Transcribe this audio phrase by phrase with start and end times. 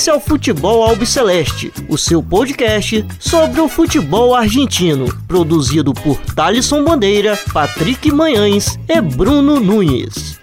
[0.00, 6.82] Esse é o Futebol Albiceleste, o seu podcast sobre o futebol argentino, produzido por Thalisson
[6.82, 10.40] Bandeira, Patrick Manhães e Bruno Nunes.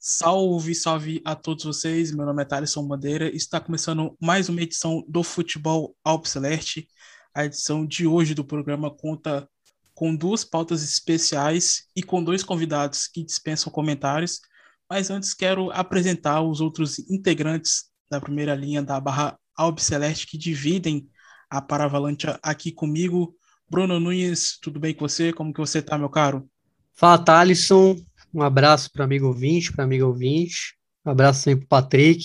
[0.00, 2.14] Salve, salve a todos vocês.
[2.14, 3.28] Meu nome é Thaleson Bandeira.
[3.34, 6.86] Está começando mais uma edição do Futebol Albiceleste.
[7.34, 9.48] A edição de hoje do programa conta
[9.96, 14.42] com duas pautas especiais e com dois convidados que dispensam comentários.
[14.88, 21.08] Mas antes quero apresentar os outros integrantes da primeira linha da Barra Albiceleste que dividem
[21.48, 23.34] a Paravalante aqui comigo.
[23.70, 25.32] Bruno Nunes, tudo bem com você?
[25.32, 26.46] Como que você está, meu caro?
[26.92, 27.96] Fala, Thalisson.
[28.34, 30.76] Um abraço para amigo ouvinte, para amigo ouvinte.
[31.06, 32.22] Um abraço também para Patrick.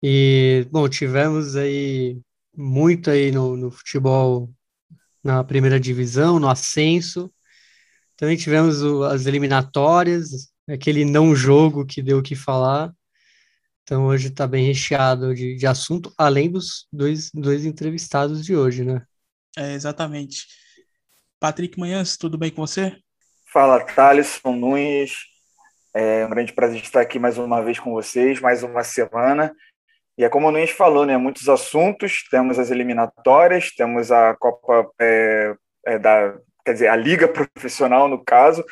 [0.00, 2.20] E, bom, tivemos aí
[2.56, 4.48] muito aí no, no futebol
[5.22, 7.32] na primeira divisão, no ascenso.
[8.16, 12.92] Também tivemos o, as eliminatórias, aquele não jogo que deu o que falar.
[13.82, 18.84] Então hoje está bem recheado de, de assunto, além dos dois, dois entrevistados de hoje,
[18.84, 19.02] né?
[19.56, 20.46] É, exatamente.
[21.40, 22.96] Patrick Manhãs, tudo bem com você?
[23.52, 25.12] Fala, Thaleson Nunes.
[25.92, 29.52] É um grande prazer estar aqui mais uma vez com vocês, mais uma semana.
[30.20, 31.16] E é como o Nunes falou, né?
[31.16, 32.24] Muitos assuntos.
[32.30, 35.54] Temos as eliminatórias, temos a Copa é,
[35.86, 36.38] é da.
[36.62, 38.62] Quer dizer, a Liga Profissional, no caso.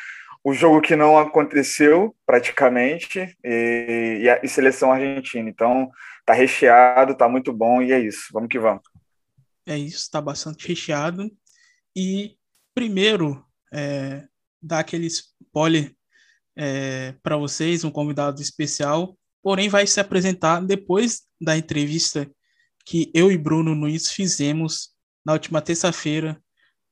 [0.44, 5.48] O jogo que não aconteceu, praticamente, e, e a e seleção argentina.
[5.48, 5.90] Então,
[6.26, 8.28] tá recheado, tá muito bom, e é isso.
[8.30, 8.82] Vamos que vamos.
[9.66, 11.30] É isso, está bastante recheado.
[11.96, 12.36] E
[12.74, 14.22] primeiro, é,
[14.62, 15.94] dar aquele spoiler
[16.54, 22.30] é, para vocês, um convidado especial, porém vai se apresentar depois da entrevista
[22.84, 24.90] que eu e Bruno Nunes fizemos
[25.24, 26.42] na última terça-feira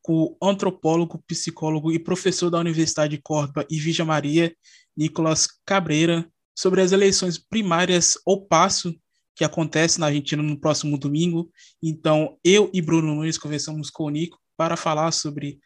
[0.03, 4.55] com o antropólogo, psicólogo e professor da Universidade de Córdoba e Vija Maria,
[4.97, 8.95] Nicolas Cabreira, sobre as eleições primárias ou passo
[9.35, 11.51] que acontece na Argentina no próximo domingo.
[11.83, 15.59] Então, eu e Bruno Nunes conversamos com o Nico para falar sobre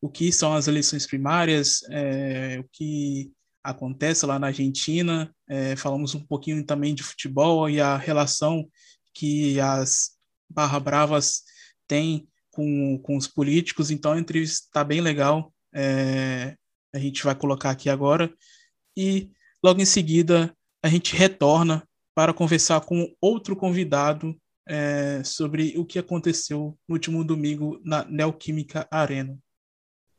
[0.00, 3.32] o que são as eleições primárias, é, o que
[3.68, 8.68] acontece lá na Argentina, é, falamos um pouquinho também de futebol e a relação
[9.12, 10.12] que as
[10.48, 11.42] Barra Bravas
[11.86, 16.56] têm com, com os políticos, então a entrevista está bem legal, é,
[16.94, 18.32] a gente vai colocar aqui agora,
[18.96, 19.30] e
[19.62, 24.34] logo em seguida a gente retorna para conversar com outro convidado
[24.66, 29.38] é, sobre o que aconteceu no último domingo na Neoquímica Arena.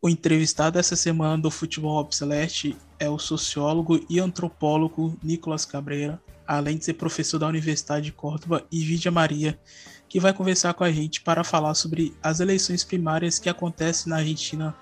[0.01, 6.77] O entrevistado essa semana do Futebol Celeste é o sociólogo e antropólogo Nicolas Cabreira, além
[6.77, 9.59] de ser professor da Universidade de Córdoba e Vidia Maria,
[10.07, 14.19] que vai conversar com a gente para falar sobre as eleições primárias que acontecem na
[14.19, 14.73] Argentina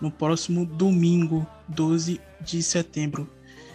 [0.00, 3.28] no próximo domingo, 12 de setembro.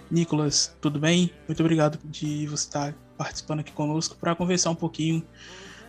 [0.09, 1.31] Nicolas, tudo bem?
[1.47, 5.23] Muito obrigado de você estar participando aqui conosco para conversar um pouquinho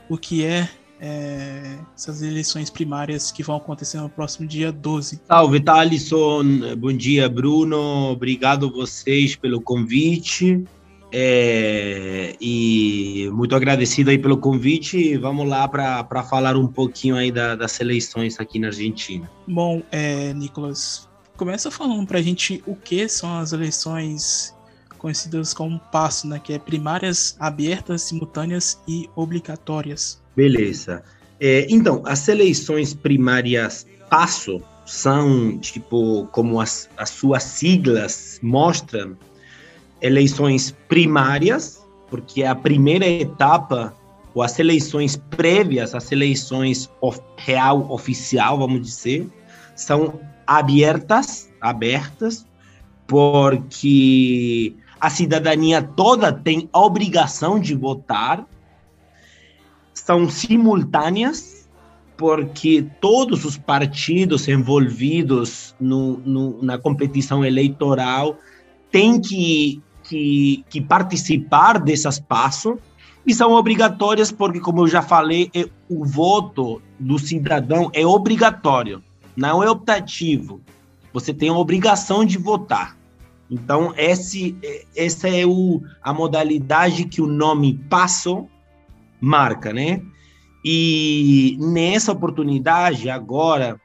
[0.06, 0.68] o que é
[1.00, 5.20] é, essas eleições primárias que vão acontecer no próximo dia 12.
[5.26, 6.76] Salve, Thalisson.
[6.76, 8.10] Bom dia, Bruno.
[8.10, 10.64] Obrigado vocês pelo convite.
[11.10, 15.16] É, e muito agradecido aí pelo convite.
[15.16, 19.30] Vamos lá para falar um pouquinho aí da, das eleições aqui na Argentina.
[19.46, 24.54] Bom, é, Nicolas, começa falando para a gente o que são as eleições
[24.98, 30.20] conhecidas como passo, né, que é primárias abertas, simultâneas e obrigatórias.
[30.36, 31.02] Beleza.
[31.40, 39.16] É, então, as eleições primárias passo são, tipo, como as, as suas siglas mostram,
[40.00, 43.94] eleições primárias, porque a primeira etapa,
[44.34, 49.28] ou as eleições prévias, as eleições of, real oficial, vamos dizer,
[49.76, 52.46] são abertas, abertas,
[53.06, 58.46] porque a cidadania toda tem a obrigação de votar,
[59.94, 61.68] são simultâneas,
[62.16, 68.36] porque todos os partidos envolvidos no, no, na competição eleitoral
[68.90, 72.76] têm que, que, que participar dessas passos
[73.24, 79.02] e são obrigatórias porque, como eu já falei, é, o voto do cidadão é obrigatório,
[79.36, 80.60] não é optativo.
[81.12, 82.97] Você tem a obrigação de votar.
[83.50, 84.56] Então, esse,
[84.94, 88.46] essa é o, a modalidade que o nome passo
[89.20, 90.02] marca, né?
[90.64, 93.80] E nessa oportunidade, agora,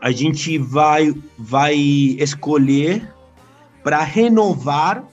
[0.00, 3.12] a gente vai, vai escolher
[3.82, 5.04] para renovar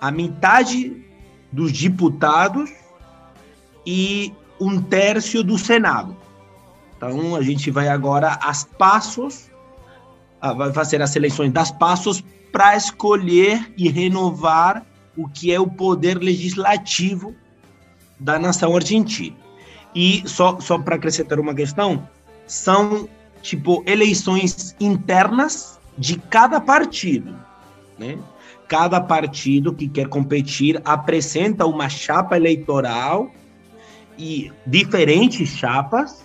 [0.00, 0.96] a metade
[1.52, 2.70] dos deputados
[3.86, 6.16] e um terço do Senado.
[6.96, 9.50] Então a gente vai agora às passos,
[10.40, 14.84] vai fazer as eleições das passos para escolher e renovar
[15.16, 17.34] o que é o poder legislativo
[18.18, 19.36] da nação argentina.
[19.94, 22.08] E só, só para acrescentar uma questão,
[22.46, 23.08] são
[23.42, 27.36] tipo eleições internas de cada partido,
[27.98, 28.18] né?
[28.68, 33.30] Cada partido que quer competir apresenta uma chapa eleitoral
[34.16, 36.24] e diferentes chapas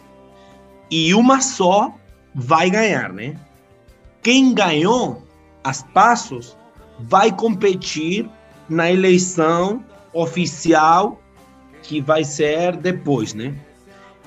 [0.91, 1.91] e uma só
[2.33, 3.35] vai ganhar, né?
[4.21, 5.24] Quem ganhou
[5.65, 6.55] as passos
[6.99, 8.29] vai competir
[8.69, 9.83] na eleição
[10.13, 11.19] oficial
[11.81, 13.53] que vai ser depois, né?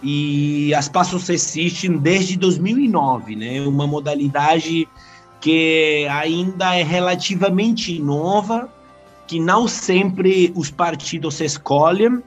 [0.03, 3.61] E as passos existem desde 2009, né?
[3.63, 4.89] Uma modalidade
[5.41, 8.69] que ainda é relativamente nova,
[9.29, 12.21] que não sempre os partidos escolhem,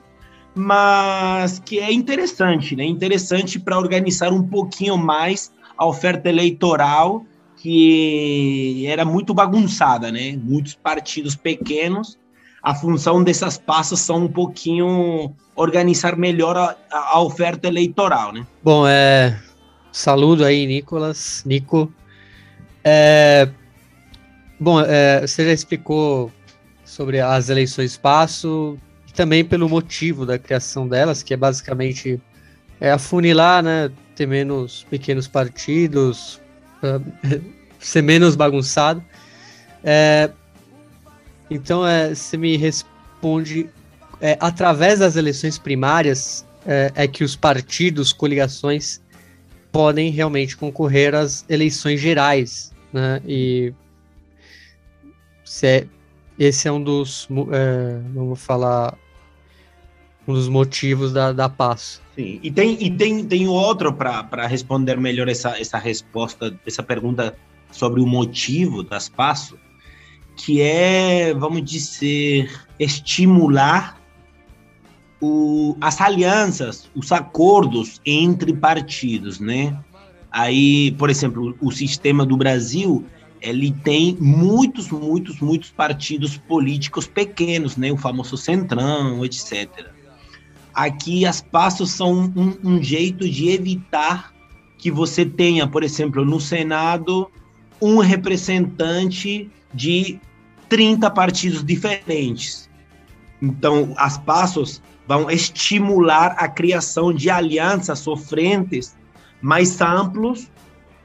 [0.55, 2.85] mas que é interessante, né?
[2.85, 7.25] Interessante para organizar um pouquinho mais a oferta eleitoral
[7.61, 10.35] que era muito bagunçada, né?
[10.35, 12.17] Muitos partidos pequenos.
[12.63, 18.47] A função dessas passas são um pouquinho organizar melhor a, a oferta eleitoral, né?
[18.63, 19.39] Bom, é
[19.91, 21.93] saludo aí, Nicolas, Nico.
[22.83, 23.47] É,
[24.59, 26.31] bom, é, você já explicou
[26.83, 28.75] sobre as eleições espaço
[29.07, 32.19] e também pelo motivo da criação delas, que é basicamente
[32.79, 33.91] é, afunilar, né?
[34.15, 36.40] Ter menos pequenos partidos,
[37.79, 39.03] ser menos bagunçado.
[39.83, 40.29] É,
[41.49, 43.69] então, é, você me responde,
[44.19, 49.01] é, através das eleições primárias, é, é, que os partidos, coligações,
[49.71, 53.21] podem realmente concorrer às eleições gerais, né?
[53.25, 53.73] E
[55.63, 55.85] é,
[56.37, 58.97] esse é um dos, é, vamos falar,
[60.31, 62.01] um dos motivos da, da paz.
[62.15, 67.35] Sim, e tem, e tem, tem outro para responder melhor essa, essa resposta, essa pergunta
[67.71, 69.59] sobre o motivo das passos,
[70.35, 74.01] que é, vamos dizer, estimular
[75.21, 79.77] o, as alianças, os acordos entre partidos, né?
[80.31, 83.05] Aí, por exemplo, o sistema do Brasil,
[83.41, 87.91] ele tem muitos, muitos, muitos partidos políticos pequenos, né?
[87.91, 89.91] O famoso centrão, etc.
[90.73, 94.33] Aqui as passos são um, um jeito de evitar
[94.77, 97.29] que você tenha, por exemplo, no Senado,
[97.81, 100.19] um representante de
[100.69, 102.69] 30 partidos diferentes.
[103.41, 108.95] Então, as passos vão estimular a criação de alianças sofrentes
[109.41, 110.49] mais amplos,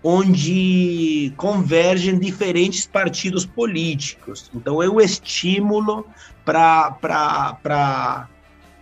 [0.02, 4.50] onde convergem diferentes partidos políticos.
[4.54, 6.06] Então, é o estímulo
[6.44, 8.28] para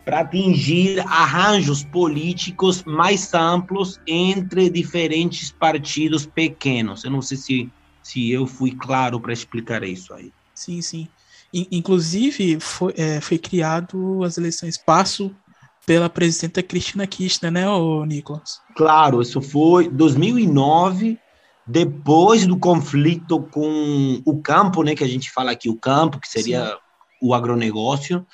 [0.06, 7.04] atingir arranjos políticos mais amplos entre diferentes partidos pequenos.
[7.04, 7.70] Eu não sei se
[8.04, 10.30] se eu fui claro para explicar isso aí.
[10.54, 11.08] Sim, sim.
[11.52, 15.34] Inclusive, foi, é, foi criado as eleições passo
[15.86, 18.60] pela presidenta Cristina Kirchner, né, ô Nicolas?
[18.76, 21.19] Claro, isso foi 2009,
[21.67, 26.29] depois do conflito com o campo, né, que a gente fala aqui, o campo, que
[26.29, 26.74] seria Sim.
[27.22, 28.26] o agronegócio,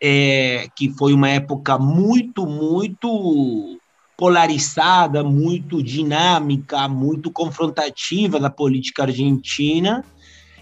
[0.00, 3.78] é, que foi uma época muito, muito
[4.16, 10.04] polarizada, muito dinâmica, muito confrontativa da política argentina.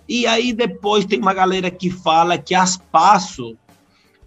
[0.09, 3.55] E aí depois tem uma galera que fala que as passos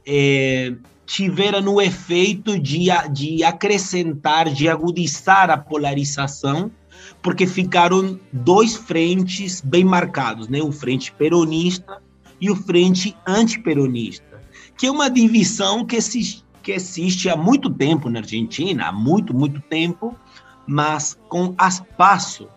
[0.05, 0.73] é,
[1.05, 6.71] tiveram o efeito de, de acrescentar, de agudizar a polarização,
[7.21, 10.61] porque ficaram dois frentes bem marcados, né?
[10.61, 12.01] o frente peronista
[12.39, 14.30] e o frente antiperonista,
[14.81, 19.31] que é uma divisão que se que existe há muito tempo na Argentina, há muito,
[19.31, 20.17] muito tempo,
[20.65, 22.47] mas com as passo,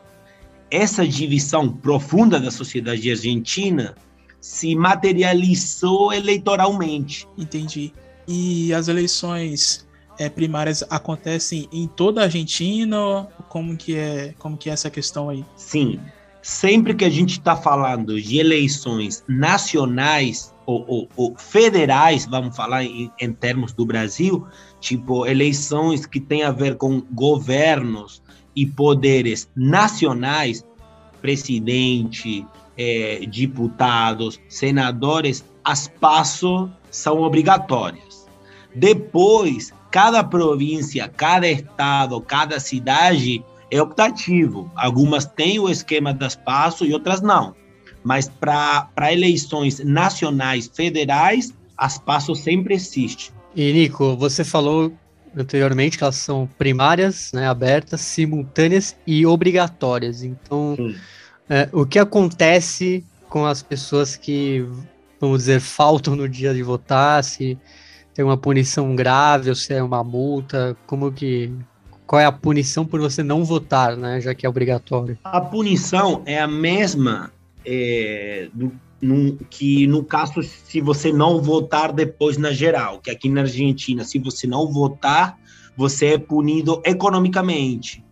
[0.70, 3.94] essa divisão profunda da sociedade argentina
[4.40, 7.28] se materializou eleitoralmente.
[7.36, 7.92] Entendi.
[8.26, 9.86] E as eleições
[10.18, 13.28] é, primárias acontecem em toda a Argentina?
[13.50, 15.44] Como que é, como que é essa questão aí?
[15.56, 16.00] Sim.
[16.44, 22.84] Sempre que a gente está falando de eleições nacionais, ou, ou, ou federais, vamos falar
[22.84, 24.46] em, em, termos do Brasil,
[24.78, 28.22] tipo eleições que têm a ver com governos
[28.54, 30.62] e poderes nacionais,
[31.22, 32.46] presidente,
[32.76, 38.26] é, deputados, senadores, as passos são obrigatórias.
[38.74, 44.70] Depois, cada província, cada estado, cada cidade é optativo.
[44.76, 47.54] Algumas têm o esquema das passos e outras não
[48.04, 53.34] mas para eleições nacionais, federais, as passos sempre existem.
[53.56, 54.92] E Nico, você falou
[55.36, 60.22] anteriormente, que elas são primárias, né, abertas, simultâneas e obrigatórias.
[60.22, 60.76] Então,
[61.48, 64.64] é, o que acontece com as pessoas que,
[65.20, 67.58] vamos dizer, faltam no dia de votar, se
[68.12, 71.52] tem uma punição grave ou se é uma multa, como que
[72.06, 75.18] qual é a punição por você não votar, né, já que é obrigatório?
[75.24, 77.32] A punição é a mesma
[77.64, 83.28] é, do, no, que no caso se você não votar depois na geral, que aqui
[83.28, 85.38] na Argentina, se você não votar,
[85.76, 88.02] você é punido economicamente.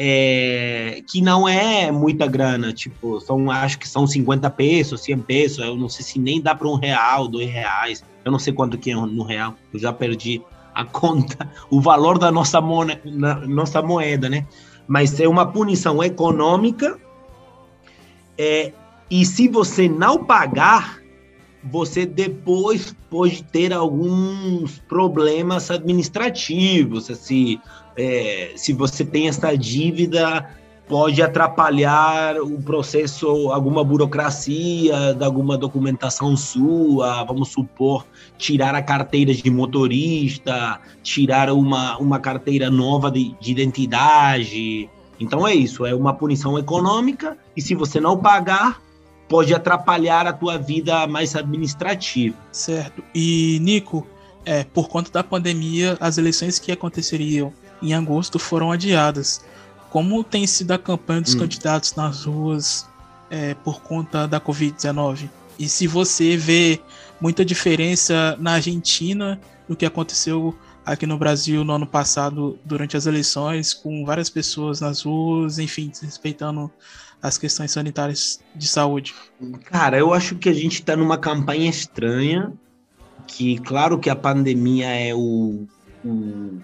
[0.00, 5.58] É, que não é muita grana, tipo, são, acho que são 50 pesos, 100 pesos,
[5.58, 8.78] eu não sei se nem dá para um real, dois reais, eu não sei quanto
[8.78, 10.40] que é no real, eu já perdi
[10.78, 13.00] a conta, o valor da nossa, moeda,
[13.48, 14.46] nossa moeda, né?
[14.86, 16.96] Mas é uma punição econômica
[18.38, 18.72] é,
[19.10, 21.02] e se você não pagar,
[21.64, 27.60] você depois pode ter alguns problemas administrativos, assim,
[27.96, 30.48] é, se você tem essa dívida,
[30.88, 38.06] pode atrapalhar o processo, alguma burocracia, alguma documentação sua, vamos supor,
[38.38, 44.88] tirar a carteira de motorista, tirar uma, uma carteira nova de, de identidade.
[45.20, 48.80] Então é isso, é uma punição econômica e se você não pagar,
[49.28, 52.36] pode atrapalhar a tua vida mais administrativa.
[52.50, 53.04] Certo.
[53.14, 54.06] E, Nico,
[54.44, 57.52] é, por conta da pandemia, as eleições que aconteceriam
[57.82, 59.44] em agosto foram adiadas.
[59.90, 61.38] Como tem sido a campanha dos hum.
[61.38, 62.86] candidatos nas ruas
[63.30, 65.28] é, por conta da Covid-19?
[65.58, 66.80] E se você vê
[67.20, 73.06] muita diferença na Argentina do que aconteceu aqui no Brasil no ano passado durante as
[73.06, 76.70] eleições, com várias pessoas nas ruas, enfim, respeitando
[77.20, 79.14] as questões sanitárias de saúde?
[79.64, 82.52] Cara, eu acho que a gente está numa campanha estranha,
[83.26, 85.66] que claro que a pandemia é o,
[86.04, 86.58] o,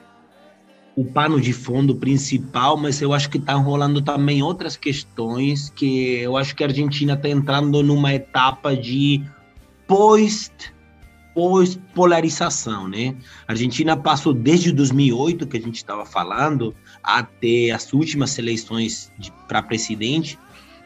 [0.97, 6.19] o pano de fundo principal, mas eu acho que está rolando também outras questões que
[6.19, 9.23] eu acho que a Argentina está entrando numa etapa de
[9.87, 10.51] pós
[11.35, 13.17] pós polarização, né?
[13.49, 16.73] A Argentina passou desde 2008 que a gente estava falando
[17.03, 19.13] até as últimas eleições
[19.49, 20.39] para presidente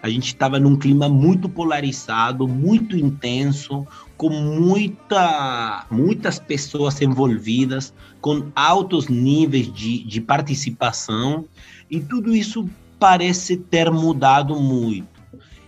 [0.02, 3.86] a gente estava num clima muito polarizado, muito intenso,
[4.18, 11.44] com muita, muitas pessoas envolvidas, com altos níveis de, de participação,
[11.88, 15.22] e tudo isso parece ter mudado muito.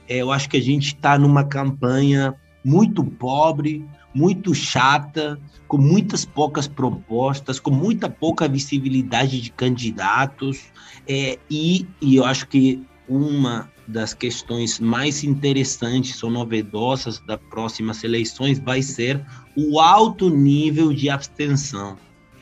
[0.09, 5.38] É, eu acho que a gente está numa campanha muito pobre, muito chata,
[5.69, 10.64] com muitas poucas propostas, com muita pouca visibilidade de candidatos,
[11.07, 18.02] é, e, e eu acho que uma das questões mais interessantes ou novedosas das próximas
[18.04, 19.20] eleições vai ser
[19.56, 21.97] o alto nível de abstenção.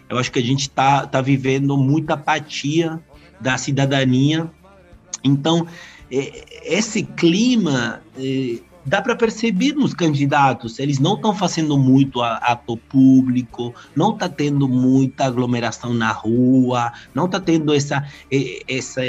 [0.09, 3.01] Eu acho que a gente está tá vivendo muita apatia
[3.41, 4.51] da cidadania.
[5.23, 5.67] Então,
[6.11, 12.77] é, esse clima é, dá para perceber nos candidatos, eles não estão fazendo muito ato
[12.77, 18.07] público, não está tendo muita aglomeração na rua, não está tendo essa,
[18.67, 19.03] essa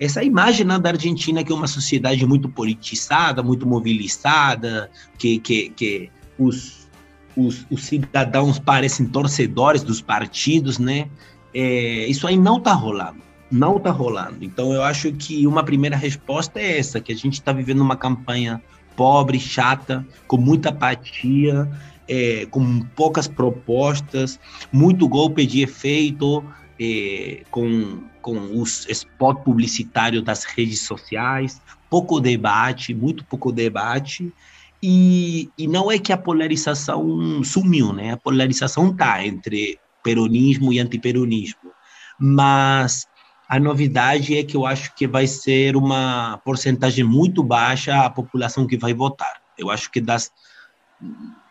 [0.00, 5.68] essa imagem né, da Argentina que é uma sociedade muito politizada, muito mobilizada, que, que,
[5.70, 6.88] que os,
[7.36, 11.06] os, os cidadãos parecem torcedores dos partidos, né?
[11.52, 14.38] É, isso aí não está rolando, não está rolando.
[14.40, 17.96] Então eu acho que uma primeira resposta é essa, que a gente está vivendo uma
[17.96, 18.62] campanha
[18.96, 21.70] pobre, chata, com muita apatia,
[22.08, 24.40] é, com poucas propostas,
[24.72, 26.42] muito golpe de efeito,
[26.80, 34.32] é, com com os spot publicitários das redes sociais, pouco debate, muito pouco debate,
[34.82, 38.12] e, e não é que a polarização sumiu, né?
[38.12, 41.70] A polarização tá entre peronismo e antiperonismo,
[42.18, 43.06] mas
[43.48, 48.66] a novidade é que eu acho que vai ser uma porcentagem muito baixa a população
[48.66, 49.40] que vai votar.
[49.58, 50.30] Eu acho que das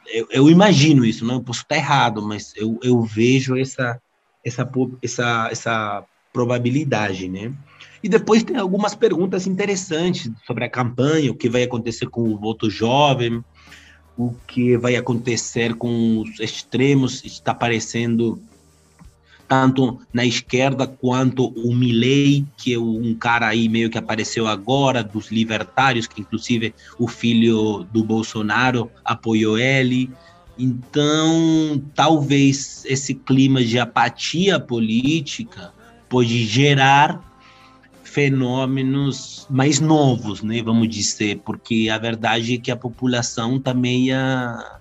[0.07, 4.01] eu, eu imagino isso, não eu posso estar errado, mas eu, eu vejo essa
[4.43, 4.69] essa
[5.01, 7.51] essa essa probabilidade, né?
[8.01, 12.37] E depois tem algumas perguntas interessantes sobre a campanha, o que vai acontecer com o
[12.37, 13.43] voto jovem,
[14.17, 18.41] o que vai acontecer com os extremos, está aparecendo
[19.49, 25.03] tanto na esquerda quanto o Milley, que é um cara aí meio que apareceu agora,
[25.03, 30.09] dos libertários, que inclusive o filho do Bolsonaro apoiou ele.
[30.59, 35.71] Então, talvez esse clima de apatia política
[36.09, 37.23] pode gerar
[38.03, 44.79] fenômenos mais novos, né, vamos dizer, porque a verdade é que a população está meia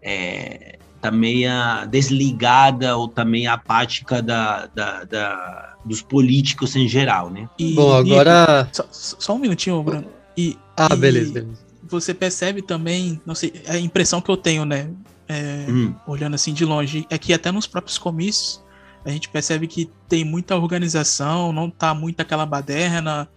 [0.00, 7.30] é, tá meia desligada ou tá meia apática da, da, da dos políticos em geral,
[7.30, 7.48] né?
[7.58, 8.68] E, Bom, agora...
[8.72, 10.06] só, só, um minutinho, Bruno.
[10.36, 11.65] E, ah, e beleza, beleza.
[11.88, 14.90] Você percebe também, não sei, a impressão que eu tenho, né?
[15.28, 15.94] É, hum.
[16.06, 18.64] Olhando assim de longe, é que até nos próprios comícios
[19.04, 23.28] a gente percebe que tem muita organização, não tá muito aquela baderna.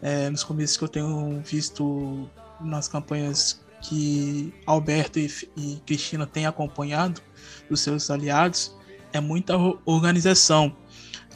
[0.00, 6.46] É, nos comícios que eu tenho visto nas campanhas que Alberto e, e Cristina têm
[6.46, 7.20] acompanhado
[7.68, 8.74] dos seus aliados,
[9.12, 10.74] é muita organização,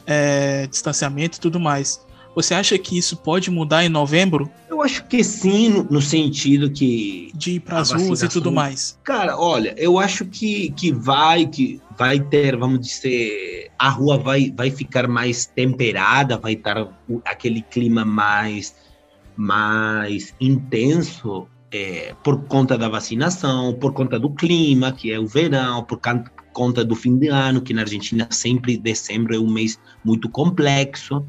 [0.05, 2.05] é, distanciamento e tudo mais.
[2.35, 4.49] Você acha que isso pode mudar em novembro?
[4.69, 7.31] Eu acho que sim, no, no sentido que.
[7.35, 8.99] De ir para as ruas e tudo mais.
[9.03, 14.51] Cara, olha, eu acho que, que vai, que vai ter, vamos dizer, a rua vai,
[14.55, 16.87] vai ficar mais temperada, vai estar
[17.25, 18.75] aquele clima mais,
[19.37, 25.83] mais intenso é, por conta da vacinação, por conta do clima, que é o verão,
[25.83, 25.99] por
[26.53, 31.25] conta do fim de ano, que na Argentina sempre dezembro é um mês muito complexo.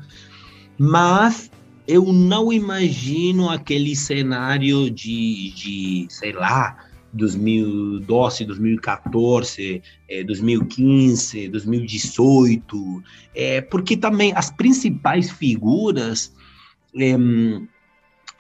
[0.79, 1.51] Mas
[1.87, 6.77] eu não imagino aquele cenário de, de sei lá,
[7.13, 9.83] 2012, 2014,
[10.27, 13.03] 2015, 2018,
[13.35, 16.35] é, porque também as principais figuras
[16.97, 17.17] é,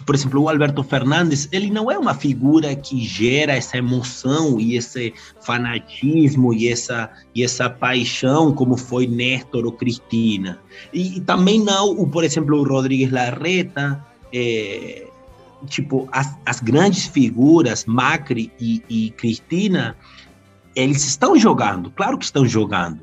[0.04, 4.76] por exemplo, o Alberto Fernandes, ele não é uma figura que gera essa emoção e
[4.76, 10.58] esse fanatismo e essa, e essa paixão como foi Néstor ou Cristina.
[10.92, 15.06] E, e também não, o, por exemplo, o Rodrigues Larreta, é,
[15.66, 19.96] tipo, as, as grandes figuras, Macri e, e Cristina,
[20.76, 23.00] eles estão jogando, claro que estão jogando,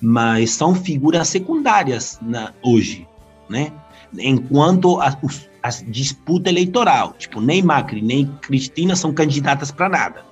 [0.00, 3.06] mas são figuras secundárias na, hoje,
[3.48, 3.72] né?
[4.18, 7.14] Enquanto as, os, a disputa eleitoral.
[7.18, 10.24] Tipo, nem Macri, nem Cristina são candidatas para nada.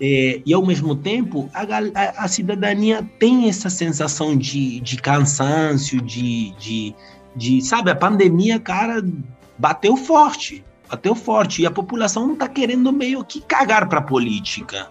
[0.00, 6.00] É, e, ao mesmo tempo, a, a, a, cidadania tem essa sensação de, de cansaço,
[6.00, 6.94] de, de,
[7.36, 7.60] de.
[7.60, 9.04] Sabe, a pandemia, cara,
[9.58, 10.64] bateu forte.
[10.88, 11.60] Bateu forte.
[11.60, 14.88] E a população não está querendo meio que cagar para a política.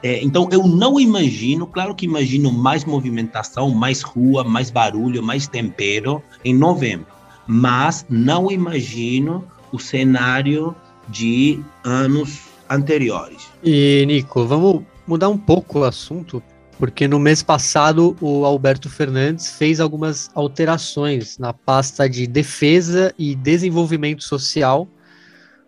[0.00, 5.48] É, então, eu não imagino, claro que imagino mais movimentação, mais rua, mais barulho, mais
[5.48, 7.15] tempero em novembro
[7.46, 10.74] mas não imagino o cenário
[11.08, 13.48] de anos anteriores.
[13.62, 16.42] E, Nico, vamos mudar um pouco o assunto,
[16.78, 23.34] porque no mês passado o Alberto Fernandes fez algumas alterações na pasta de defesa e
[23.34, 24.88] desenvolvimento social,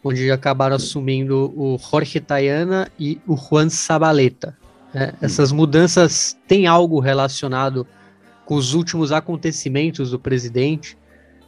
[0.02, 4.56] onde acabaram assumindo o Jorge Tayana e o Juan Sabaleta.
[4.94, 7.86] É, essas mudanças têm algo relacionado
[8.44, 10.96] com os últimos acontecimentos do presidente,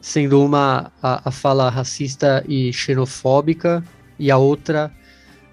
[0.01, 3.85] sendo uma a, a fala racista e xenofóbica
[4.19, 4.93] e a outra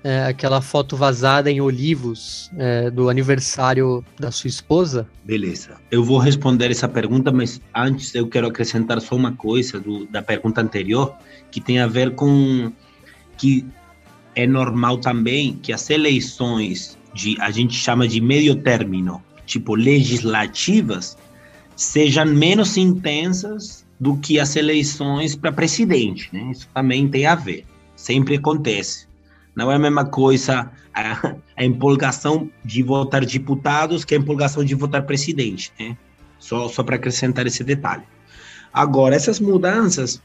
[0.04, 5.08] é, aquela foto vazada em Olivos é, do aniversário da sua esposa?
[5.26, 5.76] Beleza.
[5.92, 10.22] Eu vou responder essa pergunta, mas antes eu quero acrescentar só uma coisa do, da
[10.22, 11.16] pergunta anterior,
[11.52, 12.72] que tem a ver com
[13.38, 13.66] que
[14.36, 21.18] é normal também que as eleições de a gente chama de meio término, tipo legislativas,
[21.76, 26.52] sejam menos intensas do que as eleições para presidente, né?
[26.52, 27.66] Isso também tem a ver.
[27.96, 29.08] Sempre acontece.
[29.56, 34.76] Não é a mesma coisa a, a empolgação de votar deputados que a empolgação de
[34.76, 35.98] votar presidente, né?
[36.40, 38.04] Só, só para acrescentar esse detalhe.
[38.72, 40.22] Agora, essas mudanças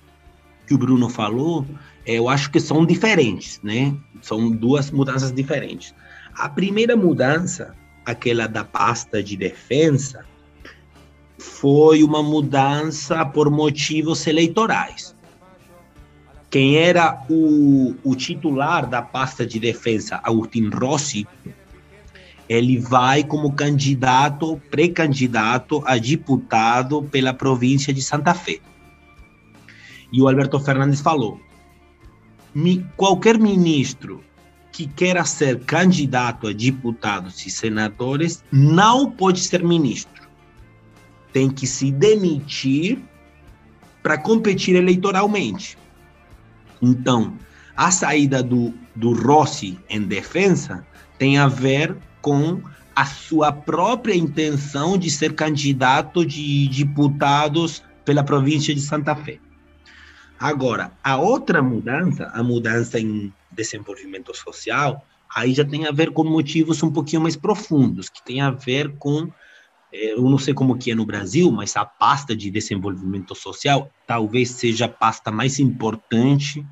[0.66, 1.66] que o Bruno falou,
[2.04, 3.96] eu acho que são diferentes, né?
[4.20, 5.94] São duas mudanças diferentes.
[6.34, 10.24] A primeira mudança, aquela da pasta de defesa,
[11.42, 15.14] foi uma mudança por motivos eleitorais.
[16.48, 21.26] Quem era o, o titular da pasta de defesa, Agustin Rossi,
[22.48, 28.60] ele vai como candidato, pré-candidato a deputado pela província de Santa Fé.
[30.12, 31.40] E o Alberto Fernandes falou:
[32.96, 34.22] qualquer ministro
[34.70, 40.21] que queira ser candidato a deputados e senadores não pode ser ministro
[41.32, 42.98] tem que se demitir
[44.02, 45.78] para competir eleitoralmente.
[46.80, 47.36] Então,
[47.76, 50.86] a saída do, do Rossi em defesa
[51.18, 52.60] tem a ver com
[52.94, 59.38] a sua própria intenção de ser candidato de deputados pela província de Santa Fé.
[60.38, 66.24] Agora, a outra mudança, a mudança em desenvolvimento social, aí já tem a ver com
[66.24, 69.30] motivos um pouquinho mais profundos, que tem a ver com
[69.92, 74.50] eu não sei como que é no Brasil, mas a pasta de desenvolvimento social talvez
[74.50, 76.64] seja a pasta mais importante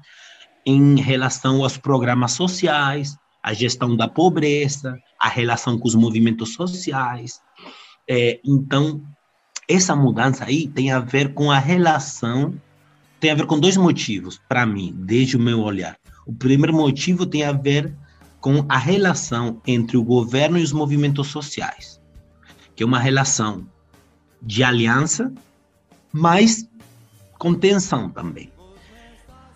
[0.65, 7.41] em relação aos programas sociais, a gestão da pobreza, a relação com os movimentos sociais.
[8.09, 9.03] É, então,
[9.69, 12.55] essa mudança aí tem a ver com a relação,
[13.19, 15.97] tem a ver com dois motivos, para mim, desde o meu olhar.
[16.27, 17.95] O primeiro motivo tem a ver
[18.41, 22.00] com a relação entre o governo e os movimentos sociais,
[22.81, 23.67] que é uma relação
[24.41, 25.31] de aliança,
[26.11, 26.67] mas
[27.39, 28.51] com tensão também.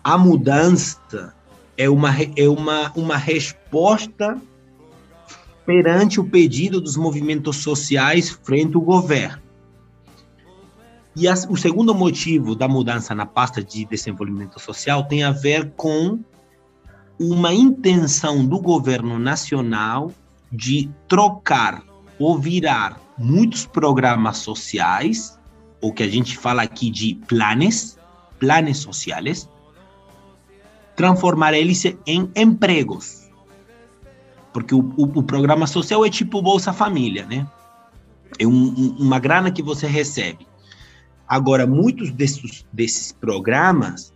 [0.03, 1.33] A mudança
[1.75, 4.39] é uma, é uma, uma resposta
[5.65, 9.41] perante o pedido dos movimentos sociais frente ao governo.
[11.15, 16.19] E o segundo motivo da mudança na pasta de desenvolvimento social tem a ver com
[17.19, 20.11] uma intenção do governo nacional
[20.51, 21.83] de trocar
[22.19, 25.39] ou virar muitos programas sociais,
[25.81, 27.97] o que a gente fala aqui de planes,
[28.39, 29.49] planes sociais,
[30.95, 33.29] transformar eles em empregos.
[34.53, 37.45] Porque o, o, o programa social é tipo Bolsa Família, né?
[38.39, 40.47] É um, uma grana que você recebe.
[41.27, 44.13] Agora, muitos desses, desses programas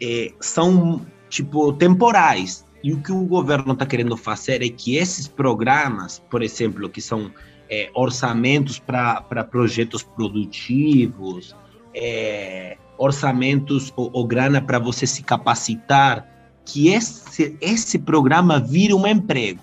[0.00, 2.64] é, são, tipo, temporais.
[2.82, 7.00] E o que o governo está querendo fazer é que esses programas, por exemplo, que
[7.00, 7.30] são
[7.72, 11.56] é, orçamentos para projetos produtivos,
[11.94, 16.28] é, orçamentos ou, ou grana para você se capacitar,
[16.66, 19.62] que esse, esse programa vire um emprego.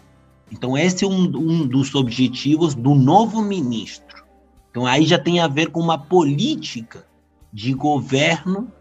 [0.51, 4.25] Então, esse é um, um dos objetivos do novo ministro.
[4.71, 7.05] Então, aí já tem a ver com uma política
[7.53, 8.71] de governo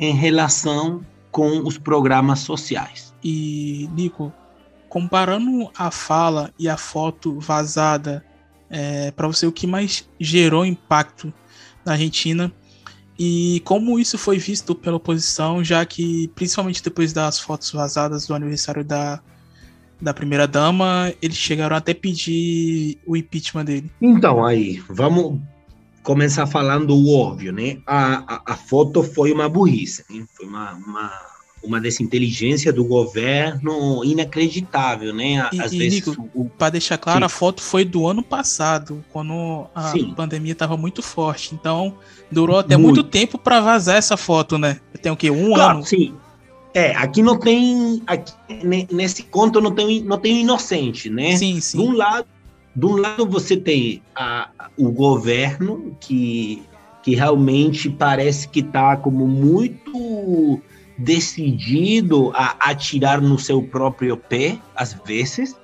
[0.00, 3.12] em relação com os programas sociais.
[3.22, 4.32] E, Nico,
[4.88, 8.24] comparando a fala e a foto vazada,
[8.70, 11.32] é, para você, o que mais gerou impacto
[11.84, 12.52] na Argentina
[13.18, 18.34] e como isso foi visto pela oposição, já que, principalmente depois das fotos vazadas do
[18.34, 19.20] aniversário da,
[20.00, 23.90] da primeira dama, eles chegaram até pedir o impeachment dele.
[24.00, 25.40] Então, aí, vamos
[26.04, 27.78] começar falando o óbvio, né?
[27.84, 30.04] A, a, a foto foi uma burrice,
[30.36, 31.10] foi uma, uma
[31.68, 35.48] uma desinteligência do governo inacreditável, né?
[35.60, 36.04] Às e, vezes.
[36.56, 37.24] Para deixar claro, Sim.
[37.24, 40.14] a foto foi do ano passado, quando a Sim.
[40.14, 41.54] pandemia estava muito forte.
[41.54, 41.94] Então,
[42.32, 44.80] durou até muito, muito tempo para vazar essa foto, né?
[45.00, 45.30] Tem o quê?
[45.30, 45.86] Um claro, ano?
[45.86, 46.14] Sim.
[46.74, 48.02] É, aqui não tem.
[48.06, 48.32] Aqui,
[48.90, 51.36] nesse conto não tem, não tem inocente, né?
[51.36, 51.78] Sim, sim.
[51.78, 52.26] De um lado,
[52.74, 56.62] de um lado você tem a, o governo que,
[57.02, 60.60] que realmente parece que está como muito
[60.98, 65.56] decidido a atirar no seu próprio pé, às vezes,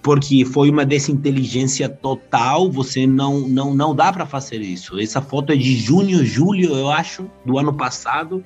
[0.00, 5.00] porque foi uma desinteligência total, você não não não dá para fazer isso.
[5.00, 8.44] Essa foto é de junho, julho, eu acho, do ano passado.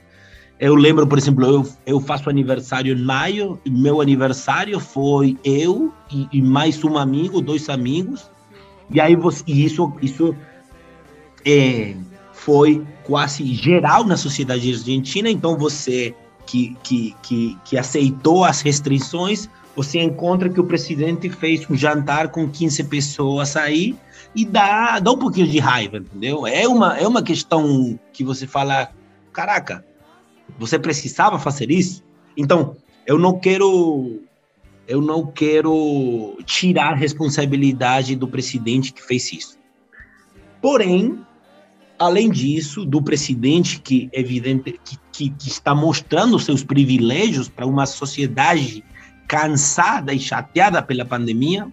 [0.58, 6.26] Eu lembro, por exemplo, eu, eu faço aniversário em maio, meu aniversário foi eu e,
[6.32, 8.30] e mais um amigo, dois amigos,
[8.90, 10.34] e aí você, e isso, isso
[11.46, 11.94] é,
[12.32, 16.14] foi quase geral na sociedade argentina, então você
[16.46, 22.28] que, que, que, que aceitou as restrições, você encontra que o presidente fez um jantar
[22.28, 23.96] com 15 pessoas aí
[24.32, 26.46] e dá, dá um pouquinho de raiva, entendeu?
[26.46, 28.92] É uma, é uma questão que você fala,
[29.32, 29.84] caraca,
[30.56, 32.04] você precisava fazer isso?
[32.36, 34.20] Então, eu não quero
[34.86, 39.58] eu não quero tirar a responsabilidade do presidente que fez isso.
[40.62, 41.24] Porém,
[42.00, 47.84] além disso, do presidente que evidente que, que, que está mostrando seus privilégios para uma
[47.84, 48.82] sociedade
[49.28, 51.68] cansada e chateada pela pandemia,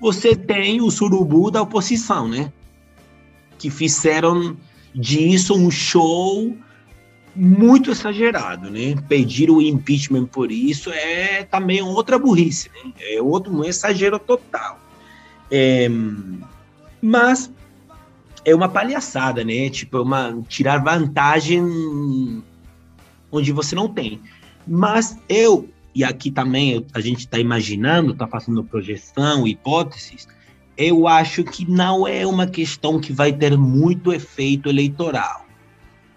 [0.00, 2.52] você tem o surubu da oposição, né?
[3.56, 4.56] Que fizeram
[4.92, 6.56] disso um show
[7.36, 8.96] muito exagerado, né?
[9.08, 12.92] Pedir o impeachment por isso é também outra burrice, né?
[13.00, 14.80] É outro um exagero total.
[15.48, 15.88] É,
[17.00, 17.48] mas
[18.44, 19.68] é uma palhaçada, né?
[19.70, 22.42] Tipo, é uma tirar vantagem
[23.30, 24.20] onde você não tem.
[24.66, 30.28] Mas eu, e aqui também a gente está imaginando, está fazendo projeção, hipóteses,
[30.76, 35.46] eu acho que não é uma questão que vai ter muito efeito eleitoral,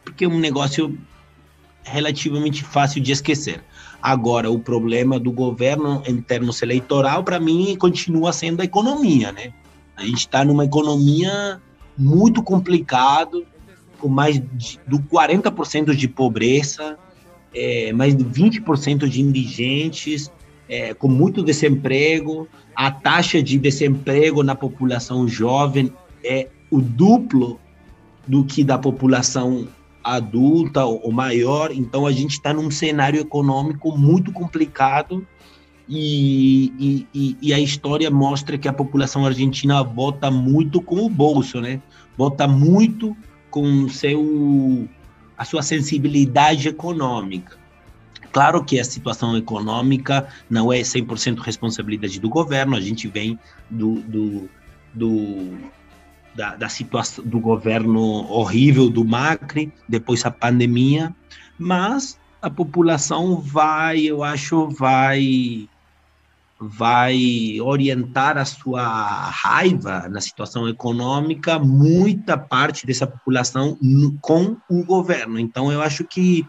[0.04, 0.98] porque é um negócio
[1.84, 3.64] relativamente fácil de esquecer.
[4.02, 9.54] Agora, o problema do governo em termos eleitoral, para mim, continua sendo a economia, né?
[9.96, 11.62] A gente está numa economia
[11.98, 13.46] muito complicado,
[14.00, 16.98] com mais de, do 40% de pobreza,
[17.54, 20.32] é, mais de 20% de indigentes,
[20.68, 22.48] é, com muito desemprego.
[22.76, 25.92] A taxa de desemprego na população jovem
[26.24, 27.60] é o duplo
[28.28, 29.68] do que da população
[30.04, 31.72] adulta ou maior.
[31.72, 35.26] Então, a gente está num cenário econômico muito complicado
[35.88, 41.62] E, e, e, a história mostra que a população argentina vota muito com o bolso,
[41.62, 41.80] né?
[42.18, 43.16] Vota muito
[43.52, 44.90] com seu,
[45.38, 47.58] a sua sensibilidade econômica.
[48.32, 54.02] Claro que a situação econômica não é 100% responsabilidade do governo, a gente vem do,
[54.02, 54.50] do,
[54.94, 55.58] do
[56.36, 61.16] da, da, situação do governo horrível do Macri, depois a pandemia,
[61.58, 65.70] mas a população vai, eu acho, vai
[66.68, 73.78] vai orientar a sua raiva na situação econômica muita parte dessa população
[74.22, 75.40] com o governo.
[75.40, 76.46] Então, eu acho que,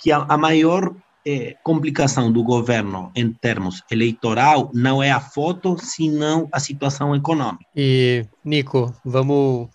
[0.00, 0.94] que a, a maior
[1.24, 7.64] é, complicação do governo em termos eleitoral não é a foto, senão a situação econômica.
[7.76, 9.68] E, Nico, vamos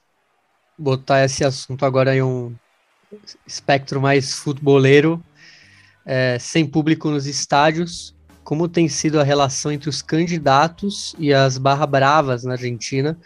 [0.78, 2.54] botar esse assunto agora em um
[3.45, 5.23] espectro mais futeboleiro,
[6.06, 8.16] é, sem público nos estádios
[8.47, 13.19] como tem sido a relação entre os candidatos e as barra bravas na Argentina,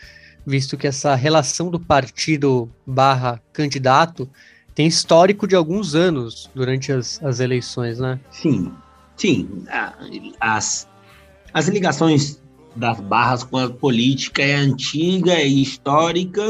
[0.43, 4.27] visto que essa relação do partido barra candidato
[4.73, 8.19] tem histórico de alguns anos durante as, as eleições, né?
[8.31, 8.71] Sim,
[9.15, 9.63] sim.
[10.39, 10.87] As,
[11.53, 12.41] as ligações
[12.75, 16.41] das barras com a política é antiga, é histórica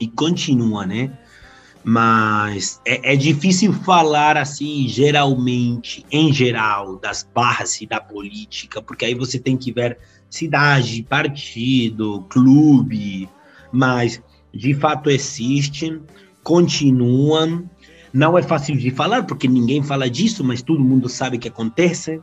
[0.00, 1.12] e continua, né?
[1.84, 9.14] Mas é, é, difícil falar assim, geralmente, em geral, das barras da política, porque aí
[9.14, 13.28] você tem que ver cidade, partido, clube,
[13.72, 16.00] mas de fato existem,
[16.42, 17.68] continuam.
[18.12, 22.20] Não é fácil de falar, porque ninguém fala disso, mas todo mundo sabe que acontece.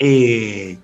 [0.00, 0.76] É,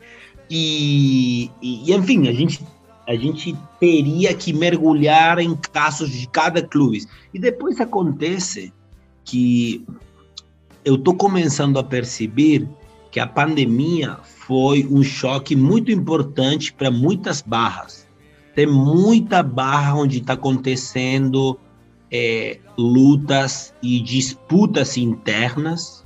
[0.50, 2.60] e, e, enfim, a gente
[3.06, 7.06] a gente teria que mergulhar em casos de cada clube.
[7.32, 8.72] E depois acontece
[9.24, 9.84] que
[10.84, 12.68] eu estou começando a perceber
[13.10, 18.06] que a pandemia foi um choque muito importante para muitas barras.
[18.54, 21.58] Tem muita barra onde está acontecendo
[22.10, 26.04] é, lutas e disputas internas,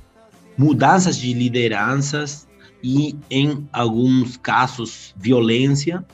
[0.57, 2.47] mudanças de lideranças
[2.83, 6.05] e, em alguns casos, violência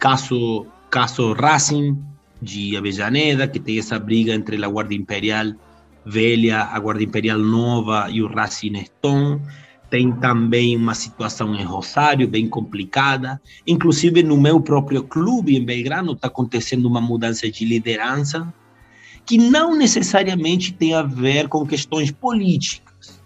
[0.00, 2.02] caso, caso Racing
[2.42, 5.52] de Avellaneda, que tem essa briga entre a Guarda Imperial
[6.04, 9.40] velha, a Guarda Imperial nova e o Racing Stone.
[9.90, 13.40] Tem também uma situação em Rosário bem complicada.
[13.66, 18.52] Inclusive, no meu próprio clube, em Belgrano, está acontecendo uma mudança de liderança
[19.26, 23.20] que não necessariamente tem a ver com questões políticas.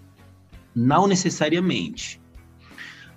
[0.75, 2.21] Não necessariamente.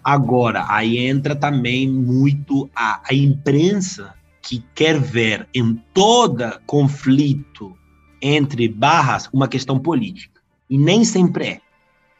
[0.07, 7.77] Agora, aí entra também muito a, a imprensa que quer ver em todo conflito
[8.21, 10.39] entre barras uma questão política.
[10.69, 11.61] E nem sempre é.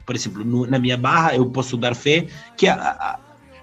[0.04, 2.26] Por exemplo, no, na minha barra, eu posso dar fé
[2.58, 3.18] que a, a,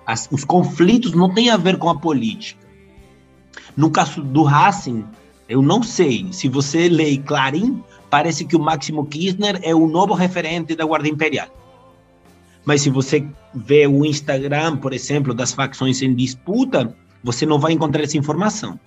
[0.07, 2.65] as, os conflitos não têm a ver com a política.
[3.77, 5.05] No caso do Racing,
[5.47, 6.33] eu não sei.
[6.33, 11.07] Se você lê Clarim, parece que o Máximo Kirchner é o novo referente da Guarda
[11.07, 11.49] Imperial.
[12.65, 13.23] Mas se você
[13.55, 18.79] vê o Instagram, por exemplo, das facções em disputa, você não vai encontrar essa informação.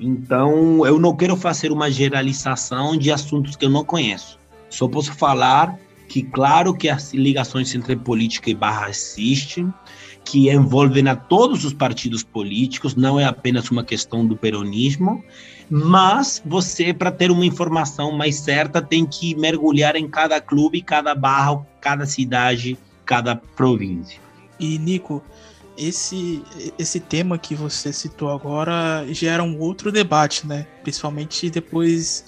[0.00, 4.38] Então, eu não quero fazer uma generalização de assuntos que eu não conheço.
[4.68, 9.72] Só posso falar que, claro, que as ligações entre política e barra existem,
[10.24, 15.24] que envolvem a todos os partidos políticos, não é apenas uma questão do peronismo,
[15.70, 21.14] mas você, para ter uma informação mais certa, tem que mergulhar em cada clube, cada
[21.14, 24.20] barra, cada cidade cada província.
[24.58, 25.22] E Nico,
[25.76, 26.42] esse
[26.78, 30.66] esse tema que você citou agora gera um outro debate, né?
[30.82, 32.24] Principalmente depois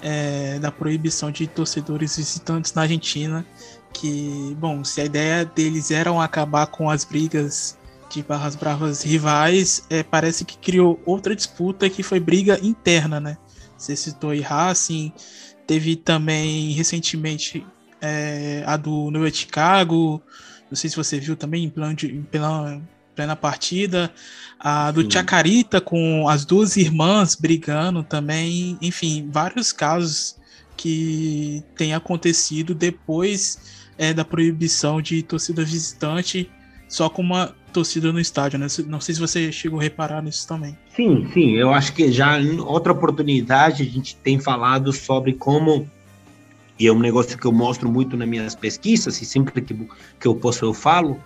[0.00, 3.46] é, da proibição de torcedores visitantes na Argentina,
[3.92, 7.76] que, bom, se a ideia deles era acabar com as brigas
[8.10, 13.36] de barras bravas rivais, é, parece que criou outra disputa que foi briga interna, né?
[13.76, 15.12] Você citou aí Racing,
[15.66, 17.64] teve também recentemente
[18.00, 20.22] é, a do New Chicago,
[20.70, 22.80] não sei se você viu também em, plano de, em plena,
[23.14, 24.12] plena partida,
[24.58, 25.10] a do Sim.
[25.10, 30.36] Chacarita com as duas irmãs brigando também, enfim, vários casos
[30.76, 36.50] que têm acontecido depois é, da proibição de torcida visitante
[36.88, 38.66] só com uma torcida no estádio, né?
[38.86, 40.76] Não sei se você chegou a reparar nisso também.
[40.96, 45.88] Sim, sim, eu acho que já em outra oportunidade a gente tem falado sobre como
[46.78, 50.26] e é um negócio que eu mostro muito nas minhas pesquisas, e sempre que, que
[50.28, 51.18] eu posso eu falo,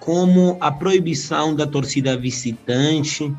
[0.00, 3.34] como a proibição da torcida visitante,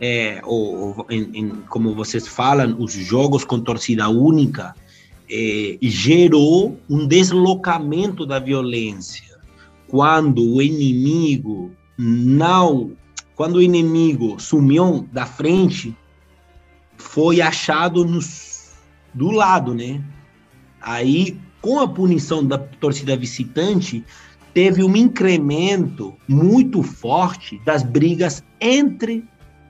[0.00, 4.74] é, ou, em, em, como vocês falam, os jogos com torcida única,
[5.30, 9.38] é, gerou um deslocamento da violência,
[9.88, 12.92] quando o inimigo não,
[13.34, 15.94] quando o inimigo sumiu da frente,
[16.96, 18.72] foi achado nos,
[19.12, 20.02] do lado, né?
[20.80, 24.04] Aí, com a punição da torcida visitante,
[24.54, 29.24] teve um incremento muito forte das brigas entre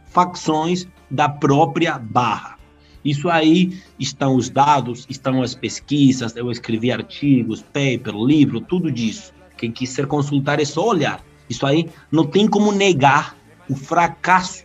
[0.06, 2.58] facções da própria Barra.
[3.04, 9.32] Isso aí estão os dados, estão as pesquisas, eu escrevi artigos, paper, livro, tudo disso.
[9.56, 11.24] Quem quiser consultar é só olhar.
[11.48, 13.36] Isso aí não tem como negar
[13.68, 14.64] o fracasso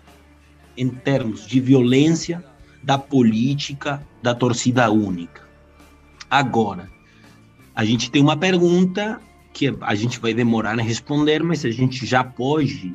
[0.77, 2.43] em termos de violência
[2.83, 5.44] da política da torcida única.
[6.29, 6.89] Agora,
[7.75, 9.19] a gente tem uma pergunta
[9.53, 12.93] que a gente vai demorar a responder, mas a gente já pode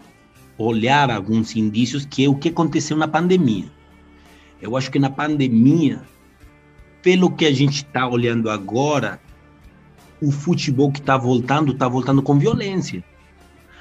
[0.59, 3.71] olhar alguns indícios que é o que aconteceu na pandemia.
[4.61, 6.03] Eu acho que na pandemia,
[7.03, 9.19] pelo que a gente está olhando agora,
[10.21, 13.03] o futebol que está voltando, está voltando com violência.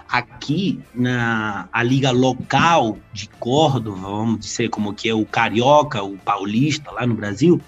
[0.08, 6.18] Aqui, na a liga local de Córdoba, vamos dizer como que é o Carioca, o
[6.18, 7.62] Paulista, lá no Brasil,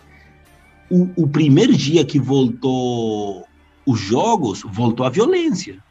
[0.91, 3.47] o, o primeiro dia que voltou
[3.85, 5.81] os jogos, voltou a violência.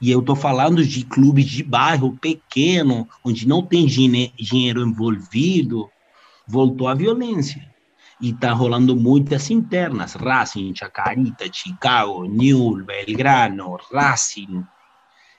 [0.00, 5.88] E eu estou falando de clubes de bairro pequeno, onde não tem dinheiro envolvido,
[6.46, 7.70] voltou a violência.
[8.20, 14.64] E está rolando muitas internas, Racing, Chacarita, Chicago, Newell, Belgrano, Racing.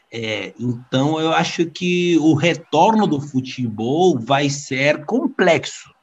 [0.10, 5.94] É, então eu acho que o retorno do futebol vai ser complexo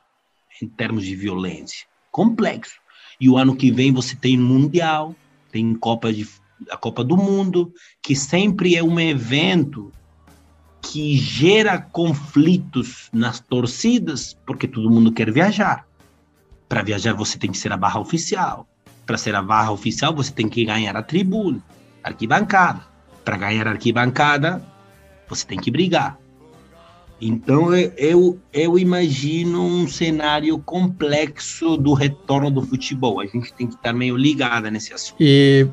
[0.60, 2.79] em termos de violência, complexo.
[3.20, 5.14] E o ano que vem você tem Mundial,
[5.52, 6.26] tem Copa de,
[6.70, 9.92] a Copa do Mundo, que sempre é um evento
[10.80, 15.87] que gera conflitos nas torcidas, porque todo mundo quer viajar.
[16.68, 18.66] Para viajar você tem que ser a barra oficial.
[19.04, 21.62] Para ser a barra oficial você tem que ganhar a tribuna,
[22.02, 22.87] arquibancada.
[23.24, 24.64] Para ganhar a arquibancada
[25.28, 26.19] você tem que brigar.
[27.20, 33.20] Então eu, eu imagino um cenário complexo do retorno do futebol.
[33.20, 35.16] A gente tem que estar meio ligada nesse assunto.
[35.20, 35.66] E,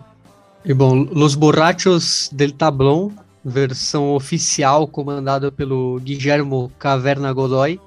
[0.65, 3.11] e bom, Los Borrachos del Tablón,
[3.45, 7.79] versão oficial comandada pelo Guillermo Caverna Godoy,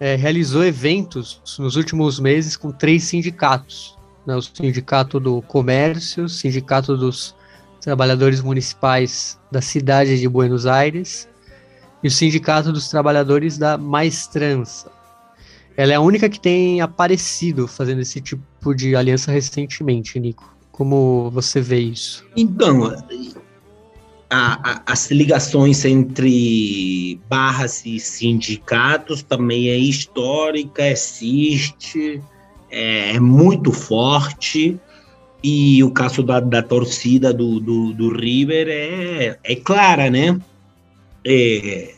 [0.00, 3.98] é, realizou eventos nos últimos meses com três sindicatos.
[4.26, 7.34] Né, o Sindicato do Comércio, Sindicato dos
[7.82, 11.28] Trabalhadores Municipais da cidade de Buenos Aires
[12.04, 14.92] e o Sindicato dos Trabalhadores da Maestrança.
[15.74, 20.54] Ela é a única que tem aparecido fazendo esse tipo de aliança recentemente, Nico.
[20.70, 22.24] Como você vê isso?
[22.36, 22.84] Então,
[24.28, 32.20] a, a, as ligações entre barras e sindicatos também é histórica, existe,
[32.70, 34.78] é, é muito forte.
[35.42, 40.38] E o caso da, da torcida do, do, do River é, é clara, né?
[41.24, 41.93] É,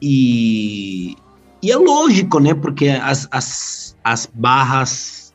[0.00, 1.16] e,
[1.62, 2.54] e é lógico, né?
[2.54, 5.34] Porque as, as, as barras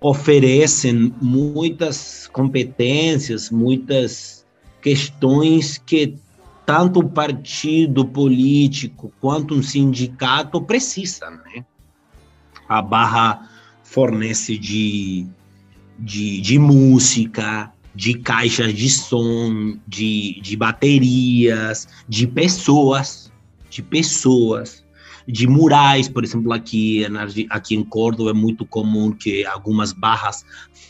[0.00, 4.46] oferecem muitas competências, muitas
[4.80, 6.14] questões que
[6.64, 11.64] tanto o partido político quanto um sindicato precisam, né?
[12.68, 13.48] A barra
[13.82, 15.26] fornece de,
[15.98, 23.27] de, de música, de caixas de som, de, de baterias, de pessoas,
[23.70, 24.84] de pessoas,
[25.26, 27.06] de murais, por exemplo, aqui,
[27.50, 30.44] aqui em Córdoba é muito comum que algumas barras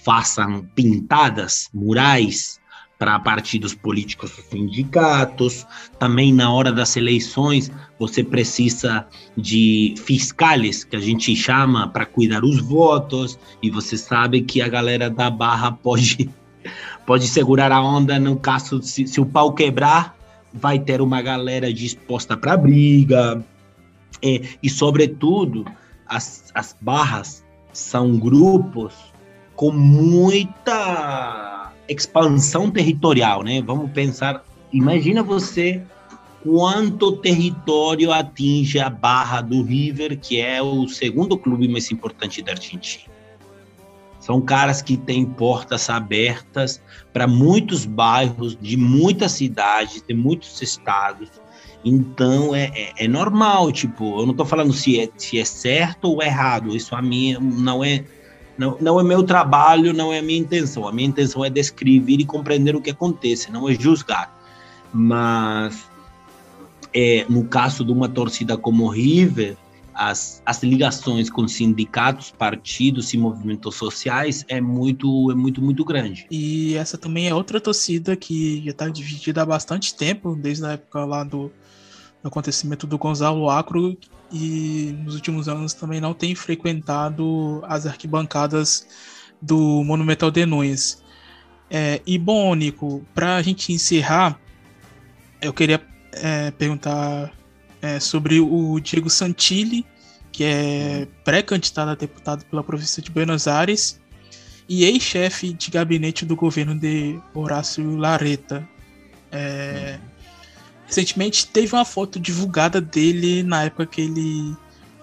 [0.04, 2.60] façam pintadas, murais,
[2.98, 5.66] para partidos políticos e sindicatos.
[5.98, 12.44] Também na hora das eleições, você precisa de fiscais, que a gente chama para cuidar
[12.44, 16.28] os votos, e você sabe que a galera da barra pode
[17.06, 20.17] pode segurar a onda no caso se, se o pau quebrar,
[20.60, 23.44] vai ter uma galera disposta para briga.
[24.22, 25.64] É, e, sobretudo,
[26.06, 28.94] as, as barras são grupos
[29.54, 33.62] com muita expansão territorial, né?
[33.62, 35.82] Vamos pensar, imagina você
[36.42, 42.52] quanto território atinge a Barra do River, que é o segundo clube mais importante da
[42.52, 43.17] Argentina.
[44.28, 46.82] São caras que têm portas abertas
[47.14, 51.30] para muitos bairros de muitas cidades, de muitos estados.
[51.82, 56.10] Então é, é, é normal, tipo, eu não estou falando se é, se é certo
[56.10, 56.76] ou errado.
[56.76, 58.04] Isso a mim não é
[58.58, 60.86] não, não é meu trabalho, não é a minha intenção.
[60.86, 64.38] A minha intenção é descrever e compreender o que acontece, não é julgar.
[64.92, 65.88] Mas
[66.92, 69.56] é, no caso de uma torcida como o River,
[69.98, 76.24] as, as ligações com sindicatos, partidos e movimentos sociais é muito, é muito, muito grande.
[76.30, 80.72] E essa também é outra torcida que já está dividida há bastante tempo, desde a
[80.72, 81.50] época lá do,
[82.22, 83.98] do acontecimento do Gonzalo Acro,
[84.30, 88.86] e nos últimos anos também não tem frequentado as arquibancadas
[89.42, 91.02] do Monumental de Nunes.
[91.68, 94.38] É, e bom, Nico, para a gente encerrar,
[95.42, 97.32] eu queria é, perguntar
[97.80, 99.86] é, sobre o Diego Santilli,
[100.32, 104.00] que é pré-candidato a deputado pela província de Buenos Aires
[104.68, 108.68] e ex-chefe de gabinete do governo de Horácio Lareta.
[109.32, 109.98] É,
[110.86, 114.56] recentemente teve uma foto divulgada dele na época que ele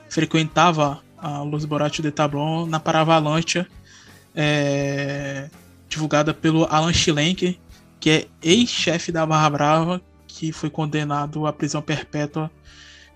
[0.09, 3.67] frequentava a Los Borrachos de Tablon na Paravalancha,
[4.35, 5.49] é,
[5.89, 7.57] divulgada pelo Alan Schlenker,
[7.99, 10.01] que é ex-chefe da Barra Brava,
[10.35, 12.51] que foi condenado à prisão perpétua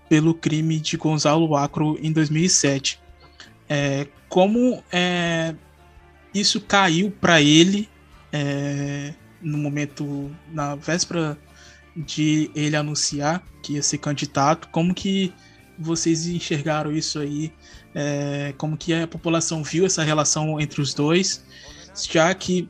[0.08, 2.98] pelo crime de Gonzalo Acro em 2007.
[3.68, 5.54] É, como é,
[6.32, 7.90] isso caiu para ele
[8.32, 9.12] é,
[9.42, 11.36] no momento, na véspera
[11.94, 15.30] de ele anunciar que ia ser candidato, como que
[15.78, 17.52] vocês enxergaram isso aí?
[17.94, 21.44] É, como que a população viu essa relação entre os dois?
[22.10, 22.66] Já que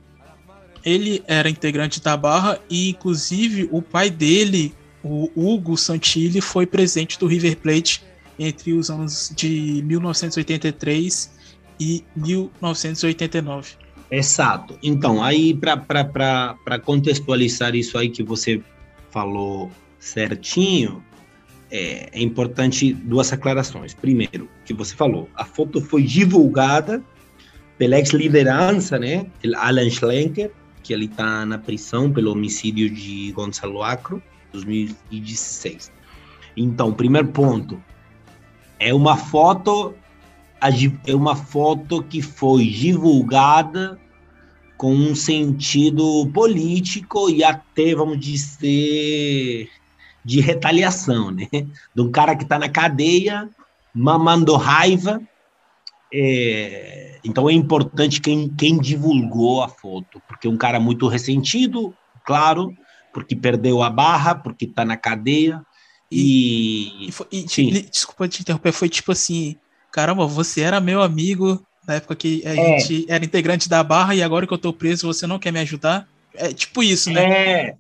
[0.85, 7.19] ele era integrante da Barra e, inclusive, o pai dele, o Hugo Santilli, foi presidente
[7.19, 8.03] do River Plate
[8.39, 11.31] entre os anos de 1983
[11.79, 13.75] e 1989.
[14.11, 14.79] Exato.
[14.83, 18.61] Então, aí, para contextualizar isso aí que você
[19.11, 21.03] falou certinho,
[21.71, 23.95] é, é importante duas aclarações.
[23.95, 27.03] Primeiro, que você falou, a foto foi divulgada
[27.79, 29.27] pela ex-liderança, né,
[29.57, 30.51] Alan Schlenker,
[30.91, 34.21] que ele está na prisão pelo homicídio de Gonçalo Acro,
[34.53, 35.93] 2016.
[36.57, 37.81] Então, primeiro ponto,
[38.77, 39.95] é uma foto
[41.07, 44.01] é uma foto que foi divulgada
[44.77, 49.71] com um sentido político e até, vamos dizer,
[50.25, 51.47] de retaliação, né?
[51.95, 53.49] De um cara que está na cadeia,
[53.95, 55.23] mamando raiva,
[56.13, 61.95] é, então é importante quem, quem divulgou a foto, porque um cara muito ressentido,
[62.25, 62.75] claro,
[63.13, 65.63] porque perdeu a barra, porque tá na cadeia.
[66.11, 67.09] E.
[67.09, 69.57] e, foi, e desculpa te interromper, foi tipo assim:
[69.93, 72.79] caramba, você era meu amigo na época que a é.
[72.79, 75.61] gente era integrante da barra e agora que eu tô preso você não quer me
[75.61, 76.09] ajudar?
[76.35, 77.25] É tipo isso, né?
[77.25, 77.77] É.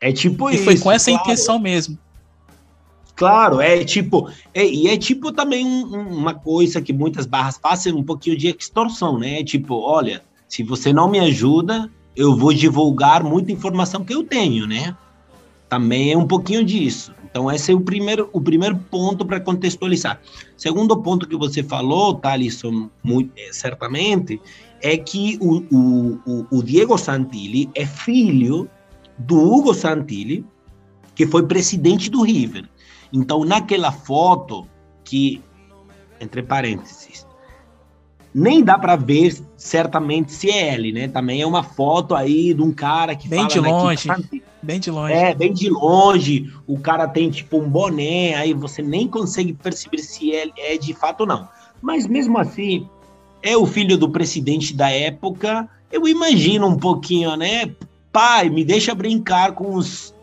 [0.00, 0.62] É tipo e isso.
[0.62, 1.24] E foi com essa claro.
[1.24, 1.98] intenção mesmo.
[3.18, 7.92] Claro, é tipo, é, e é tipo também um, uma coisa que muitas barras fazem
[7.92, 9.42] um pouquinho de extorsão, né?
[9.42, 14.68] Tipo, olha, se você não me ajuda, eu vou divulgar muita informação que eu tenho,
[14.68, 14.96] né?
[15.68, 17.12] Também é um pouquinho disso.
[17.24, 20.20] Então, esse é o primeiro, o primeiro ponto para contextualizar.
[20.56, 24.40] Segundo ponto que você falou, Thalisson, muito, é, certamente,
[24.80, 28.70] é que o, o, o Diego Santilli é filho
[29.18, 30.46] do Hugo Santilli,
[31.18, 32.64] que foi presidente do River.
[33.12, 34.64] Então, naquela foto,
[35.02, 35.42] que,
[36.20, 37.26] entre parênteses,
[38.32, 41.08] nem dá para ver certamente se é ele, né?
[41.08, 44.08] Também é uma foto aí de um cara que bem de longe,
[44.62, 45.12] bem de longe.
[45.12, 46.52] É, bem de longe.
[46.68, 50.94] O cara tem tipo um boné, aí você nem consegue perceber se ele é de
[50.94, 51.48] fato ou não.
[51.82, 52.88] Mas mesmo assim,
[53.42, 55.68] é o filho do presidente da época.
[55.90, 57.74] Eu imagino um pouquinho, né?
[58.12, 60.14] Pai, me deixa brincar com os,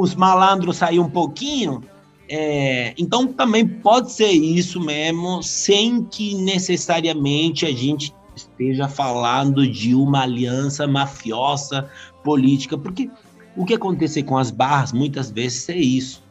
[0.00, 1.82] os malandros aí um pouquinho.
[2.28, 9.94] É, então também pode ser isso mesmo, sem que necessariamente a gente esteja falando de
[9.94, 11.88] uma aliança mafiosa
[12.22, 13.10] política, porque
[13.56, 16.22] o que acontece com as barras muitas vezes é isso.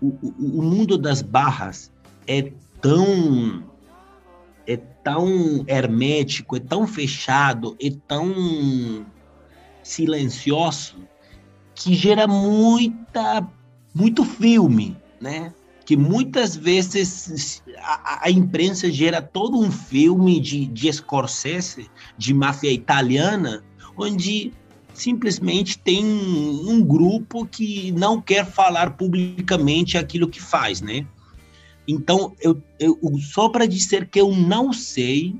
[0.00, 1.92] O, o, o mundo das barras
[2.26, 3.62] é tão
[4.66, 9.06] é tão hermético, é tão fechado, é tão
[9.82, 10.96] silencioso
[11.78, 13.46] que gera muita
[13.94, 15.52] muito filme, né?
[15.86, 22.70] Que muitas vezes a, a imprensa gera todo um filme de, de Scorsese, de máfia
[22.70, 23.64] italiana,
[23.96, 24.52] onde
[24.92, 31.06] simplesmente tem um grupo que não quer falar publicamente aquilo que faz, né?
[31.86, 32.98] Então, eu, eu
[33.32, 35.34] só para dizer que eu não sei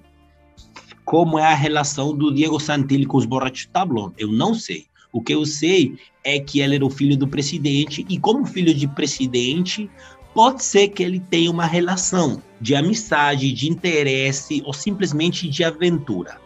[1.04, 4.87] como é a relação do Diego Santilli com os borrachos Tablon, eu não sei.
[5.12, 8.74] O que eu sei é que ele era o filho do presidente e como filho
[8.74, 9.90] de presidente,
[10.34, 16.40] pode ser que ele tenha uma relação de amizade, de interesse ou simplesmente de aventura.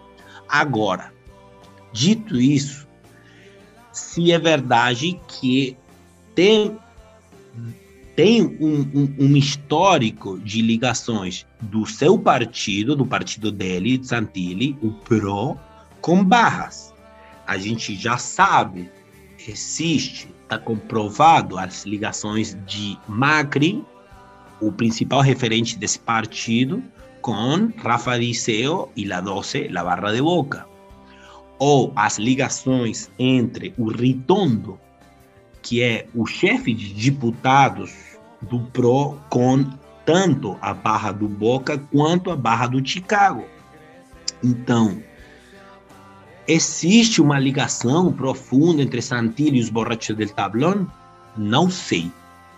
[0.49, 1.13] Agora,
[1.93, 2.87] dito isso,
[3.93, 5.77] se é verdade que
[6.35, 6.77] tem
[8.15, 14.91] tem um, um, um, histórico de ligações do seu partido, do partido dele, Santilli, o
[14.91, 15.59] PRO,
[16.01, 16.92] com barras.
[17.47, 18.91] A gente já sabe,
[19.47, 23.85] existe, está comprovado as ligações de Macri,
[24.61, 26.83] o principal referente desse partido,
[27.21, 30.67] com Rafa Diceo e La 12, La Barra de Boca.
[31.59, 34.79] Ou as ligações entre o Ritondo,
[35.63, 37.93] que é o chefe de deputados
[38.43, 39.65] do PRO, com
[40.05, 43.45] tanto a Barra do Boca quanto a Barra do Chicago.
[44.43, 45.01] Então,
[46.47, 50.87] existe uma ligação profunda entre Santilli e os borrachos del Tablón?
[51.37, 52.11] Não sei.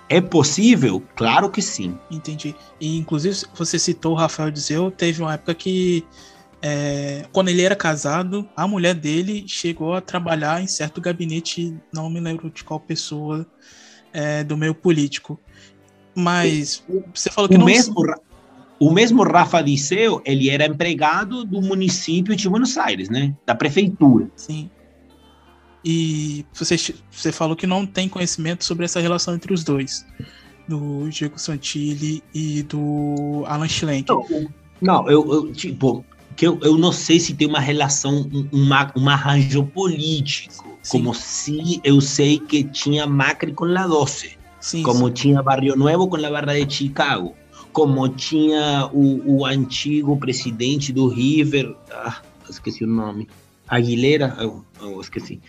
[0.09, 1.03] É possível?
[1.16, 1.99] Claro que sim.
[2.11, 2.55] Entendi.
[2.80, 6.05] E, inclusive, você citou o Rafael Dizeu, teve uma época que,
[6.61, 12.11] é, quando ele era casado, a mulher dele chegou a trabalhar em certo gabinete, não
[12.11, 13.47] me lembro de qual pessoa,
[14.12, 15.41] é, do meio político.
[16.14, 16.82] Mas
[17.14, 17.66] você falou que o não...
[17.66, 17.95] Mesmo,
[18.85, 23.35] o mesmo Rafa Diceu, ele era empregado do município de Buenos Aires, né?
[23.47, 24.30] Da prefeitura.
[24.37, 24.68] Sim.
[25.82, 26.76] E você,
[27.11, 30.05] você falou que não tem conhecimento sobre essa relação entre os dois,
[30.68, 34.11] do Diego Santilli e do Alan Schlenk.
[34.11, 34.26] Não,
[34.82, 36.05] não eu, eu, tipo,
[36.37, 40.99] que eu, eu não sei se tem uma relação, uma, um arranjo político, Sim.
[40.99, 45.12] como se eu sei que tinha Macri com La 12, sim, como sim.
[45.14, 47.35] tinha Barrio Nuevo com a Barra de Chicago,
[47.75, 53.29] como tinha o, o antigo presidente do River, ah, esqueci o nome,
[53.68, 55.41] Aguilera, eu, eu esqueci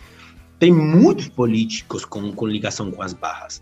[0.60, 3.62] tem muitos políticos com, com ligação com as barras.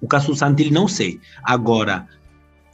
[0.00, 1.20] O caso Santilli não sei.
[1.42, 2.08] Agora,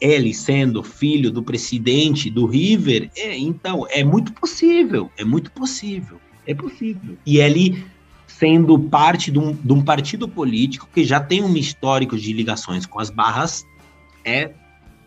[0.00, 6.18] ele sendo filho do presidente do River, é, então é muito possível, é muito possível,
[6.46, 7.16] é possível.
[7.26, 7.84] E ele
[8.26, 12.84] sendo parte de um, de um partido político que já tem um histórico de ligações
[12.84, 13.64] com as barras,
[14.24, 14.52] é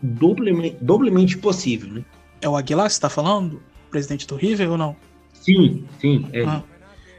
[0.02, 2.04] doblemente, doblemente possível, né?
[2.40, 4.96] É o Aguilar que está falando, presidente do River ou não?
[5.32, 6.26] Sim, sim.
[6.32, 6.44] É.
[6.44, 6.62] Ah.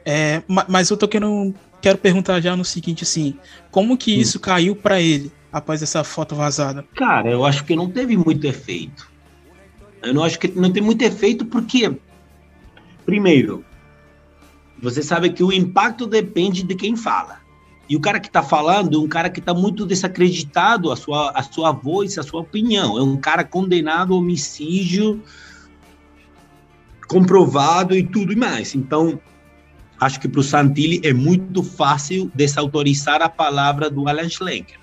[0.03, 3.37] É, mas eu tô querendo, quero perguntar já no seguinte, assim,
[3.69, 6.83] como que isso caiu para ele após essa foto vazada?
[6.95, 9.11] Cara, eu acho que não teve muito efeito.
[10.01, 11.95] Eu não acho que não tem muito efeito porque,
[13.05, 13.63] primeiro,
[14.81, 17.40] você sabe que o impacto depende de quem fala.
[17.91, 21.31] E o cara que está falando é um cara que está muito desacreditado a sua,
[21.31, 22.97] a sua voz, a sua opinião.
[22.97, 25.21] É um cara condenado a homicídio
[27.05, 28.75] comprovado e tudo mais.
[28.75, 29.19] Então,
[29.99, 34.79] acho que para o Santilli é muito fácil desautorizar a palavra do Alan Schlenker.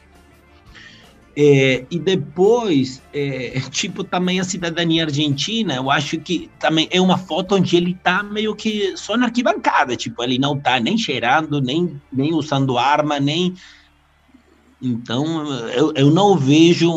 [1.40, 7.16] É, e depois, é, tipo, também a cidadania argentina, eu acho que também é uma
[7.16, 11.60] foto onde ele está meio que só na arquibancada, tipo, ele não está nem cheirando,
[11.60, 13.54] nem, nem usando arma, nem...
[14.82, 16.90] Então, eu, eu não vejo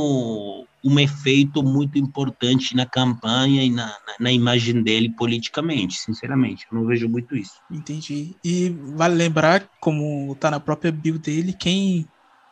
[0.84, 6.66] um efeito muito importante na campanha e na, na, na, imagem dele politicamente, sinceramente.
[6.72, 7.54] Eu não vejo muito isso.
[7.70, 8.36] Entendi.
[8.44, 12.08] E vale lembrar, como está na própria bio dele, quem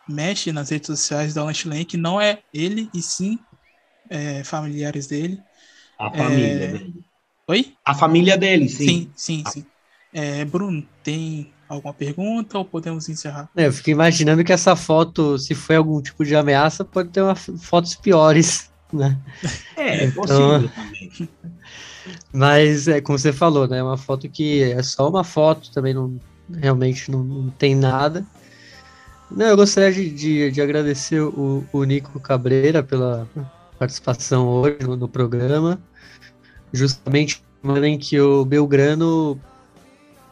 [0.10, 1.53] mexe nas redes sociais da Alan
[1.88, 3.39] que não é ele, e sim
[4.10, 5.39] é, familiares dele.
[5.97, 6.68] A família é...
[6.68, 7.03] dele.
[7.47, 7.74] Oi?
[7.86, 8.86] A família dele, sim.
[8.86, 9.66] Sim, sim, sim.
[10.14, 13.49] É, Bruno, tem alguma pergunta ou podemos encerrar?
[13.55, 17.22] É, eu fico imaginando que essa foto, se foi algum tipo de ameaça, pode ter
[17.22, 19.20] uma, fotos piores, né?
[19.76, 21.30] É, é então, possível também.
[22.34, 23.82] Mas, é, como você falou, né?
[23.84, 26.20] Uma foto que é só uma foto, também não,
[26.51, 28.26] realmente não, não tem nada.
[29.32, 33.27] Não, eu gostaria de, de, de agradecer o, o, Nico Cabreira pela
[33.77, 35.80] participação hoje no, no programa.
[36.73, 39.39] Justamente no momento em que o Belgrano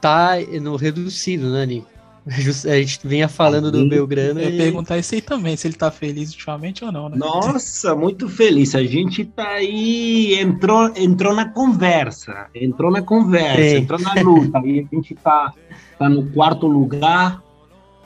[0.01, 0.31] tá
[0.61, 1.97] no reduzido, né, Nico?
[2.27, 4.41] A gente vinha falando do Belgrano.
[4.41, 4.57] Eu ia e...
[4.57, 7.17] perguntar isso aí também, se ele tá feliz ultimamente ou não, né?
[7.17, 8.75] Nossa, muito feliz.
[8.75, 13.75] A gente tá aí, entrou, entrou na conversa, entrou na conversa, Sim.
[13.77, 14.59] entrou na luta.
[14.65, 15.53] e a gente tá,
[15.97, 17.41] tá no quarto lugar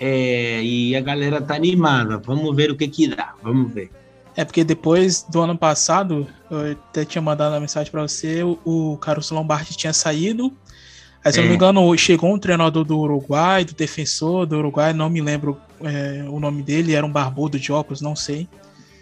[0.02, 2.18] é, e a galera tá animada.
[2.18, 3.90] Vamos ver o que que dá, vamos ver.
[4.36, 8.58] É porque depois do ano passado, eu até tinha mandado uma mensagem para você, o,
[8.66, 10.52] o Carlos Lombardi tinha saído
[11.24, 11.56] Aí, se eu não me é.
[11.56, 16.40] engano, chegou um treinador do Uruguai, do defensor do Uruguai, não me lembro é, o
[16.40, 18.48] nome dele, era um barbudo de óculos, não sei.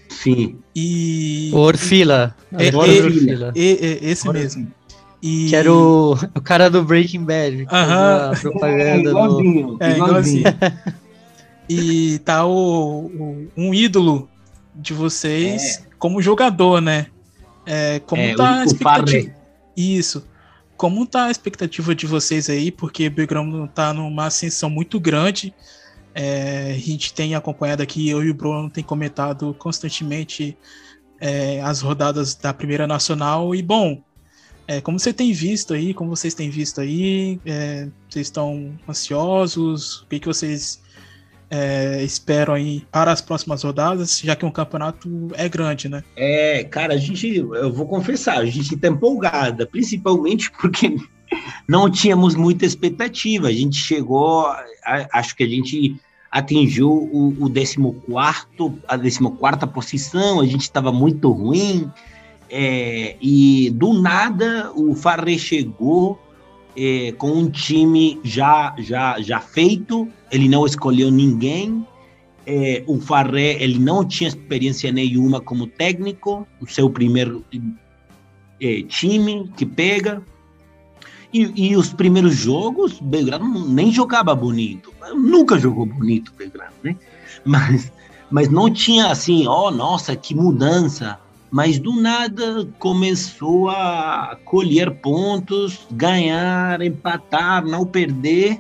[0.09, 0.57] Sim.
[0.75, 1.49] E.
[1.53, 2.35] Orfila.
[2.51, 3.53] É, Orfila.
[3.55, 4.33] esse Orfila.
[4.33, 4.71] mesmo.
[5.21, 5.49] E...
[5.49, 7.67] Que era o, o cara do Breaking Bad.
[7.71, 8.31] Aham.
[8.31, 8.41] Uh -huh.
[8.41, 9.09] propaganda.
[9.09, 9.77] É, igualzinho.
[9.79, 10.43] É, igualzinho.
[11.69, 14.29] e tá o, o, um ídolo
[14.75, 15.81] de vocês é.
[15.97, 17.07] como jogador, né?
[17.65, 19.31] É, como é, tá a expectativa?
[19.75, 20.25] Isso.
[20.75, 22.71] Como tá a expectativa de vocês aí?
[22.71, 25.53] Porque o Belgrano tá numa ascensão muito grande.
[26.15, 30.57] É, a gente tem acompanhado aqui, eu e o Bruno tem comentado constantemente
[31.19, 33.53] é, as rodadas da Primeira Nacional.
[33.53, 34.01] E, bom,
[34.69, 40.01] é, como você tem visto aí, como vocês têm visto aí, é, vocês estão ansiosos?
[40.01, 40.79] O que, que vocês
[41.49, 46.03] é, esperam aí para as próximas rodadas, já que um campeonato é grande, né?
[46.15, 50.97] É, cara, a gente, eu vou confessar, a gente está empolgada, principalmente porque
[51.67, 53.47] não tínhamos muita expectativa.
[53.47, 54.45] A gente chegou,
[55.11, 55.99] acho que a gente
[56.29, 57.89] atingiu o, o 14,
[58.87, 61.91] a 14 posição, a gente estava muito ruim.
[62.49, 66.19] É, e do nada o Farré chegou
[66.75, 71.85] é, com um time já, já, já feito, ele não escolheu ninguém.
[72.45, 77.45] É, o Farré ele não tinha experiência nenhuma como técnico, o seu primeiro
[78.59, 80.23] é, time que pega.
[81.31, 84.91] E, e, os primeiros jogos, Belgrano nem jogava bonito.
[85.13, 86.95] Nunca jogou bonito, Belgrano, né?
[87.45, 87.91] Mas,
[88.31, 91.19] mas não tinha assim, oh, nossa, que mudança.
[91.51, 98.59] Mas do nada começou a colher pontos, ganhar, empatar, não perder.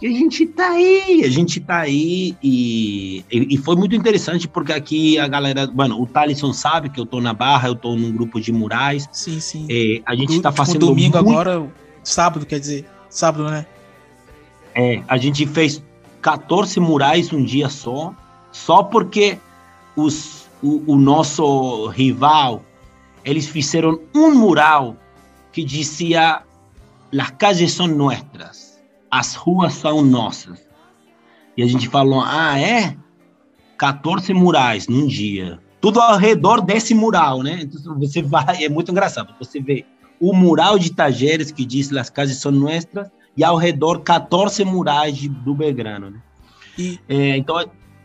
[0.00, 2.36] E a gente tá aí, a gente tá aí.
[2.42, 5.66] E, e, foi muito interessante porque aqui a galera.
[5.66, 9.08] Mano, o Thalisson sabe que eu tô na Barra, eu tô num grupo de murais.
[9.10, 9.66] Sim, sim.
[9.68, 10.86] É, a gente tá fazendo.
[10.86, 11.30] domingo muito...
[11.30, 11.68] agora
[12.08, 12.86] Sábado, quer dizer.
[13.10, 13.66] Sábado, né?
[14.74, 15.82] É, a gente fez
[16.22, 18.14] 14 murais um dia só,
[18.50, 19.38] só porque
[19.94, 22.62] os, o, o nosso rival,
[23.24, 24.96] eles fizeram um mural
[25.52, 26.42] que dizia
[27.12, 28.80] Las calles são nossas,
[29.10, 30.66] as ruas são nossas.
[31.56, 32.96] E a gente falou, ah, é?
[33.78, 35.58] 14 murais num dia.
[35.80, 37.60] Tudo ao redor desse mural, né?
[37.62, 39.34] Então você vai, é muito engraçado.
[39.38, 39.86] Você vê
[40.20, 45.16] o mural de Tajeres, que diz Las casas são nossas, e ao redor 14 murais
[45.16, 46.10] de, do Belgrano.
[46.10, 46.20] Né?
[46.76, 46.98] E...
[47.08, 47.58] É, então,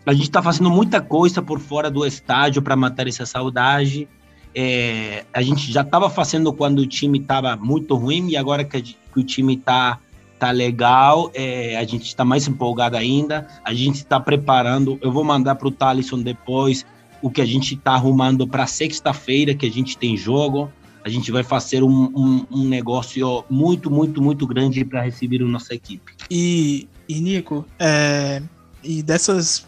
[0.06, 4.08] a gente está fazendo muita coisa por fora do estádio para matar essa saudade.
[4.56, 8.82] É, a gente já estava fazendo quando o time estava muito ruim, e agora que,
[8.82, 9.99] que o time está
[10.38, 13.47] tá legal, é, a gente está mais empolgado ainda.
[13.64, 14.99] A gente está preparando.
[15.01, 16.86] Eu vou mandar para o Thalisson depois
[17.22, 20.70] o que a gente está arrumando para sexta-feira, que a gente tem jogo
[21.04, 25.45] a gente vai fazer um, um, um negócio muito, muito, muito grande para receber a
[25.45, 26.14] nossa equipe.
[26.32, 28.41] E, e Nico, é,
[28.82, 29.68] e dessas,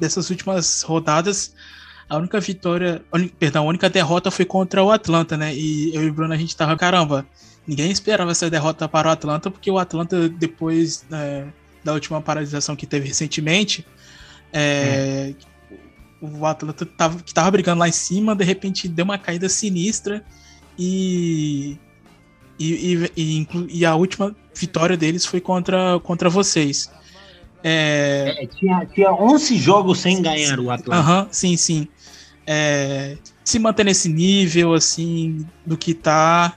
[0.00, 1.54] dessas últimas rodadas,
[2.08, 3.02] a única vitória,
[3.38, 5.54] perdão, a única derrota foi contra o Atlanta, né?
[5.54, 7.24] E eu e o Bruno a gente tava, caramba,
[7.64, 11.44] ninguém esperava essa derrota para o Atlanta, porque o Atlanta, depois é,
[11.84, 13.86] da última paralisação que teve recentemente,
[14.52, 15.34] é,
[15.70, 15.76] é.
[16.20, 20.24] o Atlanta tava, que tava brigando lá em cima, de repente deu uma caída sinistra
[20.76, 21.78] e,
[22.58, 26.90] e, e, e, a última vitória deles foi contra, contra vocês.
[27.62, 28.36] É...
[28.38, 30.94] É, tinha, tinha 11 jogos sem ganhar o Atlético.
[30.94, 31.88] Aham, sim, sim.
[32.46, 36.54] É, se manter nesse nível, assim, do que tá,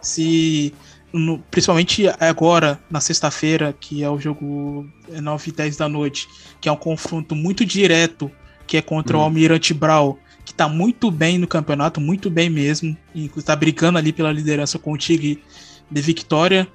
[0.00, 0.72] se...
[1.12, 6.28] No, principalmente agora, na sexta-feira, que é o jogo 9 e 10 da noite,
[6.60, 8.30] que é um confronto muito direto,
[8.66, 12.96] que é contra o Almirante Brau, que tá muito bem no campeonato, muito bem mesmo.
[13.14, 15.42] Inclusive tá brigando ali pela liderança com o Tigre
[15.90, 16.68] de Vitória.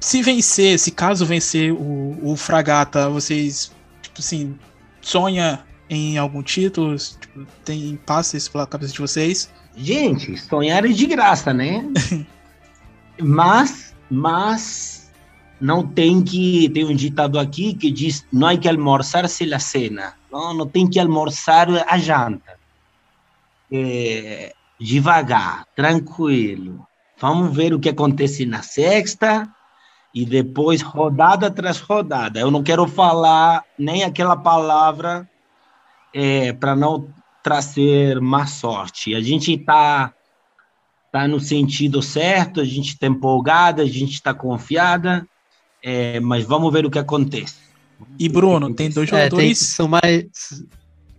[0.00, 3.70] Se vencer, se caso vencer o, o Fragata, vocês,
[4.00, 4.58] tipo assim,
[5.02, 6.96] sonha em algum título?
[6.96, 9.52] Tipo, tem passes pela cabeça de vocês?
[9.76, 11.84] Gente, sonhar é de graça, né?
[13.20, 15.12] mas, mas
[15.60, 16.70] não tem que.
[16.70, 20.14] Tem um ditado aqui que diz: não hay que almoçar se la cena.
[20.32, 22.58] Não, não tem que almoçar a janta
[23.70, 26.86] é, devagar, tranquilo.
[27.18, 29.46] Vamos ver o que acontece na sexta
[30.14, 32.40] e depois rodada atrás rodada.
[32.40, 35.28] Eu não quero falar nem aquela palavra
[36.12, 37.08] é, para não
[37.42, 39.14] trazer má sorte.
[39.14, 40.12] A gente está
[41.12, 45.26] tá no sentido certo, a gente está empolgada, a gente está confiada,
[45.82, 47.56] é, mas vamos ver o que acontece.
[48.18, 49.44] E Bruno, tem dois jogadores.
[49.44, 50.24] É, tem, são mais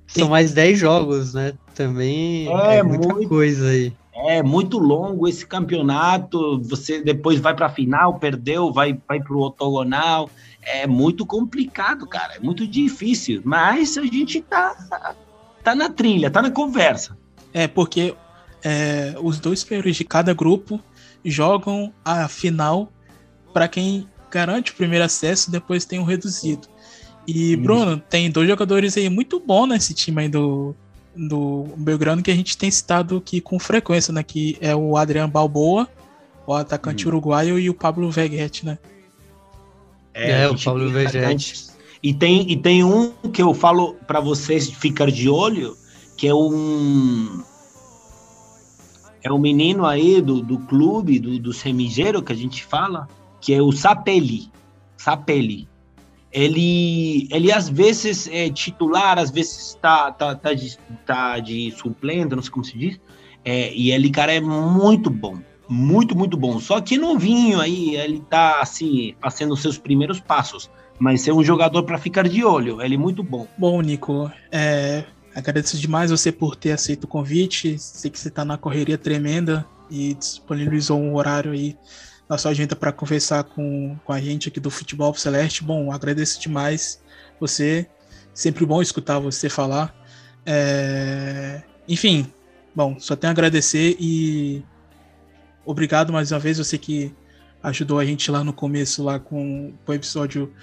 [0.07, 1.53] são mais 10 jogos, né?
[1.73, 3.93] Também é, é muita muito, coisa aí.
[4.27, 6.61] É muito longo esse campeonato.
[6.63, 10.29] Você depois vai para a final, perdeu, vai, vai para o otogonal.
[10.61, 12.35] É muito complicado, cara.
[12.35, 13.41] É muito difícil.
[13.43, 15.15] Mas a gente tá,
[15.63, 17.17] tá na trilha, tá na conversa.
[17.53, 18.15] É, porque
[18.63, 20.79] é, os dois primeiros de cada grupo
[21.23, 22.91] jogam a final
[23.53, 26.67] para quem garante o primeiro acesso, depois tem o um reduzido.
[27.27, 30.75] E, Bruno, tem dois jogadores aí muito bons nesse time aí do,
[31.15, 34.23] do Belgrano que a gente tem citado aqui com frequência, né?
[34.23, 35.87] Que é o Adriano Balboa,
[36.45, 37.09] o atacante hum.
[37.09, 38.77] uruguaio, e o Pablo Veguete, né?
[40.13, 41.71] É, é o Pablo Veguete.
[42.03, 45.77] E tem, e tem um que eu falo para vocês ficar de olho,
[46.17, 47.43] que é um
[49.23, 53.07] é um menino aí do, do clube, do, do semigeiro que a gente fala,
[53.39, 54.51] que é o Sapeli.
[54.97, 55.67] Sapeli.
[56.31, 62.35] Ele, ele às vezes é titular, às vezes está tá, tá, de, tá de suplente,
[62.35, 62.99] não sei como se diz.
[63.43, 65.37] É, e ele, cara, é muito bom.
[65.67, 66.59] Muito, muito bom.
[66.59, 70.69] Só que novinho aí, ele tá assim, fazendo seus primeiros passos.
[70.99, 72.81] Mas é um jogador para ficar de olho.
[72.81, 73.47] Ele é muito bom.
[73.57, 75.03] Bom, Nico, é,
[75.33, 77.77] Agradeço demais você por ter aceito o convite.
[77.79, 81.75] Sei que você está na correria tremenda e disponibilizou um horário aí
[82.31, 85.65] na sua agenda para conversar com, com a gente aqui do Futebol Celeste.
[85.65, 87.03] Bom, agradeço demais
[87.37, 87.85] você.
[88.33, 89.93] Sempre bom escutar você falar.
[90.45, 91.61] É...
[91.89, 92.31] Enfim,
[92.73, 94.63] bom, só tenho a agradecer e
[95.65, 96.57] obrigado mais uma vez.
[96.57, 97.13] Você que
[97.61, 100.53] ajudou a gente lá no começo, lá com, com o episódio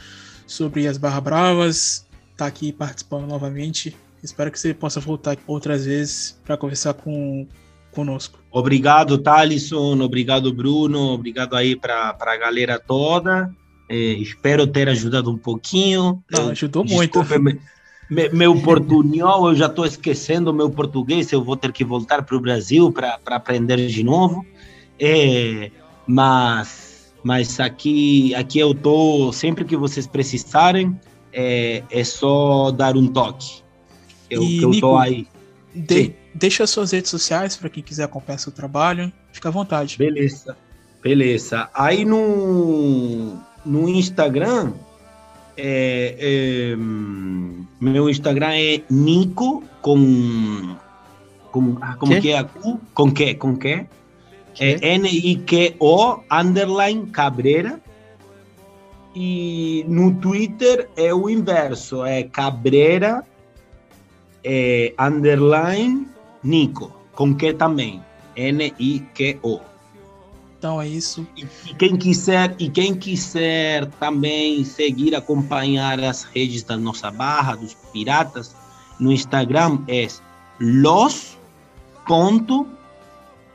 [0.47, 2.07] sobre as Barra Bravas.
[2.35, 3.95] Tá aqui participando novamente.
[4.23, 7.47] Espero que você possa voltar outras vezes para conversar com
[7.93, 8.39] conosco.
[8.51, 10.01] Obrigado, Thalisson.
[10.01, 11.13] Obrigado, Bruno.
[11.13, 13.55] Obrigado aí para a galera toda.
[13.89, 16.23] É, espero ter ajudado um pouquinho.
[16.31, 17.25] Não, ajudou muito.
[17.41, 17.59] Me,
[18.11, 21.33] me, meu portunhol, eu já estou esquecendo meu português.
[21.33, 24.45] Eu vou ter que voltar para o Brasil para aprender de novo.
[24.99, 25.71] É,
[26.07, 29.33] mas, mas aqui, aqui eu estou.
[29.33, 30.99] Sempre que vocês precisarem,
[31.33, 33.63] é, é só dar um toque.
[34.31, 35.27] Eu, e, tô aí.
[35.75, 39.13] De, deixa as suas redes sociais para quem quiser acompanhar seu trabalho.
[39.33, 39.97] Fica à vontade.
[39.99, 40.57] Beleza.
[41.03, 41.69] Beleza.
[41.75, 44.73] Aí no, no Instagram,
[45.57, 46.77] é, é,
[47.81, 50.77] meu Instagram é Nico com.
[51.51, 52.21] com ah, como que?
[52.21, 52.47] que é?
[52.95, 53.35] Com que?
[53.35, 53.87] Com que?
[54.61, 57.81] É N-I-Q-O underline Cabreira.
[59.15, 63.25] E no Twitter é o inverso, é Cabreira
[64.45, 66.07] é, underline
[66.43, 68.03] Nico, com que também,
[68.37, 69.61] N-I-Q-O.
[70.59, 71.27] Então é isso.
[71.37, 77.55] E, e, quem quiser e quem quiser também seguir, acompanhar as redes da nossa barra
[77.55, 78.57] dos piratas
[78.99, 80.09] no Instagram é
[80.59, 81.39] los
[82.07, 82.67] ponto,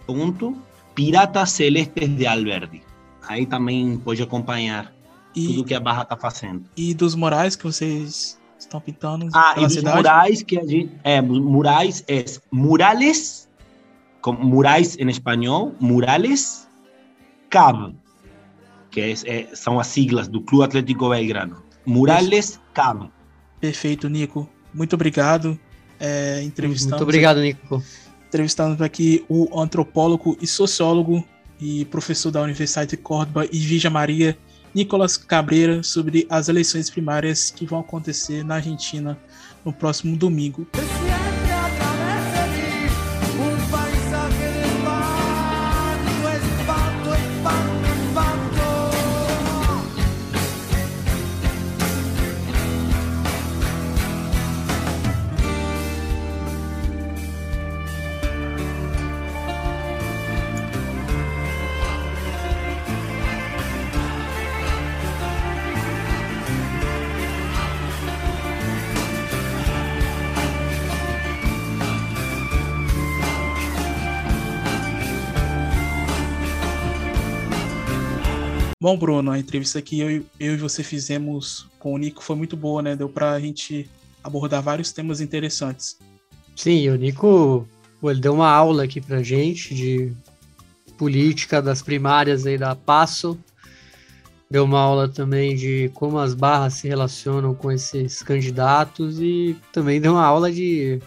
[0.07, 0.57] ponto
[0.95, 2.83] piratas celestes de Alberdi.
[3.27, 4.93] Aí também pode acompanhar
[5.35, 6.63] e, tudo que a barra está fazendo.
[6.77, 8.39] E dos morais que vocês
[8.73, 9.97] estão pintando ah, e cidade.
[9.97, 13.47] murais que a gente é murais é murales
[14.21, 16.67] com murais em espanhol murales
[17.49, 17.95] cab
[18.89, 21.63] que é, é, são as siglas do Clube Atlético Belgrano.
[21.83, 23.09] Murales cab.
[23.59, 24.47] Perfeito Nico.
[24.71, 25.59] Muito obrigado.
[25.99, 27.83] É, entrevistando muito obrigado Nico.
[28.27, 31.25] Entrevistando aqui o antropólogo e sociólogo
[31.59, 34.37] e professor da Universidade de Córdoba e Vija Maria
[34.73, 39.17] Nicolas Cabreira sobre as eleições primárias que vão acontecer na Argentina
[39.63, 40.67] no próximo domingo.
[78.93, 82.55] Bom, Bruno, a entrevista que eu, eu e você fizemos com o Nico foi muito
[82.55, 82.95] boa, né?
[82.95, 83.89] Deu para a gente
[84.23, 85.97] abordar vários temas interessantes.
[86.55, 87.67] Sim, o Nico
[88.03, 90.13] ele deu uma aula aqui pra gente de
[90.95, 93.35] política das primárias aí da Passo.
[94.47, 99.99] Deu uma aula também de como as barras se relacionam com esses candidatos e também
[99.99, 101.01] deu uma aula de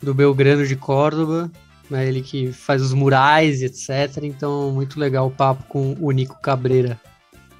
[0.00, 1.50] do Belgrano de Córdoba,
[1.92, 2.06] né?
[2.06, 4.24] Ele que faz os murais, etc.
[4.24, 7.00] Então, muito legal o papo com o Nico Cabreira.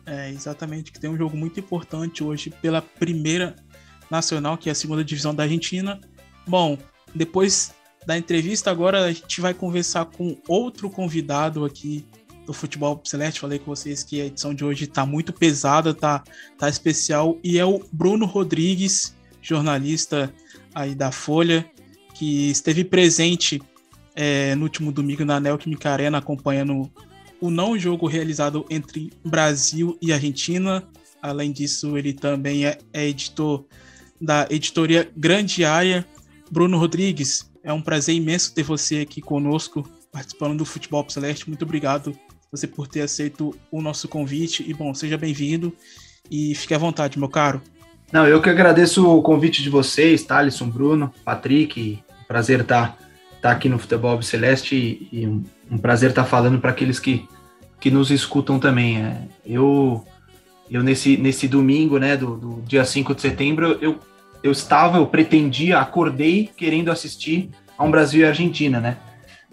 [0.05, 3.55] É, exatamente, que tem um jogo muito importante hoje pela primeira
[4.11, 6.01] nacional, que é a segunda divisão da Argentina.
[6.47, 6.77] Bom,
[7.15, 7.73] depois
[8.07, 12.05] da entrevista, agora a gente vai conversar com outro convidado aqui
[12.45, 13.41] do Futebol Celeste.
[13.41, 16.23] Falei com vocês que a edição de hoje está muito pesada, tá,
[16.59, 20.33] tá especial, e é o Bruno Rodrigues, jornalista
[20.75, 21.65] aí da Folha,
[22.15, 23.63] que esteve presente
[24.15, 26.91] é, no último domingo na Neoquímica Arena, acompanhando
[27.41, 30.85] o não jogo realizado entre Brasil e Argentina.
[31.21, 33.65] Além disso, ele também é, é editor
[34.21, 36.07] da editoria Grande Área.
[36.51, 41.49] Bruno Rodrigues, é um prazer imenso ter você aqui conosco, participando do Futebol Celeste.
[41.49, 42.17] Muito obrigado
[42.51, 44.65] você por ter aceito o nosso convite.
[44.69, 45.73] E bom, seja bem-vindo
[46.31, 47.63] e fique à vontade, meu caro.
[48.13, 51.99] Não, eu que agradeço o convite de vocês, Thalisson, Bruno, Patrick.
[52.29, 52.99] Prazer estar, tá,
[53.43, 56.71] estar tá aqui no Futebol Celeste e, e um, um, prazer estar tá falando para
[56.71, 57.29] aqueles que,
[57.81, 59.03] que nos escutam também.
[59.03, 60.07] É, eu,
[60.71, 63.99] eu nesse, nesse domingo, né, do, do dia 5 de setembro, eu,
[64.43, 68.97] eu estava, eu pretendia, acordei querendo assistir a um Brasil e Argentina, né?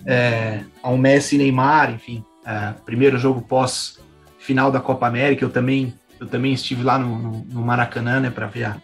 [0.06, 4.00] É, a um Messi e Neymar, enfim, é, primeiro jogo pós
[4.38, 8.30] final da Copa América, eu também eu também estive lá no, no, no Maracanã, né,
[8.30, 8.78] para ver a,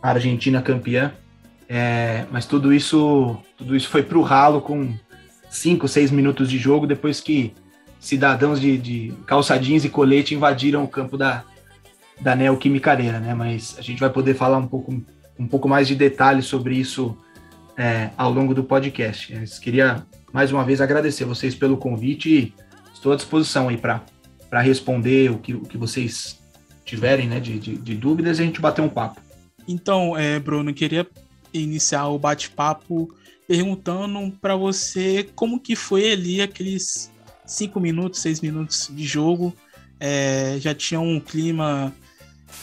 [0.00, 1.12] Argentina campeã.
[1.74, 4.92] É, mas tudo isso, tudo isso foi para o ralo com
[5.48, 7.54] cinco, seis minutos de jogo depois que
[7.98, 11.42] cidadãos de, de calçadinhos e colete invadiram o campo da,
[12.20, 13.32] da Neoquímica Arena, né?
[13.32, 15.02] Mas a gente vai poder falar um pouco,
[15.38, 17.16] um pouco mais de detalhes sobre isso
[17.74, 19.32] é, ao longo do podcast.
[19.32, 22.54] Eu queria mais uma vez agradecer vocês pelo convite e
[22.92, 26.38] estou à disposição aí para responder o que, o que vocês
[26.84, 29.22] tiverem né, de, de, de dúvidas e a gente bater um papo.
[29.66, 31.06] Então, é, Bruno, queria
[31.52, 33.14] iniciar o bate-papo
[33.46, 37.10] perguntando para você como que foi ali aqueles
[37.44, 39.54] cinco minutos, seis minutos de jogo.
[40.00, 41.94] É, já tinha um clima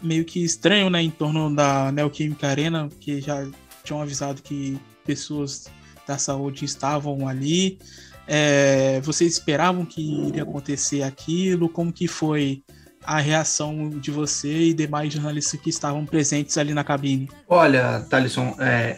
[0.01, 3.47] meio que estranho né, em torno da Neoquímica Arena, que já
[3.83, 5.67] tinham avisado que pessoas
[6.07, 7.79] da saúde estavam ali.
[8.27, 11.69] É, vocês esperavam que iria acontecer aquilo?
[11.69, 12.63] Como que foi
[13.04, 17.30] a reação de você e demais jornalistas que estavam presentes ali na cabine?
[17.47, 18.97] Olha, Thalisson, é,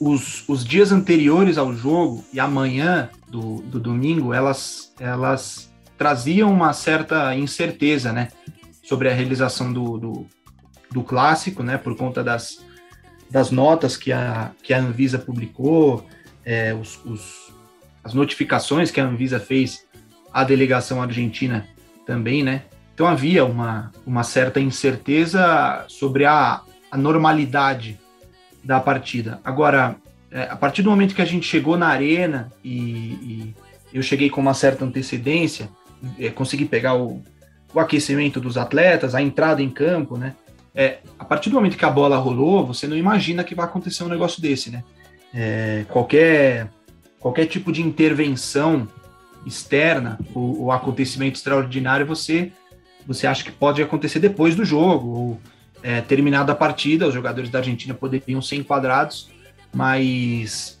[0.00, 6.72] os, os dias anteriores ao jogo e amanhã do, do domingo, elas, elas traziam uma
[6.72, 8.28] certa incerteza, né?
[8.82, 10.26] Sobre a realização do, do,
[10.90, 11.76] do clássico, né?
[11.76, 12.64] Por conta das,
[13.30, 16.06] das notas que a, que a Anvisa publicou,
[16.44, 17.52] é, os, os,
[18.02, 19.84] as notificações que a Anvisa fez
[20.32, 21.68] à delegação argentina
[22.06, 22.62] também, né?
[22.94, 26.60] Então havia uma, uma certa incerteza sobre a,
[26.90, 27.98] a normalidade
[28.62, 29.40] da partida.
[29.44, 29.96] Agora,
[30.30, 33.54] é, a partir do momento que a gente chegou na arena e, e
[33.92, 35.68] eu cheguei com uma certa antecedência,
[36.18, 37.22] é, consegui pegar o,
[37.74, 40.34] o, aquecimento dos atletas, a entrada em campo, né?
[40.72, 44.04] É, a partir do momento que a bola rolou, você não imagina que vai acontecer
[44.04, 44.84] um negócio desse, né?
[45.34, 46.68] É, qualquer,
[47.18, 48.86] qualquer tipo de intervenção
[49.44, 52.52] externa, o, o acontecimento extraordinário, você
[53.12, 55.40] você acha que pode acontecer depois do jogo, ou
[55.82, 59.28] é, terminada a partida, os jogadores da Argentina poderiam ser enquadrados,
[59.74, 60.80] mas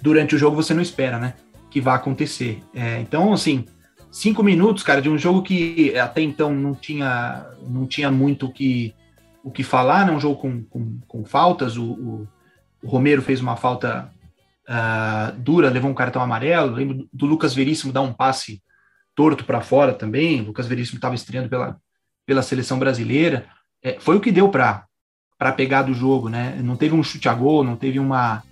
[0.00, 1.34] durante o jogo você não espera, né?
[1.70, 2.62] Que vai acontecer.
[2.74, 3.66] É, então, assim,
[4.10, 8.52] cinco minutos, cara, de um jogo que até então não tinha, não tinha muito o
[8.52, 8.94] que,
[9.44, 10.12] o que falar, né?
[10.12, 11.76] Um jogo com, com, com faltas.
[11.76, 12.28] O, o,
[12.82, 14.10] o, Romero fez uma falta
[14.66, 16.72] uh, dura, levou um cartão amarelo.
[16.72, 18.62] Lembro do Lucas Veríssimo dar um passe
[19.14, 20.40] torto para fora também.
[20.40, 21.76] Lucas Veríssimo estava estreando pela,
[22.26, 23.46] pela seleção brasileira.
[23.82, 24.84] É, foi o que deu para
[25.38, 26.56] para pegar do jogo, né?
[26.62, 28.44] Não teve um chute a gol, não teve uma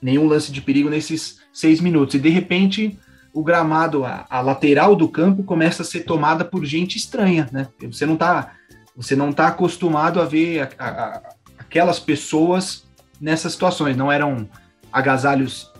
[0.00, 2.14] nenhum lance de perigo nesses seis minutos.
[2.14, 2.98] E de repente
[3.32, 7.68] o gramado, a, a lateral do campo começa a ser tomada por gente estranha, né?
[7.82, 8.52] Você não está
[8.96, 11.22] você não tá acostumado a ver a, a,
[11.58, 12.84] aquelas pessoas
[13.20, 13.96] nessas situações.
[13.96, 14.48] Não eram
[14.92, 15.70] agasalhos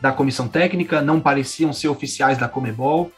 [0.00, 3.12] da comissão técnica, não pareciam ser oficiais da Comebol.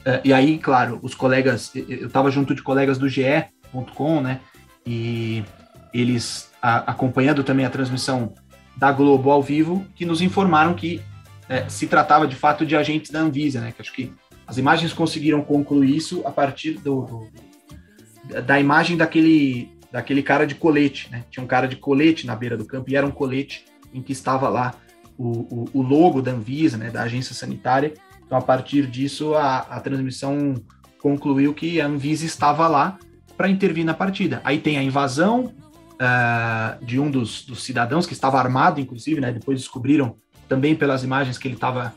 [0.00, 4.40] Uh, e aí, claro, os colegas, eu estava junto de colegas do GE.com, né?
[4.86, 5.44] E
[5.92, 8.34] eles, a, acompanhando também a transmissão
[8.76, 11.02] da Globo ao vivo, que nos informaram que
[11.48, 13.72] é, se tratava de fato de agentes da Anvisa, né?
[13.72, 14.12] Que acho que
[14.46, 20.54] as imagens conseguiram concluir isso a partir do, do, da imagem daquele, daquele cara de
[20.54, 21.24] colete, né?
[21.30, 24.12] Tinha um cara de colete na beira do campo e era um colete em que
[24.12, 24.74] estava lá
[25.18, 26.90] o, o, o logo da Anvisa, né?
[26.90, 27.92] Da agência sanitária
[28.30, 30.54] então, a partir disso, a, a transmissão
[31.02, 32.96] concluiu que a Anvisa estava lá
[33.36, 34.40] para intervir na partida.
[34.44, 39.32] Aí tem a invasão uh, de um dos, dos, cidadãos que estava armado, inclusive, né?
[39.32, 40.14] Depois descobriram
[40.48, 41.92] também pelas imagens que ele estava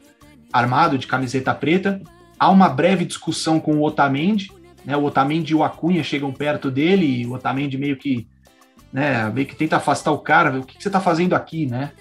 [0.51, 2.01] armado de camiseta preta.
[2.39, 4.51] Há uma breve discussão com o Otamendi,
[4.83, 4.97] né?
[4.97, 8.27] O Otamendi e o Acunha chegam perto dele e o Otamendi meio que,
[8.91, 9.29] né?
[9.29, 10.61] Meio que tenta afastar o cara.
[10.61, 11.91] O que, que você está fazendo aqui, né?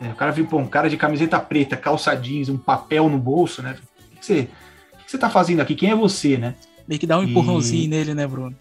[0.00, 3.18] É, o cara viu, pô, um cara de camiseta preta, calça jeans, um papel no
[3.18, 3.76] bolso, né?
[4.12, 4.48] O que você,
[4.94, 5.74] o que você tá fazendo aqui?
[5.74, 6.54] Quem é você, né?
[6.88, 7.88] Meio que dá um empurrãozinho e...
[7.88, 8.56] nele, né, Bruno?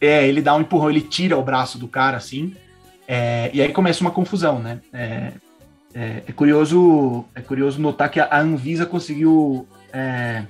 [0.00, 2.54] É, ele dá um empurrão, ele tira o braço do cara, assim,
[3.06, 4.80] é, e aí começa uma confusão, né?
[4.92, 5.32] É,
[5.94, 10.44] é, é, curioso, é curioso notar que a Anvisa conseguiu é,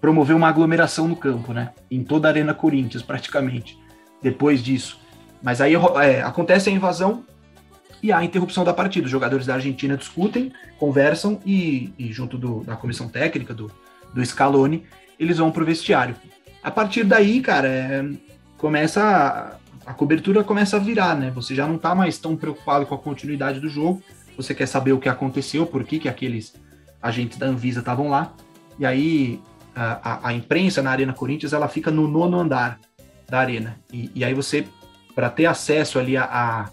[0.00, 1.70] promover uma aglomeração no campo, né?
[1.90, 3.76] Em toda a Arena Corinthians, praticamente,
[4.22, 5.00] depois disso.
[5.42, 7.24] Mas aí é, acontece a invasão,
[8.02, 9.04] e há interrupção da partida.
[9.06, 13.70] Os jogadores da Argentina discutem, conversam e, e junto do, da comissão técnica, do,
[14.12, 14.84] do Scaloni,
[15.18, 16.16] eles vão para o vestiário.
[16.62, 18.04] A partir daí, cara, é,
[18.56, 21.30] começa a, a cobertura começa a virar, né?
[21.30, 24.02] Você já não está mais tão preocupado com a continuidade do jogo,
[24.36, 26.54] você quer saber o que aconteceu, por que, que aqueles
[27.02, 28.32] agentes da Anvisa estavam lá,
[28.78, 29.40] e aí
[29.74, 32.78] a, a, a, imprensa na Arena Corinthians ela fica no nono andar
[33.28, 34.66] da arena, e, e aí você,
[35.14, 36.70] para ter acesso ali a,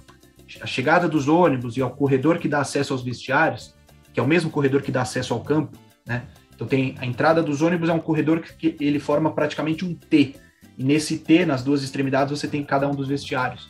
[0.61, 3.75] a, chegada dos ônibus e ao corredor que dá acesso aos vestiários,
[4.13, 6.23] que é o mesmo corredor que dá acesso ao campo, né?
[6.55, 9.93] Então tem a entrada dos ônibus é um corredor que, que ele forma praticamente um
[9.93, 10.35] T.
[10.75, 13.69] E nesse T, nas duas extremidades, você tem cada um dos vestiários.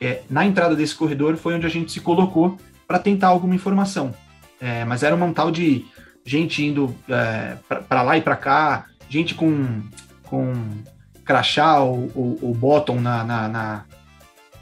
[0.00, 2.56] É, na entrada desse corredor foi onde a gente se colocou
[2.86, 4.14] para tentar alguma informação.
[4.60, 5.84] É, mas era um tal de
[6.24, 7.56] gente indo é,
[7.88, 9.82] para lá e para cá, gente com,
[10.24, 10.52] com
[11.24, 13.84] crachá ou, ou, ou bottom na, na, na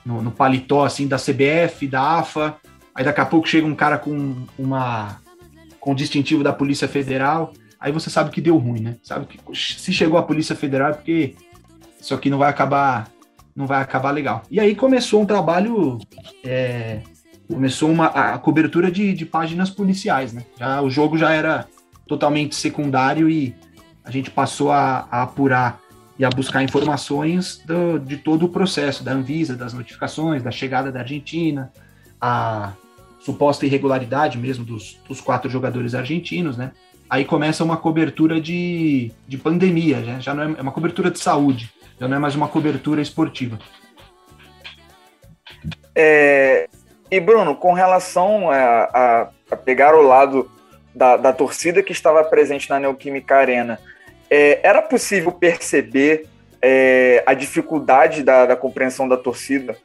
[0.07, 2.57] no, no, paletó assim da CBF, da AFA.
[2.95, 5.21] Aí daqui a pouco chega um cara com uma
[5.81, 7.53] com distintivo da Polícia Federal.
[7.79, 8.97] Aí você sabe que deu ruim, né?
[9.03, 11.35] Sabe que se chegou a Polícia Federal é porque
[12.01, 13.09] isso aqui não vai acabar
[13.55, 14.43] não vai acabar legal.
[14.51, 15.99] E aí começou um trabalho
[16.45, 17.01] é,
[17.49, 20.43] começou uma a cobertura de, de páginas policiais, né?
[20.59, 21.67] Já o jogo já era
[22.07, 23.55] totalmente secundário e
[24.05, 25.81] a gente passou a, a apurar
[26.19, 30.91] e a buscar informações do, de todo o processo da Anvisa, das notificações, da chegada
[30.91, 31.71] da Argentina,
[32.21, 32.73] a
[33.21, 36.73] suposta irregularidade mesmo dos, dos quatro jogadores argentinos, né?
[37.09, 41.19] Aí começa uma cobertura de, de pandemia, já, já não é, é uma cobertura de
[41.19, 43.59] saúde, já não é mais uma cobertura esportiva.
[45.95, 46.69] É,
[47.11, 50.51] e Bruno, com relação a, a, a pegar o lado
[50.95, 53.79] da, da, torcida que estava presente na Neoquímica Arena,
[54.31, 56.27] é, era possível perceber
[56.61, 59.77] é, a dificuldade da, da, compreensão da torcida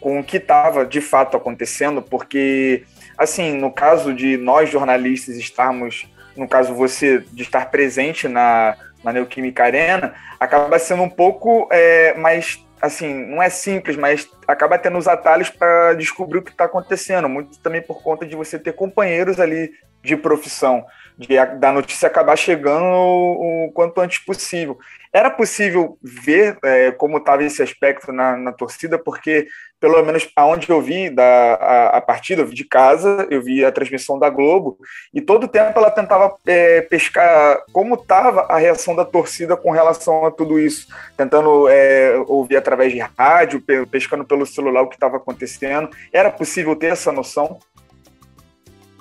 [0.00, 2.00] com o que estava de fato acontecendo?
[2.00, 2.84] Porque,
[3.16, 9.12] assim, no caso de nós jornalistas estarmos, no caso você de estar presente na, na
[9.12, 14.98] Neoquímica Arena, acaba sendo um pouco é, mais assim, não é simples, mas acaba tendo
[14.98, 17.28] os atalhos para descobrir o que está acontecendo.
[17.28, 19.72] Muito também por conta de você ter companheiros ali
[20.02, 20.84] de profissão,
[21.18, 24.78] de da notícia acabar chegando o, o quanto antes possível.
[25.12, 29.48] Era possível ver é, como estava esse aspecto na, na torcida, porque
[29.80, 33.64] pelo menos aonde eu vi da, a, a, partida, eu vi de casa, eu vi
[33.64, 34.78] a transmissão da Globo,
[35.14, 40.26] e todo tempo ela tentava é, pescar como estava a reação da torcida com relação
[40.26, 45.16] a tudo isso, tentando é, ouvir através de rádio, pescando pelo celular o que estava
[45.16, 45.90] acontecendo.
[46.12, 47.58] Era possível ter essa noção?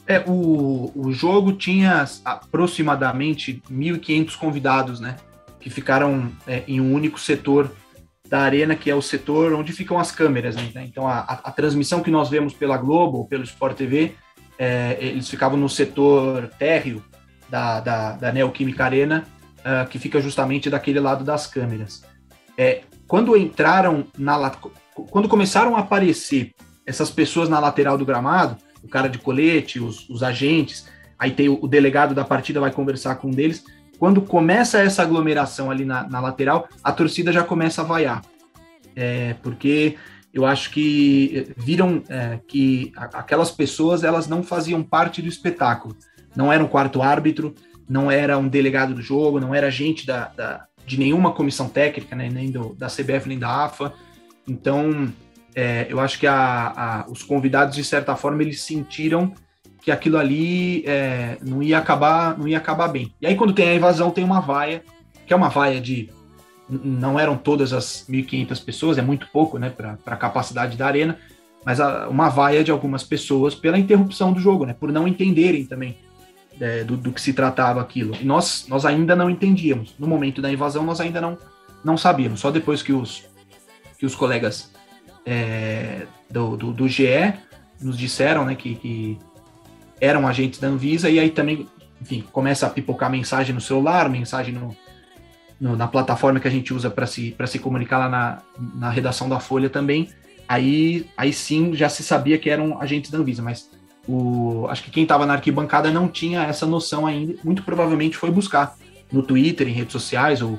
[0.08, 5.18] É, o, o jogo tinha aproximadamente 1.500 convidados, né?
[5.60, 7.72] Que ficaram é, em um único setor
[8.30, 10.56] da arena, que é o setor onde ficam as câmeras.
[10.56, 10.86] Né?
[10.86, 14.16] Então, a, a, transmissão que nós vemos pela Globo, pelo Sport TV,
[14.58, 17.04] é, eles ficavam no setor térreo
[17.50, 19.26] da, da, da Neoquímica Arena,
[19.60, 22.04] uh, que fica justamente daquele lado das câmeras.
[22.58, 24.52] É, quando entraram na
[25.12, 26.54] quando começaram a aparecer
[26.86, 30.88] essas pessoas na lateral do gramado, o cara de colete, os, os agentes,
[31.20, 33.64] aí tem o, o delegado da partida vai conversar com um deles,
[34.00, 38.24] quando começa essa aglomeração ali na, na lateral, a torcida já começa a vaiar.
[38.96, 39.96] É, porque
[40.34, 45.96] eu acho que viram é, que aquelas pessoas elas não faziam parte do espetáculo.
[46.36, 47.56] Não era um quarto árbitro,
[47.90, 52.16] não era um delegado do jogo, não era gente da, da de nenhuma comissão técnica,
[52.16, 53.94] né, nem do, da CBF nem da AFA.
[54.48, 55.12] Então,
[55.56, 59.34] é, eu acho que a, a, os convidados, de certa forma, eles sentiram
[59.82, 63.14] que aquilo ali é, não ia acabar, não ia acabar bem.
[63.22, 64.84] E aí quando tem a invasão tem uma vaia,
[65.26, 66.10] que é uma vaia de
[66.70, 71.18] não eram todas as 1.500 pessoas, é muito pouco, né, para a capacidade da arena,
[71.66, 75.66] mas a, uma vaia de algumas pessoas pela interrupção do jogo, né, por não entenderem
[75.66, 75.98] também
[76.60, 78.14] é, do, do, que se tratava aquilo.
[78.20, 79.96] E nós, nós ainda não entendíamos.
[79.98, 81.38] No momento da invasão, nós ainda não,
[81.84, 82.42] não sabíamos.
[82.42, 83.24] Só depois que os,
[83.98, 84.72] que os colegas
[85.28, 87.34] é, do, do, do GE
[87.82, 89.20] nos disseram né, que, que
[90.00, 91.68] eram agentes da Anvisa, e aí também,
[92.02, 94.76] enfim, começa a pipocar mensagem no celular, mensagem no,
[95.60, 98.42] no na plataforma que a gente usa para se, se comunicar lá na,
[98.76, 100.10] na redação da Folha também.
[100.48, 103.70] Aí, aí sim já se sabia que eram agentes da Anvisa, mas
[104.08, 108.32] o, acho que quem estava na arquibancada não tinha essa noção ainda, muito provavelmente foi
[108.32, 108.78] buscar
[109.12, 110.58] no Twitter, em redes sociais, ou,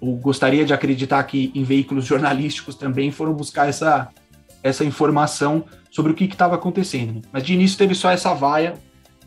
[0.00, 4.08] ou gostaria de acreditar que em veículos jornalísticos também foram buscar essa,
[4.62, 7.14] essa informação sobre o que estava acontecendo.
[7.14, 7.22] Né?
[7.32, 8.74] Mas de início teve só essa vaia,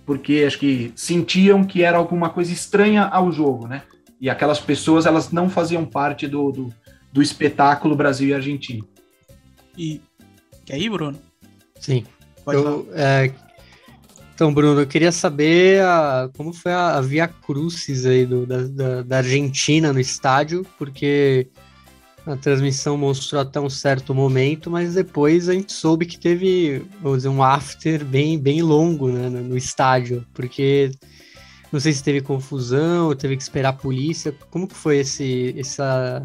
[0.05, 3.83] porque acho que sentiam que era alguma coisa estranha ao jogo, né?
[4.19, 6.73] E aquelas pessoas elas não faziam parte do, do,
[7.11, 8.85] do espetáculo Brasil e Argentina.
[9.77, 10.01] E,
[10.69, 11.19] e aí, Bruno?
[11.79, 12.03] Sim.
[12.45, 13.31] Pode eu, é,
[14.33, 18.63] então, Bruno, eu queria saber a, como foi a, a Via Crucis aí do, da,
[18.63, 21.47] da, da Argentina no estádio, porque
[22.25, 27.19] a transmissão mostrou até um certo momento, mas depois a gente soube que teve, vamos
[27.19, 30.91] dizer, um after bem, bem longo né, no estádio, porque
[31.71, 34.35] não sei se teve confusão, teve que esperar a polícia.
[34.49, 36.21] Como que foi esse, essa,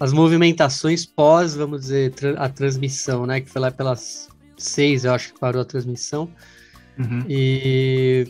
[0.00, 3.40] as movimentações pós, vamos dizer, a transmissão, né?
[3.40, 6.30] Que foi lá pelas seis, eu acho que parou a transmissão.
[6.98, 7.24] Uhum.
[7.28, 8.28] E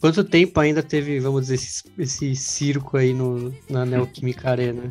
[0.00, 4.82] quanto tempo ainda teve, vamos dizer, esse, esse circo aí no, na Neoquímica Arena?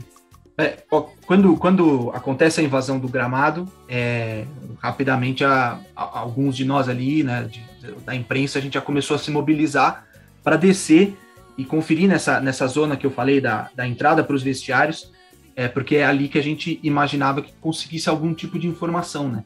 [0.57, 4.45] É, ó, quando, quando acontece a invasão do gramado, é,
[4.80, 7.63] rapidamente a, a, alguns de nós ali, né, de,
[8.05, 10.05] da imprensa, a gente já começou a se mobilizar
[10.43, 11.17] para descer
[11.57, 15.11] e conferir nessa, nessa zona que eu falei da, da entrada para os vestiários,
[15.55, 19.43] é, porque é ali que a gente imaginava que conseguisse algum tipo de informação, né?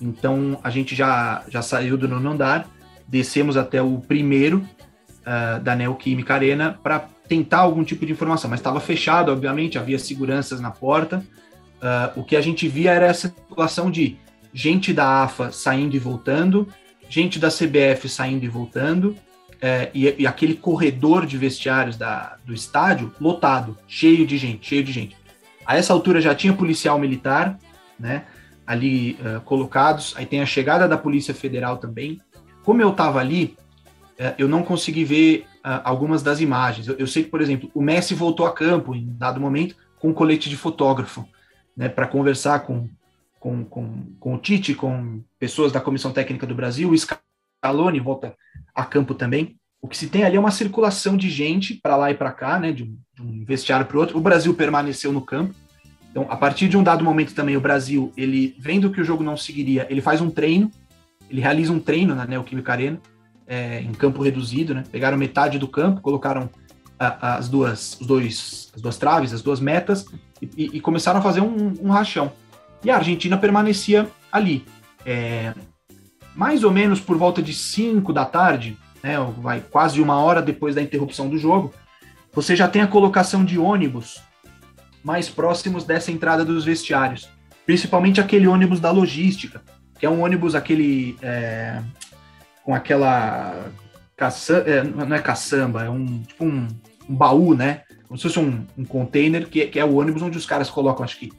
[0.00, 2.68] Então a gente já, já saiu do nono andar,
[3.08, 8.60] descemos até o primeiro uh, da Neoquímica Arena para tentar algum tipo de informação, mas
[8.60, 11.24] estava fechado, obviamente, havia seguranças na porta.
[11.76, 14.16] Uh, o que a gente via era essa circulação de
[14.52, 16.68] gente da AFA saindo e voltando,
[17.08, 22.54] gente da CBF saindo e voltando, uh, e, e, aquele corredor de vestiários da, do
[22.54, 25.16] estádio lotado, cheio de gente, cheio de gente.
[25.64, 27.58] A essa altura já tinha policial militar,
[27.98, 28.24] né,
[28.66, 32.20] ali uh, colocados, aí tem a chegada da Polícia Federal também.
[32.66, 33.56] Como eu estava ali,
[34.18, 35.46] uh, eu não consegui ver
[35.84, 36.86] algumas das imagens.
[36.86, 40.10] Eu, eu, sei que, por exemplo, o Messi voltou a campo em dado momento com
[40.10, 41.26] um colete de fotógrafo,
[41.76, 42.88] né, para conversar com,
[43.40, 48.36] com, com, com o Tite, com pessoas da Comissão Técnica do Brasil, o Scaloni volta
[48.74, 49.56] a campo também.
[49.82, 52.58] O que se tem ali é uma circulação de gente para lá e para cá,
[52.58, 54.18] né, de um, de um vestiário para o outro.
[54.18, 55.54] O Brasil permaneceu no campo.
[56.10, 59.22] Então, a partir de um dado momento também, o Brasil, ele vendo que o jogo
[59.22, 60.70] não seguiria, ele faz um treino,
[61.30, 63.00] ele realiza um treino na Neoquímica Arena,
[63.46, 64.84] é, em campo reduzido, né?
[64.90, 66.50] Pegaram metade do campo, colocaram
[66.98, 70.06] a, as duas, os dois, as duas traves, as duas metas
[70.40, 72.32] e, e começaram a fazer um, um, rachão.
[72.84, 74.64] E a Argentina permanecia ali.
[75.04, 75.54] É,
[76.34, 80.74] mais ou menos por volta de 5 da tarde, né, vai quase uma hora depois
[80.74, 81.72] da interrupção do jogo,
[82.32, 84.20] você já tem a colocação de ônibus
[85.02, 87.28] mais próximos dessa entrada dos vestiários,
[87.64, 89.62] principalmente aquele ônibus da logística,
[89.98, 91.80] que é um ônibus aquele é,
[92.64, 93.70] com aquela
[94.16, 96.66] caça, é, não é caçamba, é um tipo um,
[97.08, 97.82] um, baú, né?
[98.08, 101.04] Como se fosse um, um container, que, que, é o ônibus onde os caras colocam,
[101.04, 101.32] acho que,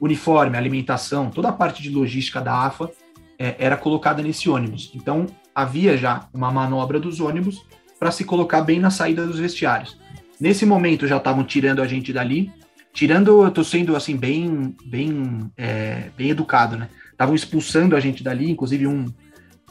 [0.00, 2.90] uniforme, alimentação, toda a parte de logística da AFA
[3.38, 4.90] é, era colocada nesse ônibus.
[4.94, 7.64] Então, havia já uma manobra dos ônibus
[7.98, 9.98] para se colocar bem na saída dos vestiários.
[10.40, 12.52] Nesse momento já estavam tirando a gente dali,
[12.92, 16.88] tirando, eu tô sendo assim bem, bem, é, bem educado, né?
[17.14, 19.06] Estavam expulsando a gente dali, inclusive um,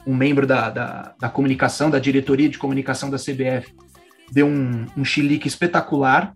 [0.06, 3.74] um membro da, da, da, comunicação, da diretoria de comunicação da CBF,
[4.32, 6.34] deu um, um chilique espetacular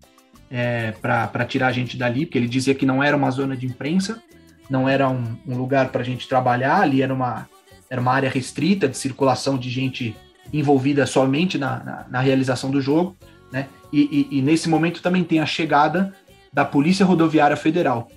[0.51, 3.67] é, para tirar a gente dali, porque ele dizia que não era uma zona de
[3.67, 4.23] imprensa,
[4.69, 7.49] não era um, um lugar para a gente trabalhar, ali era uma,
[7.89, 10.15] era uma área restrita de circulação de gente
[10.53, 13.17] envolvida somente na, na, na realização do jogo,
[13.51, 13.67] né?
[13.93, 16.13] E, e, e nesse momento também tem a chegada
[16.53, 18.11] da Polícia Rodoviária Federal.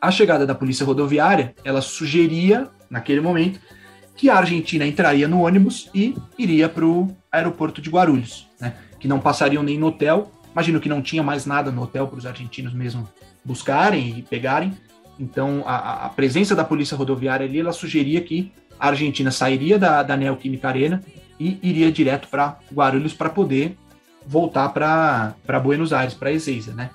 [0.00, 3.60] A chegada da Polícia Rodoviária, ela sugeria, naquele momento,
[4.16, 8.74] que a Argentina entraria no ônibus e iria para o aeroporto de Guarulhos, né?
[8.98, 10.32] Que não passariam nem no hotel.
[10.52, 13.08] Imagino que não tinha mais nada no hotel para os argentinos mesmo
[13.44, 14.72] buscarem e pegarem.
[15.18, 20.02] Então, a, a, presença da polícia rodoviária ali, ela sugeria que a Argentina sairia da,
[20.02, 21.02] da Neoquímica Arena
[21.38, 23.76] e iria direto para Guarulhos para poder
[24.26, 26.90] voltar para Buenos Aires, para Ezeiza, né?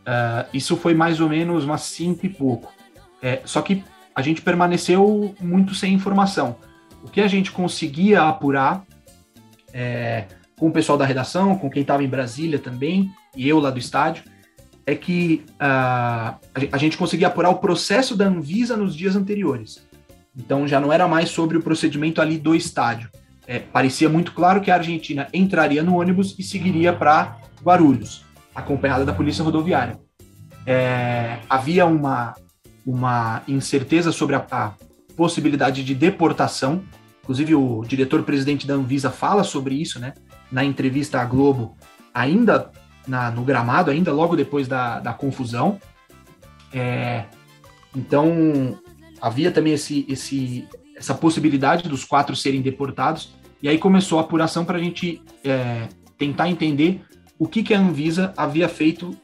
[0.00, 2.72] Uh, isso foi mais ou menos umas cinco e pouco.
[3.22, 6.56] É, só que a gente permaneceu muito sem informação.
[7.02, 8.84] O que a gente conseguia apurar
[9.72, 10.26] é,
[10.58, 13.78] com o pessoal da redação, com quem estava em Brasília também, e eu lá do
[13.78, 14.24] estádio,
[14.86, 16.36] é que uh,
[16.72, 19.86] a gente conseguia apurar o processo da Anvisa nos dias anteriores.
[20.36, 23.08] Então já não era mais sobre o procedimento ali do estádio.
[23.46, 28.24] É, parecia muito claro que a Argentina entraria no ônibus e seguiria para Guarulhos,
[28.60, 29.98] acompanhada da polícia rodoviária.
[30.66, 32.34] É, havia uma,
[32.86, 34.72] uma incerteza sobre a, a
[35.16, 36.82] possibilidade de deportação.
[37.22, 40.14] Inclusive, o diretor-presidente da Anvisa fala sobre isso, né?
[40.50, 41.76] Na entrevista à Globo,
[42.12, 42.70] ainda
[43.06, 45.80] na, no gramado, ainda logo depois da, da confusão.
[46.72, 47.24] É,
[47.94, 48.78] então,
[49.20, 53.32] havia também esse, esse, essa possibilidade dos quatro serem deportados.
[53.62, 57.02] E aí começou a apuração para a gente é, tentar entender
[57.40, 59.16] o que, que a Anvisa havia feito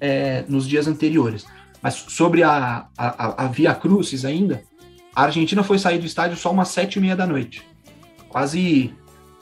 [0.00, 1.44] é, nos dias anteriores.
[1.82, 4.62] Mas sobre a, a, a Via Crucis ainda,
[5.14, 7.66] a Argentina foi sair do estádio só umas sete e meia da noite.
[8.28, 8.94] Quase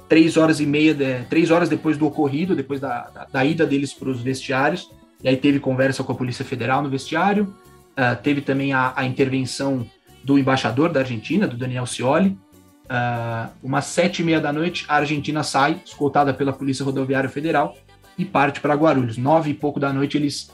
[0.08, 3.66] três horas e meia, de, três horas depois do ocorrido, depois da, da, da ida
[3.66, 4.90] deles para os vestiários,
[5.22, 7.54] e aí teve conversa com a Polícia Federal no vestiário,
[7.92, 9.86] uh, teve também a, a, intervenção
[10.24, 12.30] do embaixador da Argentina, do Daniel Scioli.
[12.84, 17.76] Uh, umas sete e meia da noite, a Argentina sai, escoltada pela Polícia Rodoviária Federal,
[18.16, 19.16] e parte para Guarulhos.
[19.16, 20.50] Nove e pouco da noite eles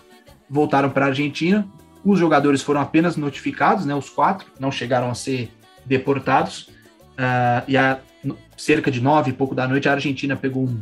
[0.48, 1.66] voltaram para a Argentina.
[2.04, 5.50] Os jogadores foram apenas notificados, né, os quatro, não chegaram a ser
[5.84, 6.70] deportados.
[7.18, 7.98] Uh, e a
[8.56, 10.80] cerca de nove e pouco da noite a Argentina pegou um,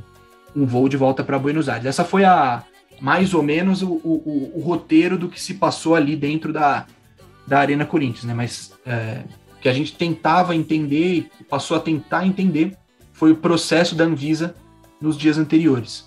[0.54, 1.86] um voo de volta para Buenos Aires.
[1.86, 2.62] Essa foi a
[3.00, 6.86] mais ou menos o, o, o, roteiro do que se passou ali dentro da,
[7.46, 8.32] da Arena Corinthians, né?
[8.32, 9.22] Mas é,
[9.58, 12.76] o que a gente tentava entender e passou a tentar entender
[13.12, 14.54] foi o processo da Anvisa
[15.00, 16.06] nos dias anteriores.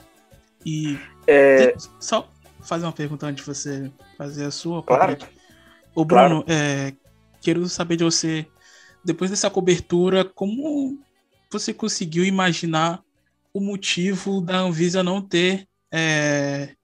[0.66, 1.74] E é...
[2.00, 2.30] só
[2.62, 4.84] fazer uma pergunta antes de você fazer a sua.
[4.84, 5.18] Claro.
[5.96, 6.46] O Bruno, claro.
[6.48, 6.94] é,
[7.42, 8.46] quero saber de você,
[9.04, 11.00] depois dessa cobertura, como
[11.52, 13.02] você conseguiu imaginar
[13.54, 16.76] o motivo da Anvisa não ter é,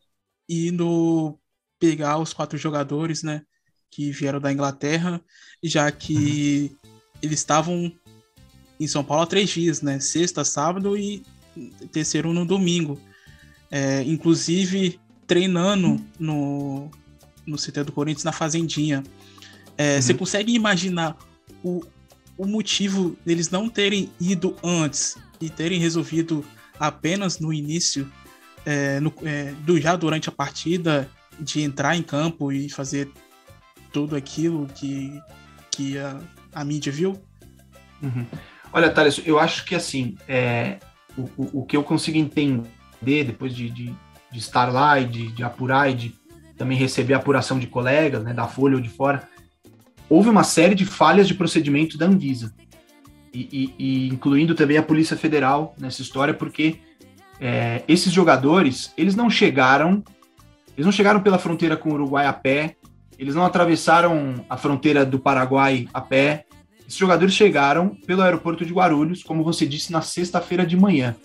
[0.49, 1.37] indo
[1.79, 3.43] pegar os quatro jogadores, né,
[3.91, 5.21] que vieram da Inglaterra,
[5.63, 6.91] já que uhum.
[7.21, 7.91] eles estavam
[8.79, 11.23] em São Paulo há três dias, né, sexta, sábado e
[11.91, 12.99] terceiro no domingo.
[13.77, 14.97] É, inclusive
[15.27, 16.89] treinando no,
[17.45, 19.03] no CT do Corinthians na Fazendinha.
[19.77, 20.01] É, uhum.
[20.01, 21.17] Você consegue imaginar
[21.61, 21.83] o,
[22.37, 26.45] o motivo deles não terem ido antes e terem resolvido
[26.79, 28.09] apenas no início,
[28.65, 33.11] é, no, é, do, já durante a partida, de entrar em campo e fazer
[33.91, 35.21] tudo aquilo que,
[35.69, 36.21] que a,
[36.53, 37.21] a mídia viu?
[38.01, 38.25] Uhum.
[38.71, 40.79] Olha, Thales, eu acho que assim, é,
[41.17, 42.69] o, o, o que eu consigo entender
[43.23, 43.93] depois de, de,
[44.31, 46.15] de estar lá e de, de, apurar e de
[46.57, 49.27] também receber apuração de colegas, né, da Folha ou de fora,
[50.09, 52.53] houve uma série de falhas de procedimento da Anvisa,
[53.33, 56.77] e, e, e incluindo também a Polícia Federal nessa história, porque
[57.39, 60.03] é, esses jogadores, eles não chegaram,
[60.73, 62.75] eles não chegaram pela fronteira com o Uruguai a pé,
[63.19, 66.45] eles não atravessaram a fronteira do Paraguai a pé,
[66.87, 71.15] esses jogadores chegaram pelo aeroporto de Guarulhos, como você disse, na sexta-feira de manhã.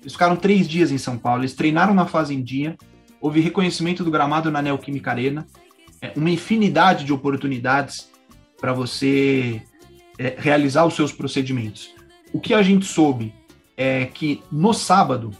[0.00, 2.76] Eles ficaram três dias em São Paulo, eles treinaram na Fazendinha,
[3.20, 5.46] houve reconhecimento do gramado na Neoquímica Arena,
[6.00, 8.08] é, uma infinidade de oportunidades
[8.60, 9.62] para você
[10.18, 11.90] é, realizar os seus procedimentos.
[12.32, 13.34] O que a gente soube
[13.76, 15.30] é que no sábado,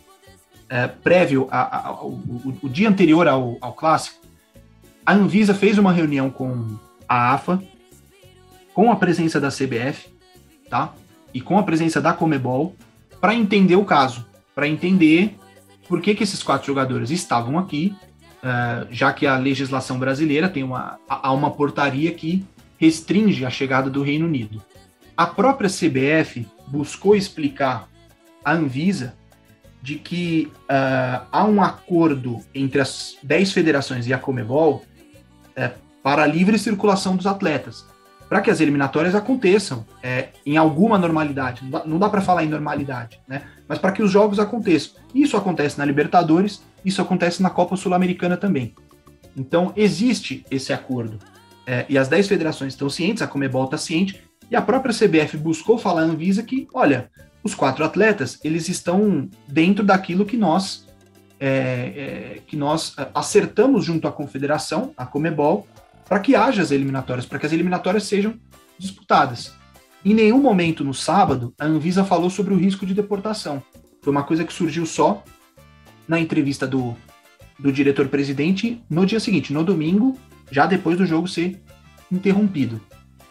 [0.68, 2.08] é, prévio ao,
[2.62, 4.20] o, dia anterior ao, ao clássico,
[5.04, 6.76] a Anvisa fez uma reunião com
[7.08, 7.62] a AFA,
[8.74, 10.08] com a presença da CBF,
[10.68, 10.94] tá?
[11.32, 12.76] E com a presença da Comebol,
[13.20, 14.27] para entender o caso
[14.58, 15.36] para entender
[15.88, 17.94] por que, que esses quatro jogadores estavam aqui,
[18.42, 22.44] uh, já que a legislação brasileira tem uma, há uma portaria que
[22.76, 24.60] restringe a chegada do Reino Unido.
[25.16, 27.88] A própria CBF buscou explicar
[28.44, 29.14] à Anvisa
[29.80, 34.82] de que uh, há um acordo entre as 10 federações e a Comebol
[35.56, 37.86] uh, para a livre circulação dos atletas
[38.28, 41.62] para que as eliminatórias aconteçam é, em alguma normalidade.
[41.64, 43.42] Não dá, dá para falar em normalidade, né?
[43.66, 45.00] Mas para que os jogos aconteçam.
[45.14, 48.74] Isso acontece na Libertadores, isso acontece na Copa Sul-Americana também.
[49.36, 51.18] Então existe esse acordo.
[51.66, 55.36] É, e as 10 federações estão cientes, a Comebol está ciente, e a própria CBF
[55.36, 57.10] buscou falar à Anvisa que, olha,
[57.42, 60.86] os quatro atletas, eles estão dentro daquilo que nós
[61.40, 65.68] é, é, que nós acertamos junto à confederação, a Comebol,
[66.08, 68.34] para que haja as eliminatórias, para que as eliminatórias sejam
[68.78, 69.52] disputadas.
[70.04, 73.62] Em nenhum momento no sábado a Anvisa falou sobre o risco de deportação.
[74.00, 75.22] Foi uma coisa que surgiu só
[76.06, 76.96] na entrevista do,
[77.58, 80.16] do diretor-presidente no dia seguinte, no domingo,
[80.50, 81.60] já depois do jogo ser
[82.10, 82.80] interrompido.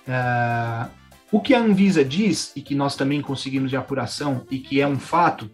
[0.08, 0.90] Uh,
[1.32, 4.88] o que a Anvisa diz, e que nós também conseguimos de apuração, e que é
[4.88, 5.50] um fato,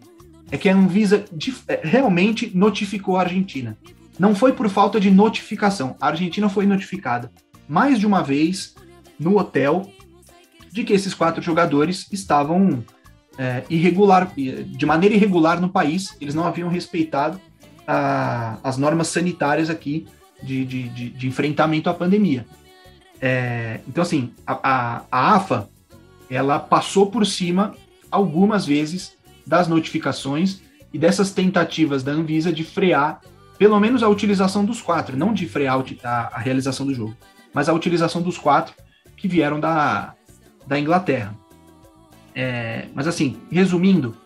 [0.50, 1.24] é que a Anvisa
[1.66, 3.76] é, realmente notificou a Argentina.
[4.18, 5.96] Não foi por falta de notificação.
[6.00, 7.30] A Argentina foi notificada
[7.68, 8.74] mais de uma vez
[9.18, 9.90] no hotel
[10.70, 12.84] de que esses quatro jogadores estavam
[13.38, 16.16] é, irregular, de maneira irregular no país.
[16.20, 17.40] Eles não haviam respeitado
[17.86, 20.06] a, as normas sanitárias aqui
[20.42, 22.46] de, de, de, de enfrentamento à pandemia.
[23.20, 25.68] É, então, assim, a, a, a AFA
[26.28, 27.74] ela passou por cima
[28.10, 29.16] algumas vezes
[29.46, 30.60] das notificações
[30.92, 33.20] e dessas tentativas da Anvisa de frear
[33.58, 37.16] pelo menos a utilização dos quatro, não de frear a, a realização do jogo,
[37.52, 38.74] mas a utilização dos quatro
[39.16, 40.14] que vieram da,
[40.66, 41.34] da Inglaterra.
[42.34, 44.16] É, mas assim, resumindo,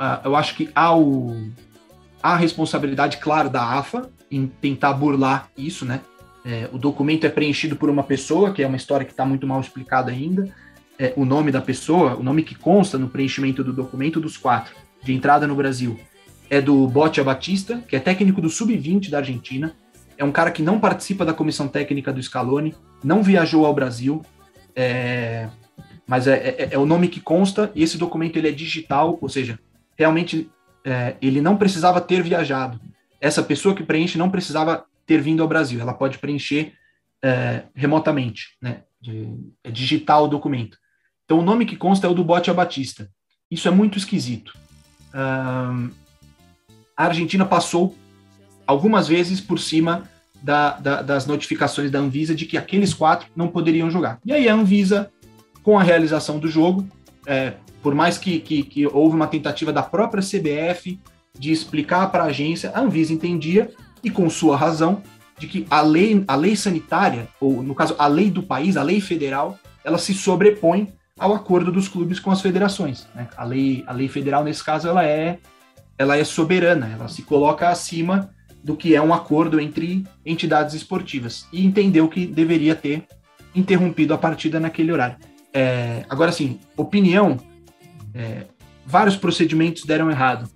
[0.00, 1.50] uh, eu acho que há, o,
[2.22, 6.00] há a responsabilidade, claro, da AFA em tentar burlar isso, né?
[6.44, 9.46] É, o documento é preenchido por uma pessoa, que é uma história que está muito
[9.46, 10.48] mal explicada ainda.
[10.98, 14.74] É, o nome da pessoa, o nome que consta no preenchimento do documento dos quatro
[15.02, 15.98] de entrada no Brasil,
[16.52, 19.74] é do Botia Batista, que é técnico do Sub-20 da Argentina.
[20.18, 24.22] É um cara que não participa da comissão técnica do Scaloni, não viajou ao Brasil,
[24.76, 25.48] é,
[26.06, 29.30] mas é, é, é, o nome que consta e esse documento ele é digital, ou
[29.30, 29.58] seja,
[29.96, 30.50] realmente
[30.84, 32.78] é, ele não precisava ter viajado.
[33.18, 36.74] Essa pessoa que preenche não precisava ter vindo ao Brasil, ela pode preencher
[37.24, 38.82] é, remotamente, né?
[39.64, 40.76] É digital o documento.
[41.24, 43.08] Então o nome que consta é o do Bote Batista.
[43.50, 44.52] Isso é muito esquisito.
[46.96, 47.96] A Argentina passou
[48.66, 50.08] algumas vezes por cima
[50.42, 54.18] da, da, das notificações da Anvisa de que aqueles quatro não poderiam jogar.
[54.24, 55.10] E aí a Anvisa,
[55.62, 56.86] com a realização do jogo,
[57.26, 60.98] é, por mais que, que, que, houve uma tentativa da própria CBF
[61.38, 63.70] de explicar para a agência, a Anvisa entendia,
[64.02, 65.02] e com sua razão,
[65.38, 68.82] de que a lei, a lei sanitária, ou no caso a lei do país, a
[68.82, 73.06] lei federal, ela se sobrepõe ao acordo dos clubes com as federações.
[73.14, 73.28] Né?
[73.36, 75.38] A, lei, a lei federal, nesse caso, ela é,
[76.02, 78.30] ela é soberana, ela se coloca acima
[78.62, 83.06] do que é um acordo entre entidades esportivas e entendeu que deveria ter
[83.54, 85.16] interrompido a partida naquele horário.
[85.52, 87.36] É, agora, sim, opinião,
[88.14, 88.46] é,
[88.86, 90.48] vários procedimentos deram errado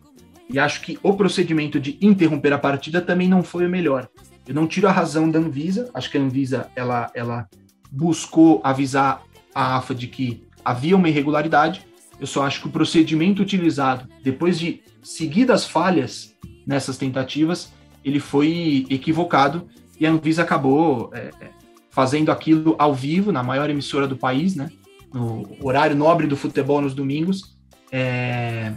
[0.49, 4.09] e acho que o procedimento de interromper a partida também não foi o melhor.
[4.47, 7.49] Eu não tiro a razão da Anvisa, acho que a Anvisa ela, ela
[7.91, 9.23] buscou avisar
[9.55, 11.87] a AFA de que havia uma irregularidade.
[12.21, 16.35] Eu só acho que o procedimento utilizado depois de seguidas falhas
[16.67, 17.73] nessas tentativas
[18.05, 19.67] ele foi equivocado
[19.99, 21.51] e a Anvisa acabou é, é,
[21.91, 24.71] fazendo aquilo ao vivo, na maior emissora do país, né?
[25.13, 27.57] No horário nobre do futebol nos domingos,
[27.91, 28.73] é,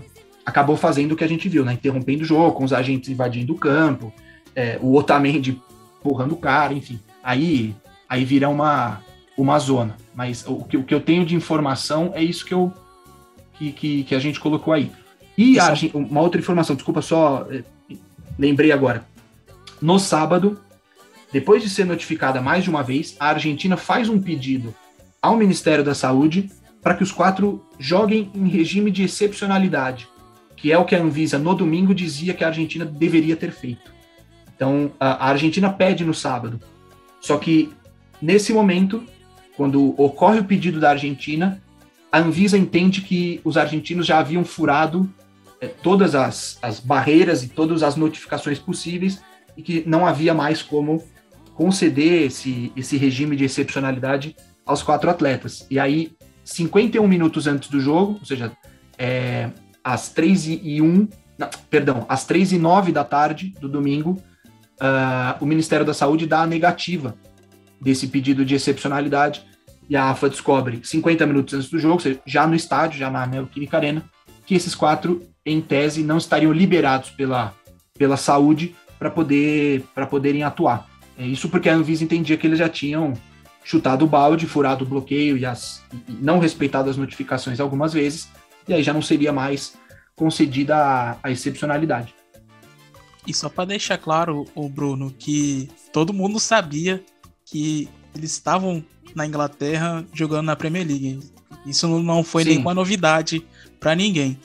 [0.46, 1.74] acabou fazendo o que a gente viu, né?
[1.74, 4.12] Interrompendo o jogo, com os agentes invadindo o campo,
[4.56, 5.62] é, o Otamendi
[6.00, 7.00] empurrando o cara, enfim.
[7.22, 7.76] Aí,
[8.08, 9.02] aí vira uma,
[9.38, 9.96] uma zona.
[10.16, 12.74] Mas o que, o que eu tenho de informação é isso que, eu,
[13.60, 14.90] que, que, que a gente colocou aí.
[15.38, 17.64] E a, uma outra informação, desculpa, só é,
[18.38, 19.06] lembrei agora.
[19.82, 20.60] No sábado,
[21.32, 24.74] depois de ser notificada mais de uma vez, a Argentina faz um pedido
[25.22, 26.50] ao Ministério da Saúde
[26.82, 30.08] para que os quatro joguem em regime de excepcionalidade,
[30.56, 33.94] que é o que a Anvisa no domingo dizia que a Argentina deveria ter feito.
[34.56, 36.60] Então, a Argentina pede no sábado.
[37.22, 37.70] Só que,
[38.22, 39.04] nesse momento,
[39.56, 41.62] quando ocorre o pedido da Argentina,
[42.12, 45.12] a Anvisa entende que os argentinos já haviam furado
[45.62, 49.22] é, todas as, as barreiras e todas as notificações possíveis
[49.56, 51.04] e que não havia mais como
[51.54, 55.68] conceder esse, esse regime de excepcionalidade aos quatro atletas.
[55.70, 56.14] E aí,
[56.44, 58.52] 51 minutos antes do jogo, ou seja,
[58.98, 59.50] é,
[59.84, 61.08] às 3 e 1,
[61.38, 64.22] não, perdão, às 3 e 9 da tarde do domingo,
[64.82, 67.16] uh, o Ministério da Saúde dá a negativa
[67.82, 69.46] desse pedido de excepcionalidade
[69.90, 73.78] e a AFA descobre 50 minutos antes do jogo, já no estádio, já na Neoquímica
[73.78, 74.06] Arena,
[74.46, 77.54] que esses quatro, em tese, não estariam liberados pela,
[77.98, 80.88] pela saúde para poder poderem atuar.
[81.18, 83.14] É isso porque a Anvisa entendia que eles já tinham
[83.64, 88.30] chutado o balde, furado o bloqueio e, as, e não respeitado as notificações algumas vezes,
[88.68, 89.76] e aí já não seria mais
[90.16, 92.14] concedida a, a excepcionalidade.
[93.26, 97.04] E só para deixar claro, o Bruno, que todo mundo sabia
[97.46, 98.84] que eles estavam
[99.16, 101.20] na Inglaterra jogando na Premier League.
[101.66, 102.50] Isso não foi Sim.
[102.50, 103.46] nenhuma novidade
[103.80, 104.38] para ninguém.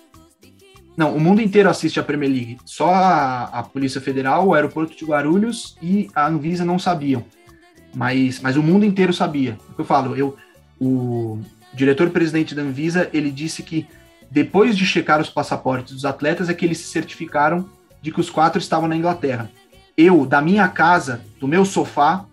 [0.97, 2.59] Não, o mundo inteiro assiste a Premier League.
[2.65, 7.25] Só a, a, Polícia Federal, o aeroporto de Guarulhos e a Anvisa não sabiam.
[7.95, 9.59] Mas, mas o mundo inteiro sabia.
[9.77, 10.37] É eu falo, eu,
[10.81, 11.41] o
[11.73, 13.87] diretor-presidente da Anvisa, ele disse que
[14.31, 17.69] depois de checar os passaportes dos atletas é que eles se certificaram
[18.01, 19.51] de que os quatro estavam na Inglaterra.
[19.97, 22.25] Eu, da minha casa, do meu sofá,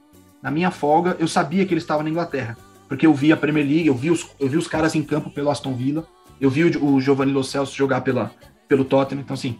[0.41, 2.57] na minha folga, eu sabia que eles estavam na Inglaterra.
[2.88, 5.30] Porque eu vi a Premier League, eu vi os, eu vi os caras em campo
[5.30, 6.05] pelo Aston Villa,
[6.39, 8.31] eu vi o, o Giovanni Lo Celso jogar pela,
[8.68, 9.22] pelo Tottenham.
[9.22, 9.59] Então, assim,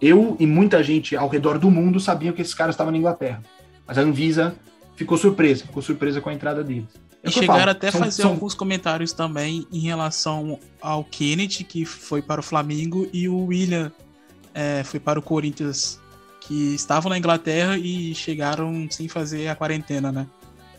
[0.00, 3.42] eu e muita gente ao redor do mundo sabiam que esses caras estavam na Inglaterra.
[3.86, 4.56] Mas a Anvisa
[4.96, 6.88] ficou surpresa, ficou surpresa com a entrada deles.
[7.22, 8.30] É e chegaram até a fazer são...
[8.30, 13.92] alguns comentários também em relação ao Kennedy, que foi para o Flamengo, e o William
[14.54, 16.00] é, foi para o Corinthians,
[16.48, 20.26] que estavam na Inglaterra e chegaram sem fazer a quarentena, né?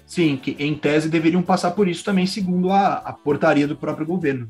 [0.07, 4.07] Sim, que em tese deveriam passar por isso também, segundo a, a portaria do próprio
[4.07, 4.49] governo.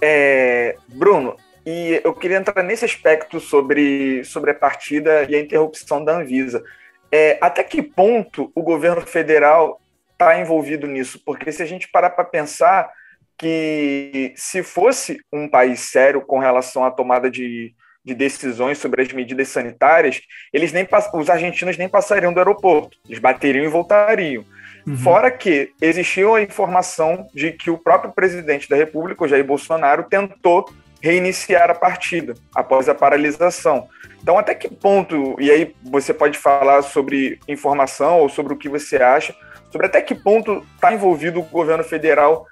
[0.00, 1.36] É, Bruno,
[1.66, 6.64] e eu queria entrar nesse aspecto sobre, sobre a partida e a interrupção da Anvisa.
[7.12, 9.78] É, até que ponto o governo federal
[10.12, 11.20] está envolvido nisso?
[11.22, 12.90] Porque se a gente parar para pensar
[13.36, 17.74] que se fosse um país sério com relação à tomada de,
[18.04, 20.20] de decisões sobre as medidas sanitárias,
[20.52, 24.44] eles nem os argentinos nem passariam do aeroporto, eles bateriam e voltariam.
[24.86, 24.96] Uhum.
[24.96, 30.04] Fora que existiu a informação de que o próprio presidente da República, o Jair Bolsonaro,
[30.04, 30.68] tentou
[31.00, 33.88] reiniciar a partida após a paralisação.
[34.22, 38.68] Então, até que ponto, e aí você pode falar sobre informação ou sobre o que
[38.68, 39.34] você acha,
[39.70, 42.46] sobre até que ponto está envolvido o governo federal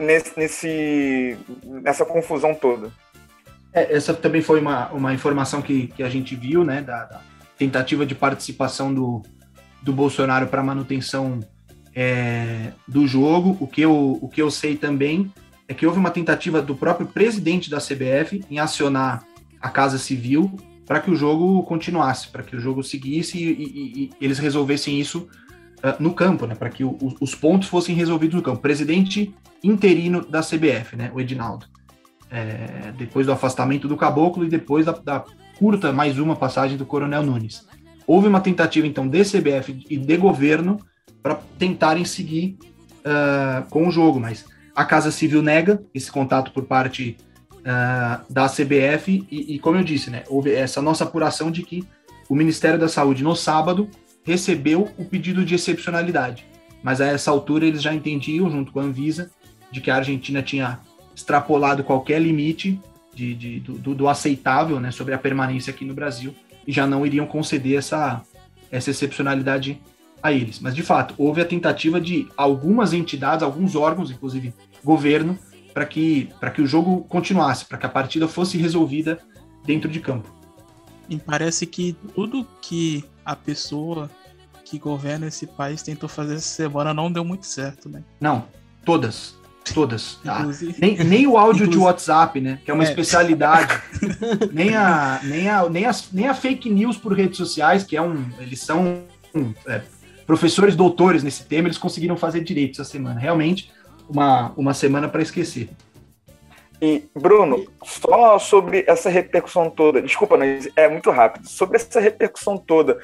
[0.00, 2.90] nesse, nesse, nessa confusão toda.
[3.72, 7.20] É, essa também foi uma, uma informação que, que a gente viu, né, da, da
[7.58, 9.22] tentativa de participação do,
[9.82, 11.40] do Bolsonaro para manutenção
[11.94, 13.56] é, do jogo.
[13.60, 15.32] O que, eu, o que eu sei também
[15.68, 19.24] é que houve uma tentativa do próprio presidente da CBF em acionar
[19.60, 20.56] a Casa Civil
[20.86, 25.00] para que o jogo continuasse, para que o jogo seguisse e, e, e eles resolvessem
[25.00, 25.28] isso
[25.78, 28.62] uh, no campo, né, para que o, os pontos fossem resolvidos no campo.
[28.62, 29.34] Presidente
[29.64, 31.66] interino da CBF, né, o Edinaldo.
[32.30, 35.24] É, depois do afastamento do Caboclo e depois da, da,
[35.58, 37.66] curta mais uma passagem do Coronel Nunes.
[38.06, 40.78] Houve uma tentativa, então, de CBF e de governo
[41.22, 42.58] para tentarem seguir
[43.00, 44.44] uh, com o jogo, mas
[44.74, 47.16] a Casa Civil nega esse contato por parte
[47.52, 51.86] uh, da CBF e, e, como eu disse, né, houve essa nossa apuração de que
[52.28, 53.88] o Ministério da Saúde, no sábado,
[54.22, 56.44] recebeu o pedido de excepcionalidade.
[56.82, 59.30] Mas a essa altura eles já entendiam, junto com a Anvisa,
[59.70, 60.80] de que a Argentina tinha
[61.16, 62.78] extrapolado qualquer limite
[63.14, 66.34] de, de do, do, aceitável né, sobre a permanência aqui no Brasil
[66.66, 68.20] e já não iriam conceder essa,
[68.70, 69.80] essa excepcionalidade
[70.22, 70.60] a eles.
[70.60, 74.52] Mas, de fato, houve a tentativa de algumas entidades, alguns órgãos, inclusive
[74.84, 75.38] governo,
[75.72, 79.18] para que, que o jogo continuasse, para que a partida fosse resolvida
[79.64, 80.30] dentro de campo.
[81.08, 84.10] E parece que tudo que a pessoa
[84.64, 88.02] que governa esse país tentou fazer essa semana não deu muito certo, né?
[88.20, 88.44] Não,
[88.84, 89.36] todas.
[89.74, 90.18] Todas.
[90.24, 90.46] Ah,
[90.78, 91.70] nem, nem o áudio Inclusive.
[91.70, 92.60] de WhatsApp, né?
[92.64, 92.88] Que é uma é.
[92.88, 93.82] especialidade.
[94.52, 98.02] nem, a, nem, a, nem, as, nem a fake news por redes sociais, que é
[98.02, 98.24] um.
[98.38, 99.02] Eles são
[99.66, 99.82] é,
[100.26, 103.18] professores doutores nesse tema, eles conseguiram fazer direito essa semana.
[103.18, 103.72] Realmente,
[104.08, 105.68] uma, uma semana para esquecer.
[106.80, 112.58] E, Bruno, só sobre essa repercussão toda, desculpa, mas é muito rápido, sobre essa repercussão
[112.58, 113.00] toda,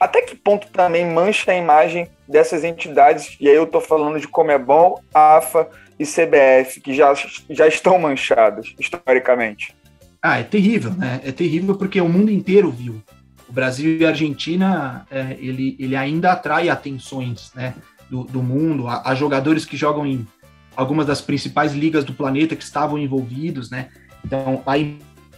[0.00, 4.26] até que ponto também mancha a imagem dessas entidades, e aí eu estou falando de
[4.26, 5.68] Comebol, AFA
[5.98, 7.12] e CBF, que já,
[7.50, 9.74] já estão manchadas, historicamente?
[10.22, 11.20] Ah, é terrível, né?
[11.24, 13.02] É terrível porque o mundo inteiro viu.
[13.48, 17.74] O Brasil e a Argentina, é, ele, ele ainda atrai atenções né,
[18.08, 20.26] do, do mundo, há jogadores que jogam em
[20.74, 23.88] algumas das principais ligas do planeta que estavam envolvidos, né?
[24.24, 24.78] Então, a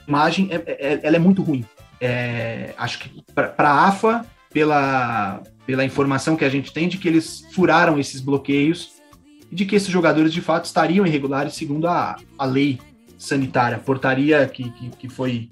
[0.06, 1.64] imagem, é, é, ela é muito ruim.
[2.00, 7.08] É, acho que para a AFA, pela, pela informação que a gente tem de que
[7.08, 8.92] eles furaram esses bloqueios
[9.50, 12.78] e de que esses jogadores de fato estariam irregulares segundo a, a lei
[13.18, 15.48] sanitária, a portaria que, que, que foi,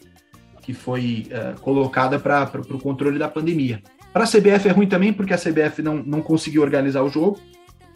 [0.60, 3.82] que foi uh, colocada para o controle da pandemia.
[4.12, 7.40] Para a CBF é ruim também, porque a CBF não, não conseguiu organizar o jogo,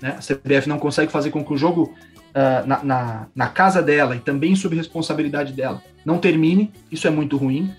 [0.00, 0.16] né?
[0.18, 1.94] a CBF não consegue fazer com que o jogo
[2.30, 7.10] uh, na, na, na casa dela e também sob responsabilidade dela não termine, isso é
[7.10, 7.70] muito ruim.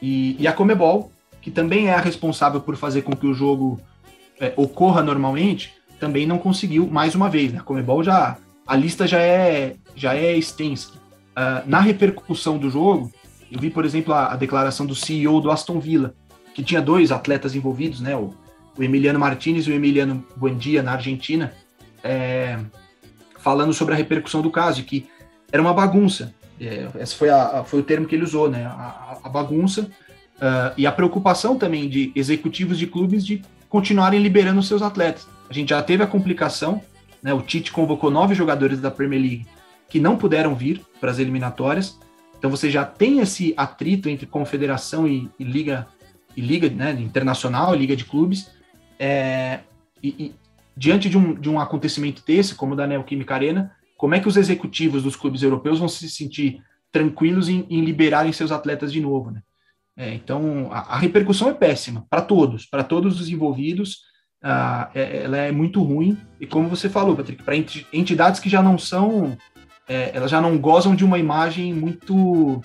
[0.00, 1.10] E, e a Comebol,
[1.40, 3.80] que também é a responsável por fazer com que o jogo
[4.40, 7.52] é, ocorra normalmente, também não conseguiu mais uma vez.
[7.52, 7.58] Né?
[7.58, 8.36] A Comebol já
[8.66, 10.92] a lista já é já é extensa.
[10.92, 13.12] Uh, na repercussão do jogo,
[13.50, 16.14] eu vi, por exemplo, a, a, declaração do CEO do Aston Villa,
[16.54, 18.16] que tinha dois atletas envolvidos, né?
[18.16, 18.34] O,
[18.76, 21.52] o Emiliano Martinez e o Emiliano Buendia na Argentina,
[22.02, 22.58] é,
[23.38, 25.06] falando sobre a repercussão do caso, que
[25.52, 26.34] era uma bagunça.
[26.60, 28.64] É, esse foi, a, foi o termo que ele usou, né?
[28.64, 34.62] A, a bagunça uh, e a preocupação também de executivos de clubes de continuarem liberando
[34.62, 35.28] seus atletas.
[35.48, 36.82] A gente já teve a complicação,
[37.22, 37.32] né?
[37.34, 39.46] O Tite convocou nove jogadores da Premier League
[39.88, 41.98] que não puderam vir para as eliminatórias.
[42.38, 45.86] Então você já tem esse atrito entre confederação e, e liga
[46.36, 48.50] e liga né, internacional, liga de clubes.
[48.98, 49.60] É,
[50.02, 50.34] e, e,
[50.76, 54.36] diante de um, de um acontecimento desse, como da Neoquímica Arena, como é que os
[54.36, 56.62] executivos dos clubes europeus vão se sentir
[56.92, 59.42] tranquilos em, em liberarem seus atletas de novo, né?
[59.96, 64.02] É, então, a, a, repercussão é péssima para todos, para todos os envolvidos,
[64.42, 66.18] ah, é, ela é muito ruim.
[66.38, 69.36] E como você falou, Patrick, para entidades que já não são,
[69.88, 72.62] é, elas já não gozam de uma imagem muito,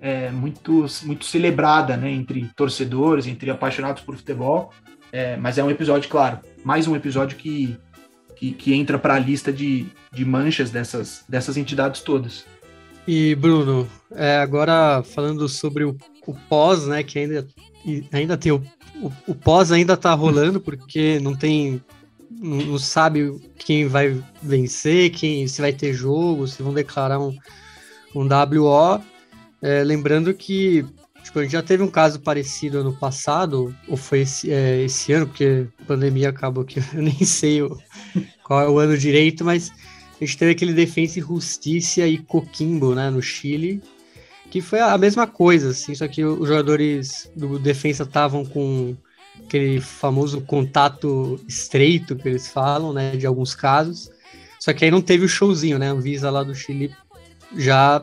[0.00, 4.72] é, muito, muito celebrada, né, entre torcedores, entre apaixonados por futebol.
[5.12, 7.76] É, mas é um episódio, claro, mais um episódio que
[8.36, 12.44] que, que entra para a lista de, de manchas dessas, dessas entidades todas.
[13.06, 15.96] E, Bruno, é, agora falando sobre o,
[16.26, 17.46] o pós, né, que ainda,
[18.12, 18.62] ainda tem o,
[18.96, 21.82] o, o pós ainda está rolando, porque não tem,
[22.30, 27.36] não, sabe quem vai vencer, quem se vai ter jogo, se vão declarar um,
[28.14, 29.02] um WO.
[29.60, 30.84] É, lembrando que
[31.24, 35.12] tipo, a gente já teve um caso parecido ano passado, ou foi esse, é, esse
[35.12, 37.76] ano, porque a pandemia acabou que eu nem sei o,
[38.44, 39.72] qual é o ano direito, mas
[40.20, 43.82] a gente teve aquele Defensa e Justiça e Coquimbo, né, no Chile,
[44.50, 48.94] que foi a mesma coisa, assim, só que os jogadores do Defensa estavam com
[49.44, 54.10] aquele famoso contato estreito que eles falam, né, de alguns casos.
[54.60, 55.90] Só que aí não teve o showzinho, né?
[55.90, 56.94] A Visa lá do Chile
[57.56, 58.02] já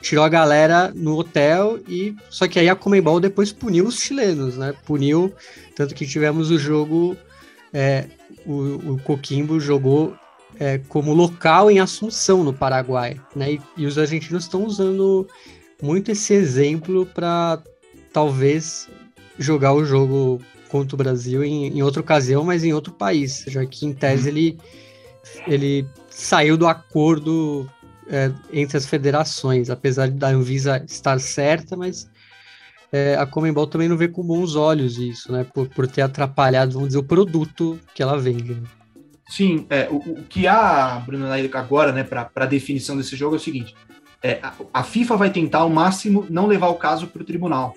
[0.00, 4.56] tirou a galera no hotel e só que aí a Comembol depois puniu os chilenos,
[4.56, 4.74] né?
[4.86, 5.32] Puniu
[5.74, 7.16] tanto que tivemos o jogo
[7.72, 8.06] é,
[8.46, 10.16] o, o Coquimbo jogou
[10.58, 13.52] é, como local em Assunção no Paraguai, né?
[13.52, 15.28] E, e os argentinos estão usando
[15.82, 17.62] muito esse exemplo para
[18.12, 18.88] talvez
[19.38, 23.64] jogar o jogo contra o Brasil em, em, outra ocasião, mas em outro país, já
[23.64, 24.28] que em tese uhum.
[24.28, 24.58] ele,
[25.46, 27.70] ele saiu do acordo
[28.10, 32.08] é, entre as federações, apesar da Anvisa estar certa, mas
[32.92, 35.44] é, a Comembol também não vê com bons olhos isso, né?
[35.52, 38.54] Por, por ter atrapalhado, vamos dizer, o produto que ela vende.
[38.54, 38.62] Né?
[39.28, 43.38] Sim, é, o, o, que há, Bruno, agora, né, para a definição desse jogo é
[43.38, 43.74] o seguinte:
[44.22, 47.76] é, a, a, FIFA vai tentar ao máximo não levar o caso para o tribunal.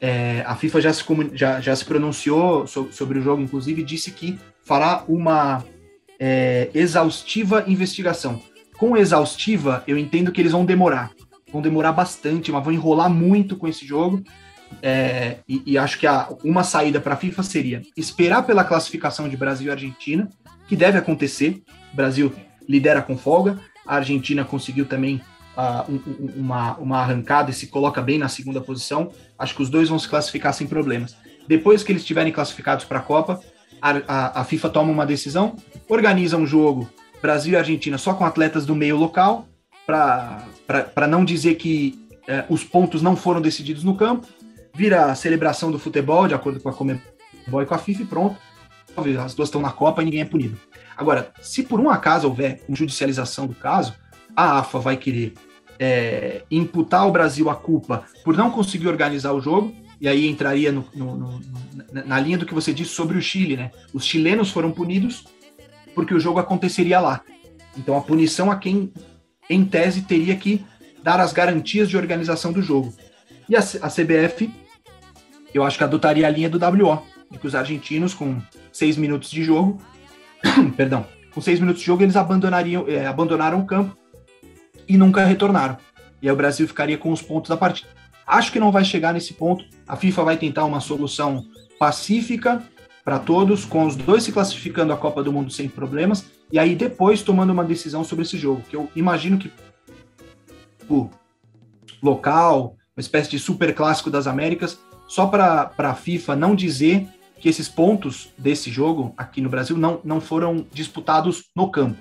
[0.00, 4.12] É, a FIFA já se, já, já se pronunciou sobre, sobre, o jogo, inclusive, disse
[4.12, 5.64] que fará uma
[6.20, 8.40] é, exaustiva investigação.
[8.78, 11.10] Com exaustiva, eu entendo que eles vão demorar.
[11.52, 14.22] Vão demorar bastante, mas vão enrolar muito com esse jogo.
[14.80, 19.28] É, e, e, acho que a, uma saída para a FIFA seria esperar pela classificação
[19.28, 20.28] de Brasil e Argentina,
[20.68, 21.62] que deve acontecer.
[21.92, 22.32] O Brasil
[22.68, 25.20] lidera com folga, a Argentina conseguiu também
[25.56, 29.10] uh, um, uma, uma arrancada e se coloca bem na segunda posição.
[29.36, 31.16] Acho que os dois vão se classificar sem problemas.
[31.48, 33.40] Depois que eles estiverem classificados para a Copa,
[33.80, 35.56] a, a, FIFA toma uma decisão,
[35.88, 36.88] organiza um jogo
[37.20, 39.46] Brasil e Argentina só com atletas do meio local,
[39.86, 44.26] para não dizer que é, os pontos não foram decididos no campo,
[44.74, 48.06] vira a celebração do futebol, de acordo com a Comebol e com a FIFA, e
[48.06, 48.36] pronto.
[49.24, 50.58] As duas estão na Copa e ninguém é punido.
[50.96, 53.94] Agora, se por um acaso houver uma judicialização do caso,
[54.34, 55.34] a AFA vai querer
[55.78, 60.70] é, imputar ao Brasil a culpa por não conseguir organizar o jogo, e aí entraria
[60.70, 61.40] no, no, no,
[61.92, 63.70] na linha do que você disse sobre o Chile, né?
[63.92, 65.24] Os chilenos foram punidos
[65.98, 67.22] porque o jogo aconteceria lá.
[67.76, 68.92] Então a punição a quem,
[69.50, 70.64] em tese, teria que
[71.02, 72.94] dar as garantias de organização do jogo.
[73.48, 74.48] E a, a CBF,
[75.52, 77.02] eu acho que adotaria a linha do WO,
[77.32, 78.40] de que os argentinos, com
[78.72, 79.82] seis minutos de jogo,
[80.76, 81.04] perdão,
[81.34, 83.98] com seis minutos de jogo, eles abandonariam, é, abandonaram o campo
[84.88, 85.78] e nunca retornaram.
[86.22, 87.88] E aí o Brasil ficaria com os pontos da partida.
[88.24, 89.64] Acho que não vai chegar nesse ponto.
[89.84, 91.44] A FIFA vai tentar uma solução
[91.76, 92.62] pacífica
[93.08, 96.76] para todos, com os dois se classificando a Copa do Mundo sem problemas, e aí
[96.76, 99.50] depois tomando uma decisão sobre esse jogo, que eu imagino que
[100.90, 101.08] o
[102.02, 107.08] local, uma espécie de super clássico das Américas, só para a FIFA não dizer
[107.40, 111.96] que esses pontos desse jogo aqui no Brasil não, não foram disputados no campo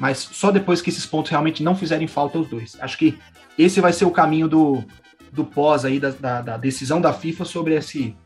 [0.00, 2.76] mas só depois que esses pontos realmente não fizerem falta aos dois.
[2.80, 3.18] Acho que
[3.58, 4.84] esse vai ser o caminho do,
[5.32, 8.16] do pós aí, da, da, da decisão da FIFA sobre, esse,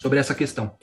[0.00, 0.76] sobre essa questão.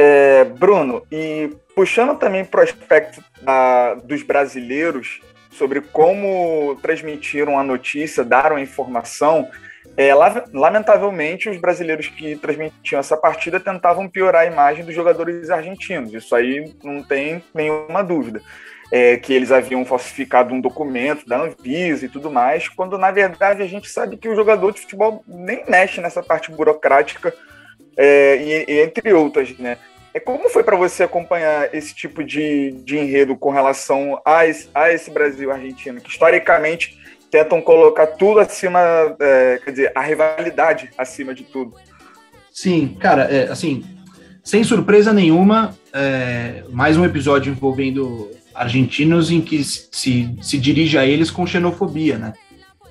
[0.00, 5.20] É, Bruno, e puxando também para o aspecto da, dos brasileiros
[5.50, 9.48] sobre como transmitiram a notícia, daram a informação,
[9.96, 10.14] é,
[10.54, 16.14] lamentavelmente, os brasileiros que transmitiam essa partida tentavam piorar a imagem dos jogadores argentinos.
[16.14, 18.40] Isso aí não tem nenhuma dúvida
[18.92, 23.62] é, que eles haviam falsificado um documento da Anvisa e tudo mais, quando na verdade
[23.62, 27.34] a gente sabe que o jogador de futebol nem mexe nessa parte burocrática,
[27.98, 29.76] é, e, e, entre outras, né?
[30.14, 34.68] É, como foi para você acompanhar esse tipo de, de enredo com relação a esse,
[34.74, 36.96] a esse Brasil argentino, que historicamente
[37.30, 38.80] tentam colocar tudo acima,
[39.20, 41.74] é, quer dizer, a rivalidade acima de tudo?
[42.52, 43.84] Sim, cara, é, assim,
[44.42, 51.04] sem surpresa nenhuma, é, mais um episódio envolvendo argentinos em que se, se dirige a
[51.04, 52.32] eles com xenofobia, né?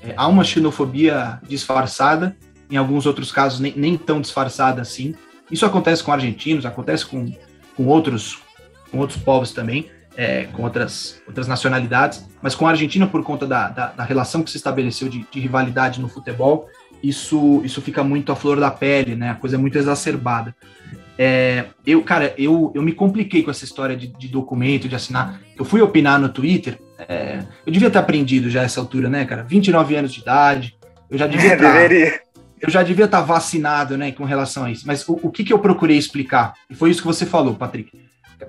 [0.03, 2.37] É, há uma xenofobia disfarçada,
[2.69, 5.15] em alguns outros casos nem, nem tão disfarçada assim.
[5.49, 7.31] Isso acontece com argentinos, acontece com,
[7.75, 8.39] com, outros,
[8.91, 13.45] com outros povos também, é, com outras, outras nacionalidades, mas com a Argentina, por conta
[13.45, 16.67] da, da, da relação que se estabeleceu de, de, rivalidade no futebol,
[17.01, 19.29] isso, isso fica muito à flor da pele, né?
[19.29, 20.55] A coisa é muito exacerbada.
[21.17, 25.39] É, eu, cara, eu, eu me compliquei com essa história de, de documento, de assinar.
[25.57, 26.79] Eu fui opinar no Twitter.
[27.07, 29.43] É, eu devia ter aprendido já essa altura, né, cara?
[29.43, 30.75] 29 anos de idade.
[31.09, 31.73] Eu já devia estar.
[31.73, 32.19] Tá,
[32.61, 34.85] eu já devia estar vacinado, né, com relação a isso.
[34.85, 36.53] Mas o, o que, que eu procurei explicar?
[36.69, 37.91] E foi isso que você falou, Patrick.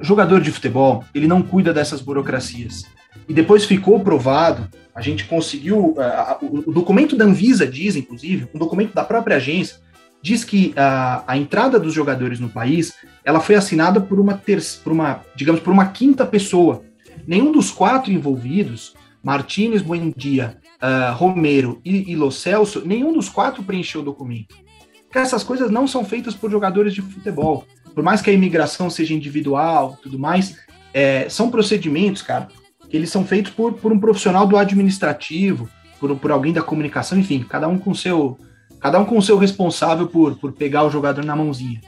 [0.00, 2.84] Jogador de futebol, ele não cuida dessas burocracias.
[3.28, 5.94] E depois ficou provado, a gente conseguiu.
[6.40, 9.76] o, o documento da Anvisa diz, inclusive, um documento da própria agência,
[10.22, 12.94] diz que a, a entrada dos jogadores no país
[13.24, 16.82] ela foi assinada por uma, ter, por uma, digamos, por uma quinta pessoa.
[17.26, 23.62] nenhum dos quatro envolvidos, Martínez, Buendia, uh, Romero e, e Lo Celso, nenhum dos quatro
[23.62, 24.56] preencheu o documento.
[25.04, 27.64] Porque essas coisas não são feitas por jogadores de futebol.
[27.94, 30.56] Por mais que a imigração seja individual tudo mais,
[30.92, 32.48] é, são procedimentos, cara,
[32.88, 35.68] que eles são feitos por, por um profissional do administrativo,
[35.98, 38.38] por, por alguém da comunicação, enfim, cada um com seu
[38.80, 41.80] cada um com o seu responsável por, por pegar o jogador na mãozinha.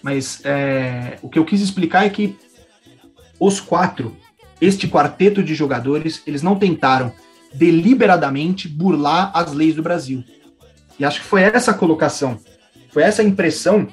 [0.00, 2.36] Mas é, o que eu quis explicar é que
[3.40, 4.16] os quatro,
[4.60, 7.12] este quarteto de jogadores, eles não tentaram
[7.56, 10.22] deliberadamente burlar as leis do Brasil.
[10.98, 12.38] E acho que foi essa colocação,
[12.90, 13.88] foi essa impressão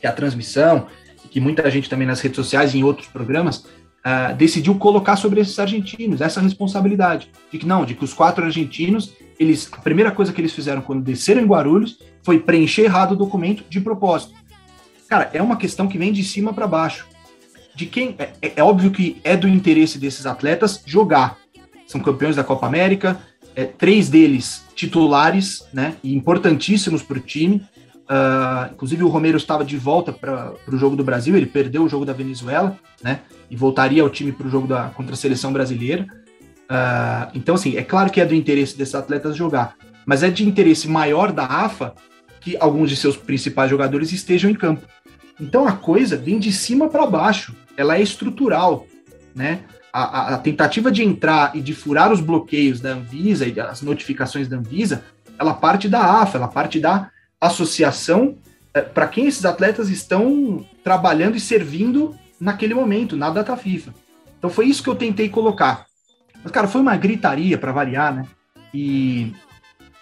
[0.00, 0.86] que a transmissão,
[1.30, 5.40] que muita gente também nas redes sociais e em outros programas uh, decidiu colocar sobre
[5.40, 10.10] esses argentinos, essa responsabilidade de que não, de que os quatro argentinos, eles, a primeira
[10.10, 14.34] coisa que eles fizeram quando desceram em Guarulhos foi preencher errado o documento de propósito.
[15.08, 17.06] Cara, é uma questão que vem de cima para baixo.
[17.74, 21.38] De quem é, é, é, óbvio que é do interesse desses atletas jogar.
[21.88, 23.18] São campeões da Copa América,
[23.56, 27.66] é, três deles titulares, né, e importantíssimos para o time.
[28.04, 31.88] Uh, inclusive o Romero estava de volta para o jogo do Brasil, ele perdeu o
[31.88, 33.20] jogo da Venezuela, né?
[33.50, 36.06] E voltaria ao time para o jogo da, contra a seleção brasileira.
[36.70, 40.46] Uh, então, assim, é claro que é do interesse desses atletas jogar, mas é de
[40.46, 41.94] interesse maior da AFA
[42.40, 44.86] que alguns de seus principais jogadores estejam em campo.
[45.40, 48.86] Então a coisa vem de cima para baixo, ela é estrutural,
[49.34, 49.60] né?
[49.92, 54.46] A, a, tentativa de entrar e de furar os bloqueios da Anvisa e as notificações
[54.46, 55.02] da Anvisa,
[55.38, 57.10] ela parte da AFA, ela parte da
[57.40, 58.36] associação
[58.74, 63.94] é, para quem esses atletas estão trabalhando e servindo naquele momento, na data FIFA.
[64.38, 65.86] Então foi isso que eu tentei colocar.
[66.42, 68.24] Mas, cara, foi uma gritaria para variar, né?
[68.72, 69.32] E,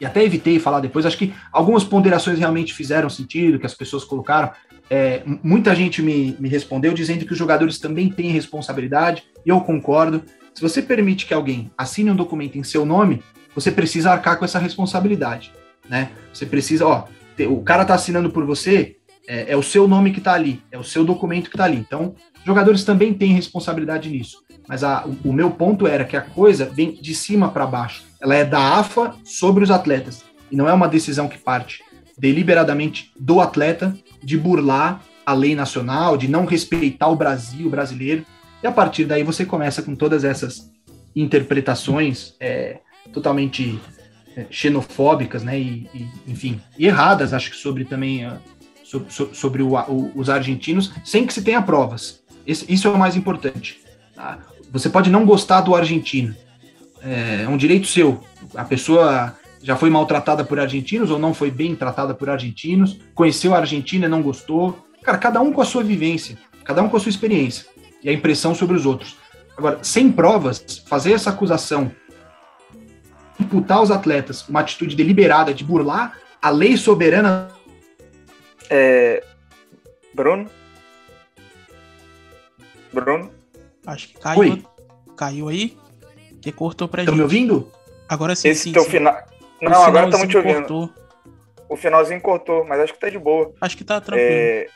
[0.00, 1.06] e até evitei falar depois.
[1.06, 4.50] Acho que algumas ponderações realmente fizeram sentido, que as pessoas colocaram.
[4.88, 9.60] É, muita gente me, me respondeu dizendo que os jogadores também têm responsabilidade, e eu
[9.60, 10.22] concordo.
[10.54, 13.22] Se você permite que alguém assine um documento em seu nome,
[13.54, 15.52] você precisa arcar com essa responsabilidade,
[15.88, 16.10] né?
[16.32, 17.04] Você precisa, ó,
[17.48, 18.96] o cara tá assinando por você,
[19.26, 21.76] é, é o seu nome que está ali, é o seu documento que está ali.
[21.76, 22.14] Então,
[22.44, 24.44] jogadores também têm responsabilidade nisso.
[24.68, 28.04] Mas a, o, o, meu ponto era que a coisa vem de cima para baixo.
[28.20, 30.24] Ela é da AFA sobre os atletas.
[30.50, 31.82] E não é uma decisão que parte
[32.18, 33.96] deliberadamente do atleta
[34.26, 38.26] de burlar a lei nacional, de não respeitar o Brasil, o brasileiro.
[38.60, 40.68] E a partir daí você começa com todas essas
[41.14, 42.80] interpretações é,
[43.12, 43.78] totalmente
[44.36, 45.60] é, xenofóbicas, né?
[45.60, 48.36] E, e, enfim, erradas, acho que sobre também uh,
[48.82, 52.20] sobre, sobre o, o, os argentinos, sem que se tenha provas.
[52.44, 53.78] Esse, isso é o mais importante.
[54.12, 54.40] Tá?
[54.72, 56.34] Você pode não gostar do argentino,
[57.00, 58.20] é, é um direito seu.
[58.56, 59.36] A pessoa
[59.66, 64.06] já foi maltratada por argentinos ou não foi bem tratada por argentinos, conheceu a Argentina
[64.06, 64.86] e não gostou.
[65.02, 67.66] Cara, cada um com a sua vivência, cada um com a sua experiência
[68.00, 69.16] e a impressão sobre os outros.
[69.58, 71.90] Agora, sem provas, fazer essa acusação
[73.40, 77.48] imputar aos atletas uma atitude deliberada de burlar a lei soberana.
[78.70, 79.24] É...
[80.14, 80.48] Bruno?
[82.92, 83.32] Bruno?
[83.84, 84.38] Acho que caiu.
[84.38, 84.64] Oi.
[85.16, 85.76] Caiu aí?
[86.40, 87.18] Que cortou pra Estão gente.
[87.18, 87.68] me ouvindo?
[88.08, 88.50] Agora sim.
[88.50, 88.90] Esse sim, teu sim.
[88.90, 89.35] final.
[89.60, 90.58] Não, agora estamos te ouvindo.
[90.58, 90.90] Cortou.
[91.68, 93.52] O finalzinho cortou, mas acho que tá de boa.
[93.60, 94.30] Acho que tá tranquilo.
[94.30, 94.66] É...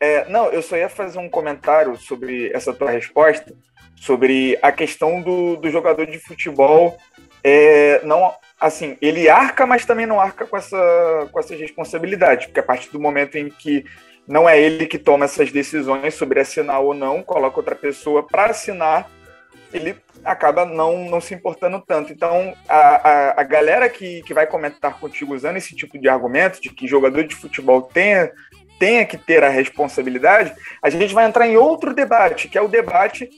[0.00, 3.54] É, não, eu só ia fazer um comentário sobre essa tua resposta,
[3.96, 6.98] sobre a questão do, do jogador de futebol
[7.46, 12.60] é, não, assim, ele arca, mas também não arca com, essa, com essas responsabilidades, porque
[12.60, 13.84] a partir do momento em que
[14.26, 18.46] não é ele que toma essas decisões sobre assinar ou não, coloca outra pessoa para
[18.46, 19.10] assinar,
[19.74, 19.94] ele
[20.24, 22.12] acaba não, não se importando tanto.
[22.12, 26.60] Então, a, a, a, galera que, que vai comentar contigo usando esse tipo de argumento,
[26.60, 28.30] de que jogador de futebol tenha,
[28.78, 32.68] tenha que ter a responsabilidade, a gente vai entrar em outro debate, que é o
[32.68, 33.28] debate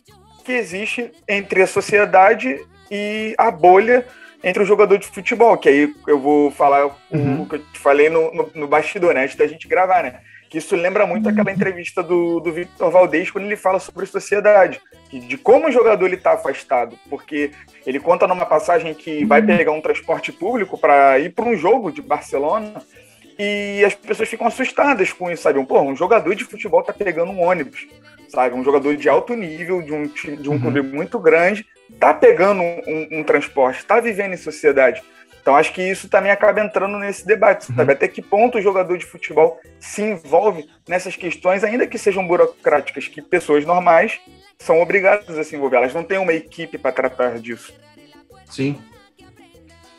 [0.44, 2.58] que existe entre a sociedade
[2.90, 4.06] e a bolha
[4.44, 7.42] entre o jogador de futebol, que aí eu vou falar uhum.
[7.42, 10.20] o que eu te falei no, no, no, bastidor, né, antes da gente gravar, né?
[10.48, 14.80] Que isso lembra muito aquela entrevista do, do Victor Valdez quando ele fala sobre sociedade,
[15.10, 17.50] de como o jogador ele está afastado, porque
[17.86, 19.46] ele conta numa passagem que vai uhum.
[19.46, 22.82] pegar um transporte público para ir para um jogo de Barcelona
[23.38, 25.64] e as pessoas ficam assustadas com isso, sabe?
[25.64, 27.86] Pô, um jogador de futebol tá pegando um ônibus,
[28.28, 28.54] sabe?
[28.54, 30.60] Um jogador de alto nível, de um, de um uhum.
[30.60, 31.66] clube muito grande,
[32.00, 35.02] tá pegando um, um transporte, tá vivendo em sociedade.
[35.40, 37.76] Então acho que isso também acaba entrando nesse debate, uhum.
[37.76, 37.92] sabe?
[37.92, 43.06] Até que ponto o jogador de futebol se envolve nessas questões, ainda que sejam burocráticas,
[43.06, 44.18] que pessoas normais
[44.58, 45.76] são obrigadas a se envolver.
[45.76, 47.72] Elas não têm uma equipe para tratar disso.
[48.50, 48.76] Sim,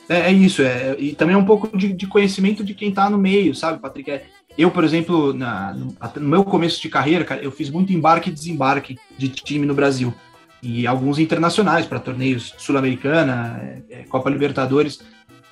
[0.09, 3.09] é, é isso, é, e também é um pouco de, de conhecimento de quem está
[3.09, 4.09] no meio, sabe, Patrick?
[4.09, 4.25] É,
[4.57, 8.29] eu, por exemplo, na, no, no, meu começo de carreira, cara, eu fiz muito embarque
[8.29, 10.13] e desembarque de time no Brasil.
[10.63, 14.99] e alguns internacionais para torneios Sul-Americana, é, é, Copa Libertadores.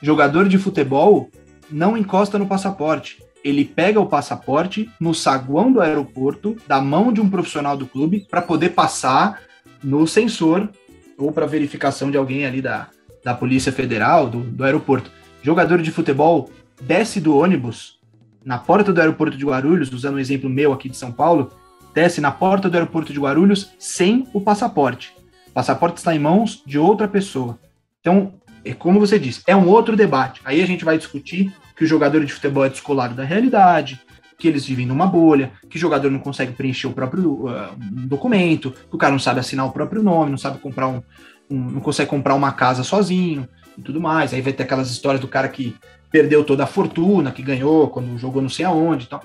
[0.01, 1.29] Jogador de futebol
[1.69, 3.21] não encosta no passaporte.
[3.45, 8.25] Ele pega o passaporte no saguão do aeroporto, da mão de um profissional do clube,
[8.27, 9.39] para poder passar
[9.83, 10.67] no sensor
[11.15, 12.89] ou para verificação de alguém ali da,
[13.23, 15.11] da Polícia Federal, do, do aeroporto.
[15.43, 16.49] Jogador de futebol
[16.81, 17.99] desce do ônibus
[18.43, 21.51] na porta do aeroporto de Guarulhos, usando um exemplo meu aqui de São Paulo,
[21.93, 25.13] desce na porta do aeroporto de Guarulhos sem o passaporte.
[25.47, 27.59] O passaporte está em mãos de outra pessoa.
[28.01, 30.41] Então, é como você disse, é um outro debate.
[30.43, 33.99] Aí a gente vai discutir que o jogador de futebol é descolado da realidade,
[34.37, 37.75] que eles vivem numa bolha, que o jogador não consegue preencher o próprio uh,
[38.07, 41.01] documento, que o cara não sabe assinar o próprio nome, não sabe comprar um,
[41.49, 43.47] um, não consegue comprar uma casa sozinho
[43.77, 44.33] e tudo mais.
[44.33, 45.75] Aí vai ter aquelas histórias do cara que
[46.11, 49.05] perdeu toda a fortuna, que ganhou quando jogou não sei aonde.
[49.05, 49.21] Então,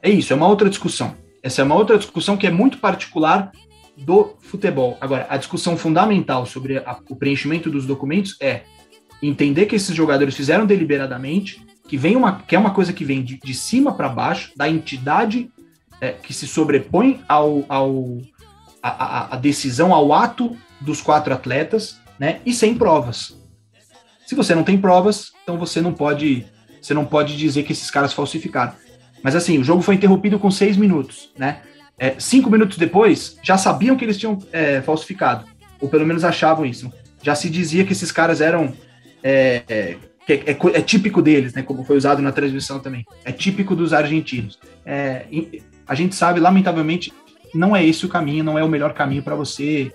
[0.00, 1.14] é isso, é uma outra discussão.
[1.42, 3.50] Essa é uma outra discussão que é muito particular
[3.96, 4.96] do futebol.
[5.00, 8.62] Agora, a discussão fundamental sobre a, o preenchimento dos documentos é
[9.22, 13.22] entender que esses jogadores fizeram deliberadamente, que vem uma que é uma coisa que vem
[13.22, 15.50] de, de cima para baixo, da entidade
[16.00, 18.16] é, que se sobrepõe ao, ao
[18.82, 22.40] a, a, decisão, ao ato dos quatro atletas, né?
[22.46, 23.36] E sem provas.
[24.26, 26.46] Se você não tem provas, então você não pode
[26.80, 28.72] você não pode dizer que esses caras falsificaram.
[29.22, 31.60] Mas assim, o jogo foi interrompido com seis minutos, né?
[31.98, 35.44] É, cinco minutos depois, já sabiam que eles tinham é, falsificado,
[35.78, 36.90] ou pelo menos achavam isso.
[37.22, 38.72] Já se dizia que esses caras eram.
[39.22, 41.62] É, é, é, é típico deles, né?
[41.62, 43.04] Como foi usado na transmissão também.
[43.24, 44.58] É típico dos argentinos.
[44.84, 45.26] É,
[45.86, 47.12] a gente sabe, lamentavelmente,
[47.54, 49.92] não é esse o caminho, não é o melhor caminho para você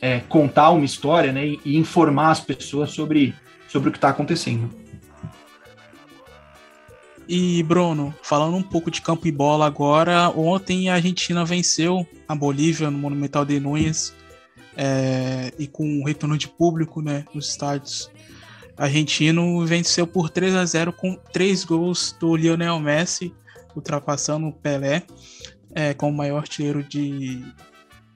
[0.00, 3.34] é, contar uma história né, e, e, informar as pessoas sobre,
[3.68, 4.70] sobre o que está acontecendo.
[7.28, 12.34] E Bruno, falando um pouco de campo e bola agora, ontem a Argentina venceu a
[12.34, 14.14] Bolívia no Monumental de Núñez
[14.74, 18.10] é, e com um retorno de público né, nos estádios.
[18.78, 23.34] Argentino venceu por 3 a 0 com três gols do Lionel Messi,
[23.74, 25.04] ultrapassando o Pelé
[25.74, 27.42] é, como maior artilheiro de,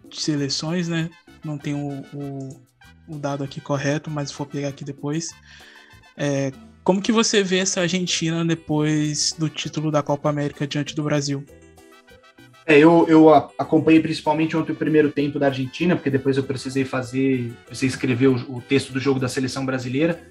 [0.09, 1.11] de, seleções, né?
[1.45, 2.63] Não tenho o, o,
[3.09, 5.31] o, dado aqui correto, mas vou pegar aqui depois.
[6.17, 6.53] É,
[6.85, 11.45] como que você vê essa Argentina depois do título da Copa América diante do Brasil?
[12.65, 16.85] É, eu, eu acompanhei principalmente ontem o primeiro tempo da Argentina, porque depois eu precisei
[16.85, 20.23] fazer, precisei escrever o, o texto do jogo da seleção brasileira.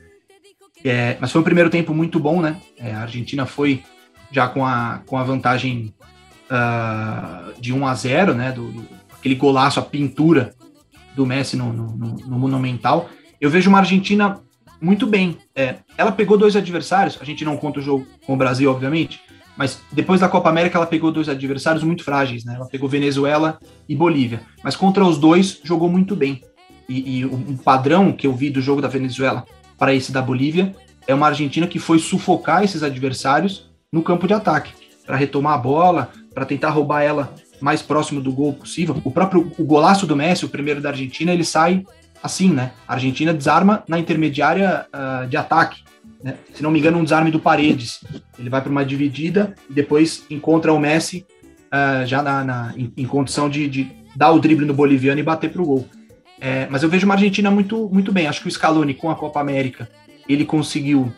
[0.84, 2.58] É, mas foi um primeiro tempo muito bom, né?
[2.78, 3.84] É, a Argentina foi
[4.32, 5.94] já com a, com a vantagem
[6.50, 8.52] uh, de 1 a 0, né?
[8.52, 10.54] Do, do, aquele golaço, a pintura
[11.16, 13.10] do Messi no, no, no Monumental.
[13.40, 14.40] Eu vejo uma Argentina
[14.82, 15.38] muito bem.
[15.56, 19.22] É, ela pegou dois adversários, a gente não conta o jogo com o Brasil, obviamente,
[19.56, 22.56] mas depois da Copa América ela pegou dois adversários muito frágeis, né?
[22.56, 26.42] Ela pegou Venezuela e Bolívia, mas contra os dois jogou muito bem.
[26.90, 29.46] E, e um padrão que eu vi do jogo da Venezuela
[29.82, 30.76] para esse da Bolívia
[31.08, 34.72] é uma Argentina que foi sufocar esses adversários no campo de ataque,
[35.08, 39.02] para retomar a bola, para tentar roubar ela mais próximo do gol possível.
[39.04, 41.84] O próprio o golaço do Messi, o primeiro da Argentina, ele sai
[42.22, 42.74] assim, né?
[42.88, 45.82] A Argentina desarma na intermediária uh, de ataque.
[46.24, 46.36] Né?
[46.54, 48.04] Se não me engano, um desarme do Paredes.
[48.38, 51.26] Ele vai para uma dividida e depois encontra o Messi
[51.74, 55.24] uh, já na, na em, em, condição de, de, dar o drible no boliviano e
[55.24, 55.90] bater para o gol.
[56.44, 58.26] É, mas eu vejo uma Argentina muito, muito bem.
[58.26, 59.88] Acho que o Scaloni, com a Copa América,
[60.28, 61.14] ele conseguiu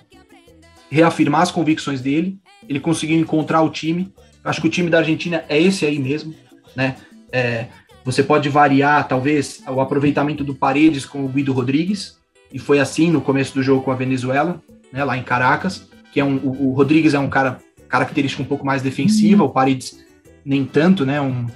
[0.91, 2.37] reafirmar as convicções dele,
[2.67, 4.13] ele conseguiu encontrar o time.
[4.43, 6.35] Acho que o time da Argentina é esse aí mesmo,
[6.75, 6.97] né?
[7.31, 7.67] É,
[8.03, 12.17] você pode variar, talvez, o aproveitamento do Paredes com o Guido Rodrigues,
[12.51, 16.19] e foi assim no começo do jogo com a Venezuela, né, lá em Caracas, que
[16.19, 20.03] é um, o, o Rodrigues é um cara característica um pouco mais defensiva, o Paredes
[20.45, 21.47] nem tanto, né, um,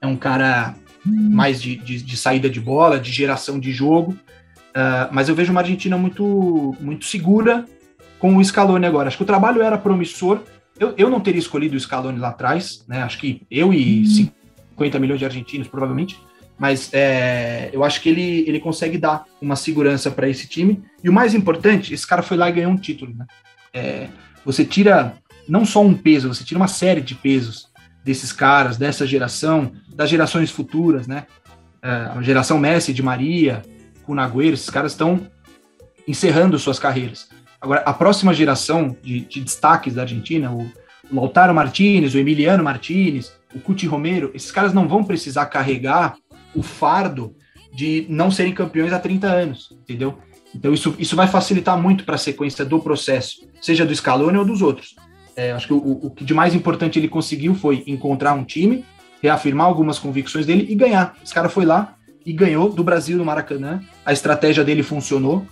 [0.00, 5.08] é um cara mais de, de, de saída de bola, de geração de jogo, uh,
[5.12, 7.64] mas eu vejo uma Argentina muito, muito segura
[8.18, 9.08] com o Scaloni agora.
[9.08, 10.42] Acho que o trabalho era promissor,
[10.78, 13.02] eu, eu não teria escolhido o Scaloni lá atrás, né?
[13.02, 16.18] Acho que eu e 50 milhões de argentinos, provavelmente.
[16.58, 20.82] Mas é, eu acho que ele, ele consegue dar uma segurança para esse time.
[21.02, 23.14] E o mais importante, esse cara foi lá e ganhou um título.
[23.14, 23.26] Né?
[23.72, 24.08] É,
[24.44, 25.14] você tira
[25.48, 27.68] não só um peso, você tira uma série de pesos
[28.04, 31.26] desses caras, dessa geração, das gerações futuras, né?
[31.82, 33.62] É, a geração Messi, de Maria,
[34.04, 35.26] Cunagüero, esses caras estão
[36.06, 37.28] encerrando suas carreiras.
[37.60, 40.62] Agora, a próxima geração de, de destaques da Argentina, o,
[41.10, 46.14] o Lautaro Martinez, o Emiliano Martinez, o Cuti Romero, esses caras não vão precisar carregar
[46.54, 47.34] o fardo
[47.74, 50.16] de não serem campeões há 30 anos, entendeu?
[50.54, 54.44] Então isso, isso vai facilitar muito para a sequência do processo, seja do Scaloni ou
[54.44, 54.94] dos outros.
[55.34, 58.84] É, acho que o, o que de mais importante ele conseguiu foi encontrar um time,
[59.22, 61.16] reafirmar algumas convicções dele e ganhar.
[61.24, 63.80] Esse cara foi lá e ganhou do Brasil no Maracanã.
[64.04, 65.46] A estratégia dele funcionou.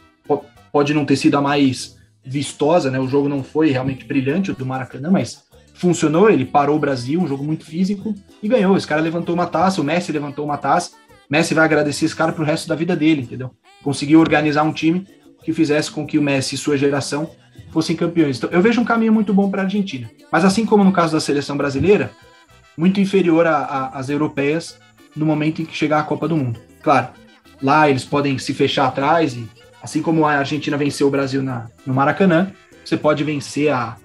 [0.73, 3.01] Pode não ter sido a mais vistosa, né?
[3.01, 5.45] O jogo não foi realmente brilhante do Maracanã, mas
[5.75, 6.29] funcionou.
[6.29, 8.77] Ele parou o Brasil, um jogo muito físico e ganhou.
[8.77, 10.91] Esse cara levantou uma taça, o Messi levantou uma taça.
[11.31, 13.51] Messi vai agradecer esse cara pro resto da vida dele, entendeu?
[13.83, 15.07] Conseguiu organizar um time
[15.45, 17.31] que fizesse com que o Messi e sua geração
[17.71, 18.37] fossem campeões.
[18.37, 20.11] Então, eu vejo um caminho muito bom para a Argentina.
[20.31, 22.11] Mas assim como no caso da seleção brasileira,
[22.77, 24.79] muito inferior às europeias
[25.15, 26.61] no momento em que chegar a Copa do Mundo.
[26.83, 27.09] Claro,
[27.63, 29.49] lá eles podem se fechar atrás e
[29.83, 32.53] assim como a Argentina venceu o Brasil na, no Maracanã,
[32.85, 33.97] você pode vencer a,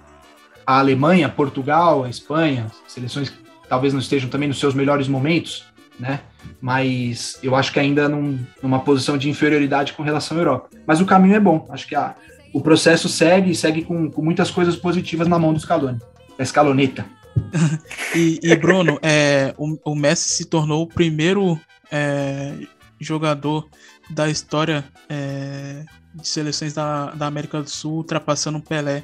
[0.66, 3.38] a Alemanha, Portugal, a Espanha, seleções que
[3.68, 5.64] talvez não estejam também nos seus melhores momentos,
[5.98, 6.20] né?
[6.60, 10.70] Mas eu acho que ainda num, numa posição de inferioridade com relação à Europa.
[10.86, 11.66] Mas o caminho é bom.
[11.70, 12.14] Acho que a,
[12.52, 15.98] o processo segue e segue com, com muitas coisas positivas na mão do Scaloni,
[16.36, 17.04] da escaloneta.
[18.14, 21.58] e, e, Bruno, é, o, o, Messi se tornou o primeiro
[21.90, 22.54] é,
[23.00, 23.68] jogador
[24.10, 25.84] da história é,
[26.14, 29.02] de seleções da, da América do Sul ultrapassando o Pelé.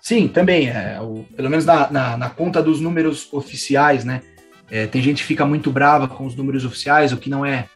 [0.00, 0.68] Sim, também.
[0.68, 4.22] É, o, pelo menos na, na, na, conta dos números oficiais, né?
[4.70, 7.68] É, tem gente que fica muito brava com os números oficiais, o que não é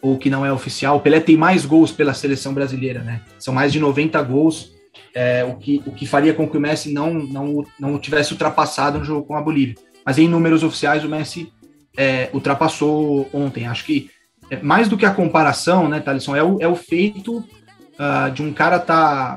[0.00, 0.96] ou que não é oficial.
[0.96, 3.22] O Pelé tem mais gols pela seleção brasileira, né?
[3.38, 4.74] São mais de 90 gols
[5.14, 8.98] é, o, que, o que faria com que o Messi não, não, não tivesse ultrapassado
[8.98, 9.76] no jogo com a Bolívia.
[10.04, 11.52] Mas em números oficiais, o Messi
[11.96, 13.66] é, ultrapassou ontem.
[13.66, 14.10] Acho que
[14.50, 18.42] é, mais do que a comparação, né, Thalisson, é o, é o feito uh, de
[18.42, 19.36] um cara estar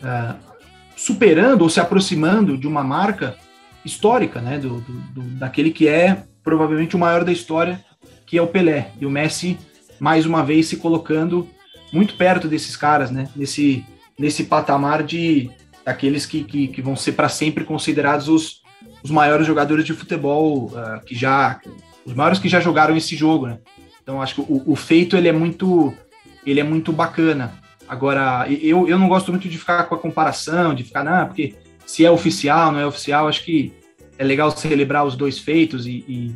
[0.00, 0.54] tá, uh,
[0.96, 3.36] superando ou se aproximando de uma marca
[3.84, 7.84] histórica, né, do, do, do, daquele que é provavelmente o maior da história,
[8.24, 8.92] que é o Pelé.
[9.00, 9.58] E o Messi,
[9.98, 11.48] mais uma vez, se colocando
[11.92, 13.84] muito perto desses caras, né, nesse
[14.18, 15.50] nesse patamar de
[15.84, 18.62] daqueles que, que, que vão ser para sempre considerados os,
[19.04, 21.60] os maiores jogadores de futebol uh, que já
[22.04, 23.58] os maiores que já jogaram esse jogo, né?
[24.02, 25.94] Então acho que o, o, feito ele é muito
[26.44, 27.54] ele é muito bacana.
[27.88, 31.54] Agora eu, eu não gosto muito de ficar com a comparação, de ficar não, porque
[31.84, 33.72] se é oficial, não é oficial, acho que
[34.18, 36.34] é legal celebrar os dois feitos e, e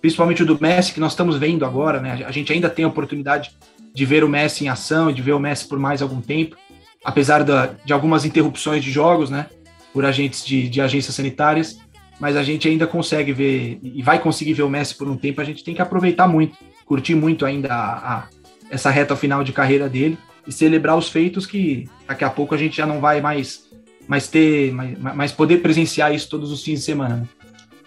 [0.00, 2.24] principalmente o do Messi que nós estamos vendo agora, né?
[2.26, 3.52] A gente ainda tem a oportunidade
[3.94, 6.56] de ver o Messi em ação de ver o Messi por mais algum tempo
[7.04, 9.46] apesar da, de algumas interrupções de jogos, né,
[9.92, 11.78] por agentes de, de agências sanitárias,
[12.18, 15.40] mas a gente ainda consegue ver e vai conseguir ver o Messi por um tempo.
[15.40, 18.28] A gente tem que aproveitar muito, curtir muito ainda a, a,
[18.70, 22.58] essa reta final de carreira dele e celebrar os feitos que daqui a pouco a
[22.58, 23.68] gente já não vai mais,
[24.06, 27.16] mais ter, mais, mais poder presenciar isso todos os fins de semana.
[27.16, 27.28] Né?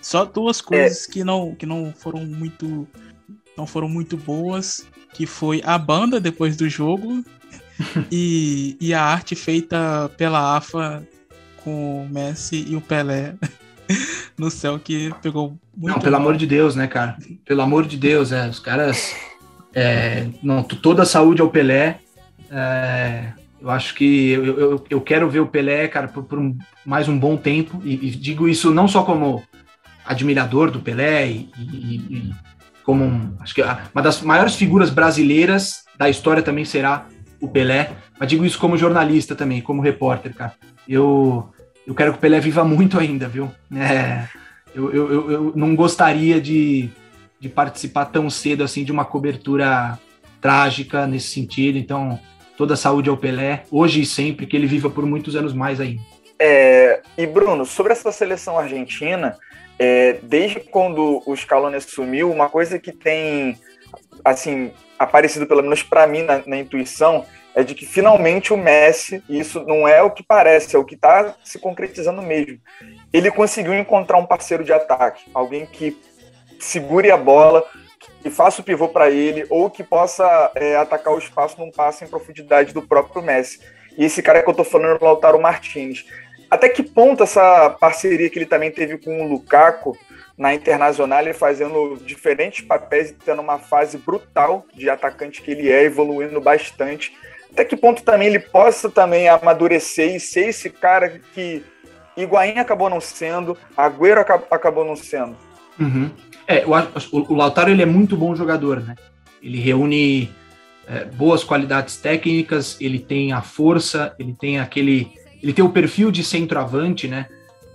[0.01, 1.11] Só duas coisas é.
[1.11, 2.87] que não que não foram muito
[3.55, 7.23] não foram muito boas, que foi a banda depois do jogo
[8.11, 11.07] e, e a arte feita pela AFA
[11.63, 13.35] com o Messi e o Pelé
[14.37, 15.95] no céu que pegou muito.
[15.95, 17.17] Não, pelo amor de Deus, né, cara?
[17.45, 18.47] Pelo amor de Deus, é.
[18.47, 19.15] Os caras.
[19.73, 21.99] É, não, toda a saúde ao Pelé.
[22.51, 26.57] É, eu acho que eu, eu, eu, quero ver o Pelé, cara, por, por um,
[26.85, 27.81] mais um bom tempo.
[27.83, 29.41] E, e, digo isso não só como
[30.05, 32.33] admirador do Pelé e, e, e
[32.83, 37.07] como um, acho que uma das maiores figuras brasileiras da história também será
[37.43, 40.53] o Pelé, mas digo isso como jornalista também, como repórter, cara.
[40.87, 41.49] Eu,
[41.85, 43.51] eu quero que o Pelé viva muito ainda, viu?
[43.75, 44.23] É,
[44.73, 46.89] eu, eu, eu não gostaria de,
[47.41, 49.99] de participar tão cedo assim de uma cobertura
[50.39, 52.17] trágica nesse sentido, então
[52.57, 55.81] toda a saúde ao Pelé, hoje e sempre, que ele viva por muitos anos mais
[55.81, 56.01] ainda.
[56.39, 59.37] É, e Bruno, sobre essa seleção argentina,
[59.77, 63.57] é, desde quando o Scaloni assumiu, uma coisa que tem
[64.23, 64.71] assim
[65.03, 67.25] aparecido pelo menos para mim na, na, intuição
[67.55, 70.95] é de que finalmente o Messi, isso não é o que parece, é o que
[70.95, 72.59] está se concretizando mesmo.
[73.11, 75.95] Ele conseguiu encontrar um parceiro de ataque, alguém que
[76.59, 77.63] segure a bola,
[78.21, 82.03] que faça o pivô para ele, ou que possa é, atacar o espaço num passe
[82.03, 83.59] em profundidade do próprio Messi.
[83.97, 86.05] E esse cara que eu estou falando é o Lautaro Martinez.
[86.49, 89.97] Até que ponto essa parceria que ele também teve com o Lukaku
[90.37, 95.69] na Internacional, ele fazendo diferentes papéis e tendo uma fase brutal de atacante que ele
[95.71, 97.13] é, evoluindo bastante.
[97.51, 101.63] Até que ponto também ele possa também amadurecer e ser esse cara que
[102.17, 105.35] Higuaín acabou não sendo, Agüero acabou não sendo.
[105.79, 106.09] Uhum.
[106.47, 106.63] É,
[107.11, 108.95] o, Lautaro ele é muito bom jogador, né?
[109.41, 110.31] Ele reúne
[110.87, 115.11] é, boas qualidades técnicas, ele tem a força, ele tem aquele,
[115.41, 117.27] ele tem o perfil de centroavante, né?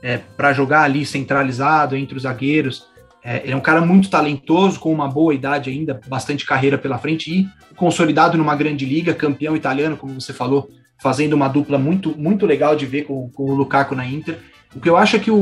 [0.02, 2.86] É, para jogar ali centralizado entre os zagueiros.
[3.22, 6.98] É, ele é um cara muito talentoso, com uma boa idade ainda, bastante carreira pela
[6.98, 10.70] frente e consolidado numa grande liga, campeão italiano, como você falou,
[11.00, 14.38] fazendo uma dupla muito, muito legal de ver com, com o Lukaku na Inter.
[14.74, 15.36] O que eu acho é que o,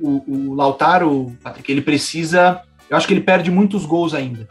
[0.00, 2.60] o, o Lautaro, Patrick, ele precisa.
[2.90, 4.46] Eu acho que ele perde muitos gols ainda.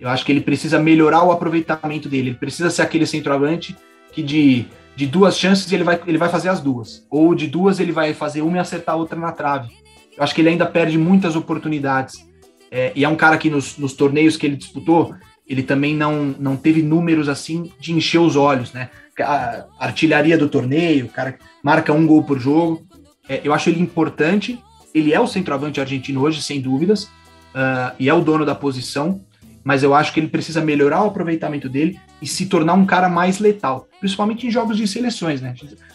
[0.00, 2.30] Eu acho que ele precisa melhorar o aproveitamento dele.
[2.30, 3.76] Ele precisa ser aquele centroavante
[4.12, 7.06] que de, de duas chances ele vai, ele vai fazer as duas.
[7.10, 9.68] Ou de duas ele vai fazer uma e acertar a outra na trave.
[10.16, 12.24] Eu acho que ele ainda perde muitas oportunidades.
[12.70, 15.14] É, e é um cara que nos, nos torneios que ele disputou,
[15.46, 18.90] ele também não, não teve números assim de encher os olhos, né?
[19.20, 22.86] A artilharia do torneio, o cara marca um gol por jogo.
[23.28, 24.58] É, eu acho ele importante.
[24.94, 29.20] Ele é o centroavante argentino hoje, sem dúvidas, uh, e é o dono da posição
[29.64, 33.08] mas eu acho que ele precisa melhorar o aproveitamento dele e se tornar um cara
[33.08, 35.54] mais letal, principalmente em jogos de seleções, né?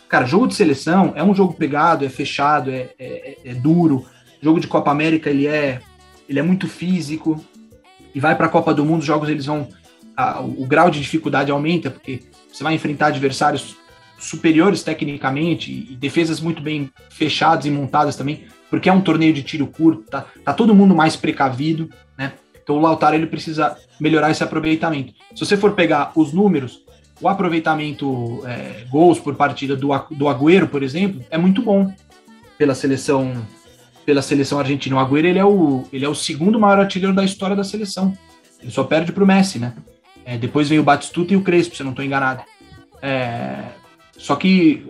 [0.10, 4.06] Cara, jogo de seleção é um jogo pegado, é fechado, é, é, é duro.
[4.42, 5.80] Jogo de Copa América ele é
[6.28, 7.44] ele é muito físico
[8.14, 9.68] e vai para a Copa do Mundo, os jogos eles vão
[10.18, 13.78] a, o grau de dificuldade aumenta porque você vai enfrentar adversários
[14.18, 19.44] superiores tecnicamente e defesas muito bem fechadas e montadas também, porque é um torneio de
[19.44, 22.34] tiro curto, tá, tá todo mundo mais precavido, né?
[22.70, 25.12] Então o Lautaro ele precisa melhorar esse aproveitamento.
[25.34, 26.84] Se você for pegar os números,
[27.20, 31.92] o aproveitamento é, gols por partida do, do Agüero, por exemplo, é muito bom
[32.60, 33.34] pela seleção
[34.06, 34.96] pela seleção argentina.
[34.96, 38.16] O Agüero ele é o, ele é o segundo maior artilheiro da história da seleção.
[38.62, 39.74] Ele só perde para o Messi, né?
[40.24, 42.44] É, depois veio o Batistuta e o Crespo, se eu não estou enganado.
[43.02, 43.64] É,
[44.16, 44.86] só que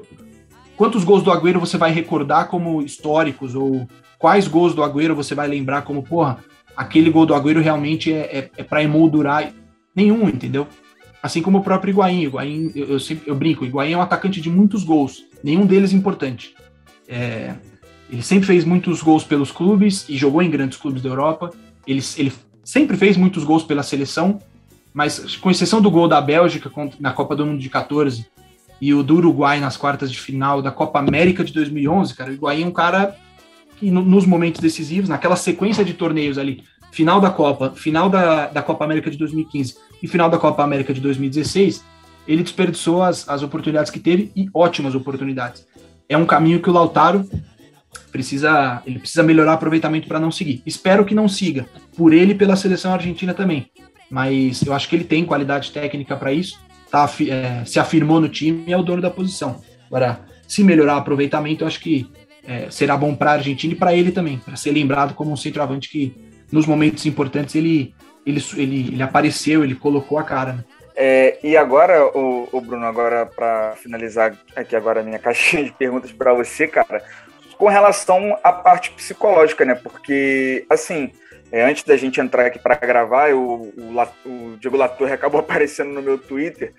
[0.76, 3.88] quantos gols do Agüero você vai recordar como históricos ou
[4.18, 6.44] quais gols do Agüero você vai lembrar como, porra,
[6.80, 9.52] aquele gol do Agüero realmente é, é, é para emoldurar
[9.94, 10.66] nenhum, entendeu?
[11.22, 12.22] Assim como o próprio Higuaín.
[12.22, 15.92] Higuaín eu, eu, sempre, eu brinco, Higuaín é um atacante de muitos gols, nenhum deles
[15.92, 16.56] importante.
[17.06, 17.54] É,
[18.10, 21.52] ele sempre fez muitos gols pelos clubes e jogou em grandes clubes da Europa.
[21.86, 22.32] Ele, ele
[22.64, 24.40] sempre fez muitos gols pela seleção,
[24.94, 28.26] mas com exceção do gol da Bélgica na Copa do Mundo de 14
[28.80, 32.34] e o do Uruguai nas quartas de final da Copa América de 2011, cara, o
[32.34, 33.18] Higuaín é um cara
[33.80, 38.48] que no, nos momentos decisivos, naquela sequência de torneios ali, final da Copa, final da,
[38.48, 41.84] da Copa América de 2015 e final da Copa América de 2016,
[42.28, 45.66] ele desperdiçou as, as oportunidades que teve e ótimas oportunidades.
[46.08, 47.28] É um caminho que o Lautaro
[48.12, 50.62] precisa, ele precisa melhorar o aproveitamento para não seguir.
[50.66, 53.72] Espero que não siga, por ele e pela seleção argentina também.
[54.10, 56.60] Mas eu acho que ele tem qualidade técnica para isso,
[56.92, 59.62] tá, é, se afirmou no time e é o dono da posição.
[59.88, 62.10] Agora, se melhorar o aproveitamento, eu acho que
[62.48, 65.38] é, será bom para a Argentina e para ele também, para ser lembrado como um
[65.38, 66.16] centroavante que,
[66.52, 67.94] nos momentos importantes, ele,
[68.26, 70.54] ele, ele, ele apareceu, ele colocou a cara.
[70.54, 70.64] Né?
[70.96, 75.72] É, e agora, o, o Bruno, agora para finalizar aqui agora a minha caixinha de
[75.72, 77.04] perguntas para você, cara,
[77.58, 79.76] com relação à parte psicológica, né?
[79.76, 81.12] Porque, assim,
[81.52, 85.92] é, antes da gente entrar aqui para gravar, o, o, o Diego Latorre acabou aparecendo
[85.92, 86.74] no meu Twitter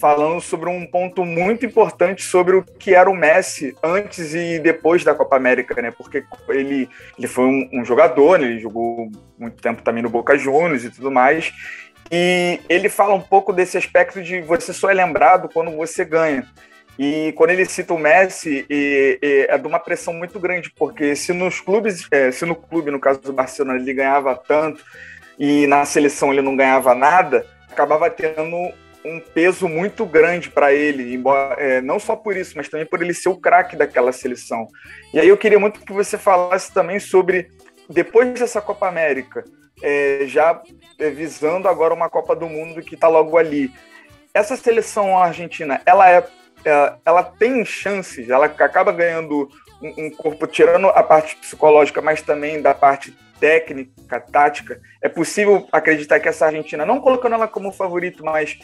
[0.00, 5.04] falando sobre um ponto muito importante sobre o que era o Messi antes e depois
[5.04, 5.90] da Copa América, né?
[5.90, 8.46] Porque ele, ele foi um, um jogador, né?
[8.46, 11.52] ele jogou muito tempo também no Boca Juniors e tudo mais.
[12.10, 16.44] E ele fala um pouco desse aspecto de você só é lembrado quando você ganha.
[16.98, 21.14] E quando ele cita o Messi, e, e é de uma pressão muito grande, porque
[21.14, 24.82] se nos clubes, é, se no clube, no caso do Barcelona, ele ganhava tanto
[25.38, 28.72] e na seleção ele não ganhava nada, acabava tendo
[29.04, 33.02] um peso muito grande para ele, embora, é, não só por isso, mas também por
[33.02, 34.66] ele ser o craque daquela seleção.
[35.14, 37.48] E aí eu queria muito que você falasse também sobre,
[37.88, 39.44] depois dessa Copa América,
[39.82, 40.60] é, já
[40.98, 43.72] é, visando agora uma Copa do Mundo que está logo ali.
[44.34, 46.24] Essa seleção argentina, ela é,
[46.64, 49.48] é, ela tem chances, ela acaba ganhando
[49.82, 55.66] um, um corpo, tirando a parte psicológica, mas também da parte técnica, tática, é possível
[55.72, 58.58] acreditar que essa Argentina, não colocando ela como favorito, mas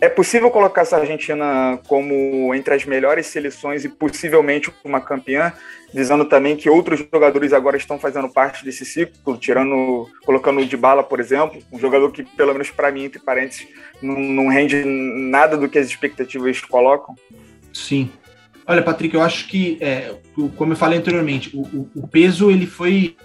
[0.00, 5.52] é possível colocar essa Argentina como entre as melhores seleções e possivelmente uma campeã,
[5.92, 11.02] visando também que outros jogadores agora estão fazendo parte desse ciclo, tirando, colocando o Dybala,
[11.02, 13.66] por exemplo, um jogador que, pelo menos para mim, entre parênteses,
[14.00, 17.16] não, não, rende nada do que as expectativas colocam?
[17.72, 18.10] Sim.
[18.66, 20.14] Olha, Patrick, eu acho que, é,
[20.56, 23.16] como eu falei anteriormente, o, o, o peso ele foi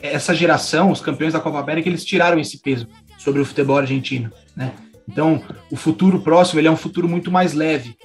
[0.00, 2.88] essa geração, os campeões da Copa América, eles tiraram esse peso
[3.18, 4.72] sobre o futebol argentino, né?
[5.08, 7.96] Então, o futuro próximo ele é um futuro muito mais leve.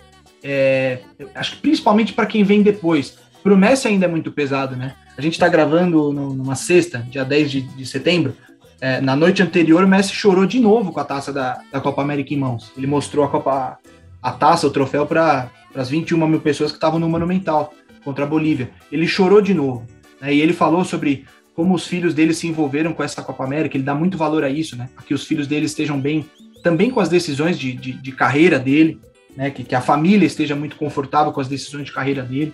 [0.43, 0.99] É,
[1.35, 3.17] acho que principalmente para quem vem depois.
[3.43, 4.95] Para o Messi ainda é muito pesado, né?
[5.17, 8.35] A gente está gravando numa sexta, dia 10 de, de setembro.
[8.79, 12.01] É, na noite anterior, o Messi chorou de novo com a taça da, da Copa
[12.01, 12.71] América em mãos.
[12.77, 13.79] Ele mostrou a, Copa,
[14.21, 18.27] a taça, o troféu, para as 21 mil pessoas que estavam no Monumental contra a
[18.27, 18.69] Bolívia.
[18.91, 19.85] Ele chorou de novo.
[20.21, 20.35] Né?
[20.35, 21.25] E ele falou sobre
[21.55, 23.75] como os filhos dele se envolveram com essa Copa América.
[23.75, 24.89] Ele dá muito valor a isso, né?
[24.95, 26.23] A que os filhos dele estejam bem
[26.63, 28.99] também com as decisões de, de, de carreira dele,
[29.35, 32.51] né, que, que, a família esteja muito confortável com as decisões de carreira dele.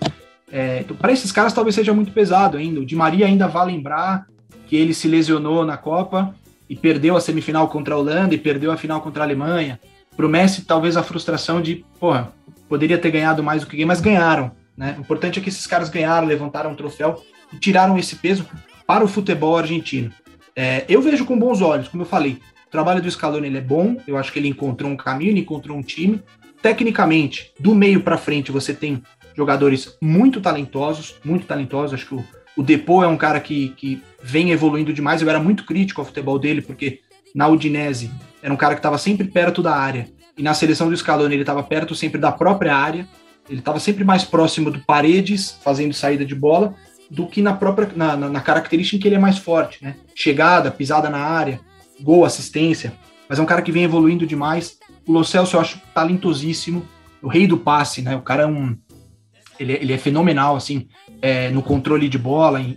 [0.51, 2.79] É, então, para esses caras talvez seja muito pesado ainda.
[2.79, 4.25] O Di Maria ainda vai lembrar
[4.67, 6.35] que ele se lesionou na Copa
[6.69, 9.79] e, perdeu a semifinal contra a Holanda e perdeu a final contra a Alemanha.
[10.15, 12.33] Para o Messi, talvez a frustração de, porra,
[12.67, 14.51] poderia ter ganhado mais do que ganhou, mas ganharam.
[14.77, 14.95] Né?
[14.97, 18.45] O importante é que esses caras ganharam, levantaram um troféu e tiraram esse peso
[18.85, 20.11] para o futebol argentino.
[20.55, 23.61] É, eu vejo com bons olhos, como eu falei, o trabalho do Scaloni ele é
[23.61, 26.19] bom, eu acho que ele encontrou um caminho, ele encontrou um time.
[26.59, 29.03] Tecnicamente, do meio para frente, você tem
[29.37, 31.93] jogadores muito talentosos, muito talentosos.
[31.93, 32.25] Acho que o,
[32.57, 35.21] o Depô é um cara que, que vem evoluindo demais.
[35.21, 37.01] Eu era muito crítico ao futebol dele, porque
[37.35, 38.09] na Udinese
[38.41, 40.07] era um cara que estava sempre perto da área.
[40.35, 43.07] E na seleção do Scaloni ele estava perto sempre da própria área.
[43.47, 46.73] Ele estava sempre mais próximo do Paredes, fazendo saída de bola,
[47.07, 49.95] do que na própria na, na, na, característica em que ele é mais forte, né?
[50.15, 51.59] Chegada, pisada na área,
[52.01, 52.93] gol, assistência.
[53.27, 54.77] Mas é um cara que vem evoluindo demais.
[55.07, 56.85] O Lo Celso eu acho talentosíssimo,
[57.21, 58.15] o rei do passe, né?
[58.15, 58.77] O cara é um
[59.59, 60.87] ele, ele é fenomenal assim
[61.21, 62.75] é, no controle de bola, em,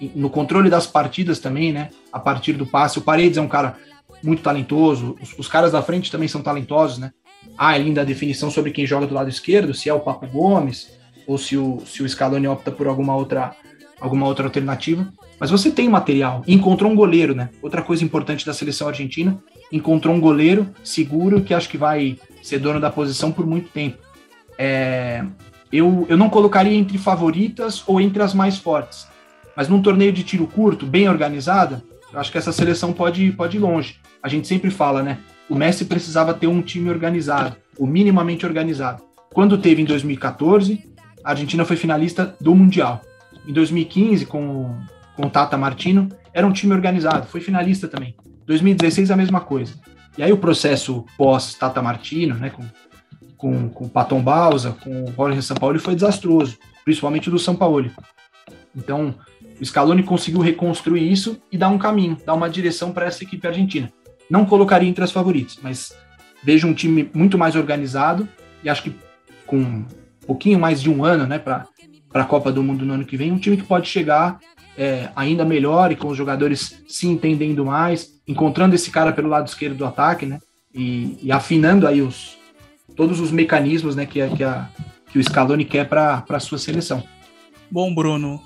[0.00, 1.90] em, no controle das partidas também, né?
[2.12, 2.98] A partir do passe.
[2.98, 3.76] O Paredes é um cara
[4.22, 5.16] muito talentoso.
[5.20, 7.10] Os, os caras da frente também são talentosos, né?
[7.58, 10.92] Há ainda a definição sobre quem joga do lado esquerdo, se é o Papo Gomes
[11.26, 13.54] ou se o, se o Scaloni opta por alguma outra,
[14.00, 15.12] alguma outra alternativa.
[15.38, 16.42] Mas você tem material.
[16.46, 17.50] encontrou um goleiro, né?
[17.60, 19.38] Outra coisa importante da seleção argentina,
[19.72, 23.98] encontrou um goleiro seguro que acho que vai ser dono da posição por muito tempo.
[24.56, 25.24] É,
[25.72, 29.06] eu, eu não colocaria entre favoritas ou entre as mais fortes.
[29.56, 31.82] Mas num torneio de tiro curto, bem organizado,
[32.12, 33.96] eu acho que essa seleção pode, pode ir longe.
[34.22, 35.18] A gente sempre fala, né?
[35.48, 39.02] O Messi precisava ter um time organizado, o minimamente organizado.
[39.32, 40.88] Quando teve em 2014,
[41.24, 43.02] a Argentina foi finalista do Mundial.
[43.46, 44.76] Em 2015, com,
[45.16, 48.14] com o Tata Martino, era um time organizado, foi finalista também.
[48.46, 49.74] 2016, a mesma coisa.
[50.16, 52.64] E aí o processo pós-Tata Martino, né, com,
[53.36, 57.56] com, com o Paton Balsa, com o Jorge São Paulo, foi desastroso, principalmente do São
[57.56, 57.90] Paulo.
[58.76, 59.14] Então,
[59.60, 63.46] o Scaloni conseguiu reconstruir isso e dar um caminho, dar uma direção para essa equipe
[63.46, 63.92] argentina.
[64.28, 65.96] Não colocaria entre as favoritas, mas
[66.42, 68.28] vejo um time muito mais organizado
[68.62, 68.96] e acho que
[69.46, 69.86] com um
[70.26, 71.66] pouquinho mais de um ano né, para
[72.12, 74.38] a Copa do Mundo no ano que vem, um time que pode chegar
[74.76, 79.46] é, ainda melhor e com os jogadores se entendendo mais, encontrando esse cara pelo lado
[79.46, 80.38] esquerdo do ataque, né?
[80.74, 82.36] E, e afinando aí os,
[82.96, 84.68] todos os mecanismos né, que, que, a,
[85.10, 87.02] que o Scaloni quer para a sua seleção.
[87.70, 88.40] Bom, Bruno,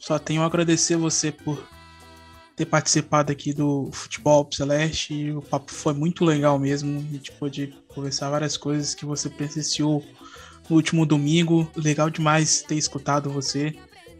[0.00, 1.66] só tenho a agradecer você por
[2.56, 5.32] ter participado aqui do Futebol Celeste.
[5.32, 6.98] O papo foi muito legal mesmo.
[6.98, 10.04] A gente pôde conversar várias coisas que você presenciou
[10.68, 11.68] no último domingo.
[11.76, 13.74] Legal demais ter escutado você.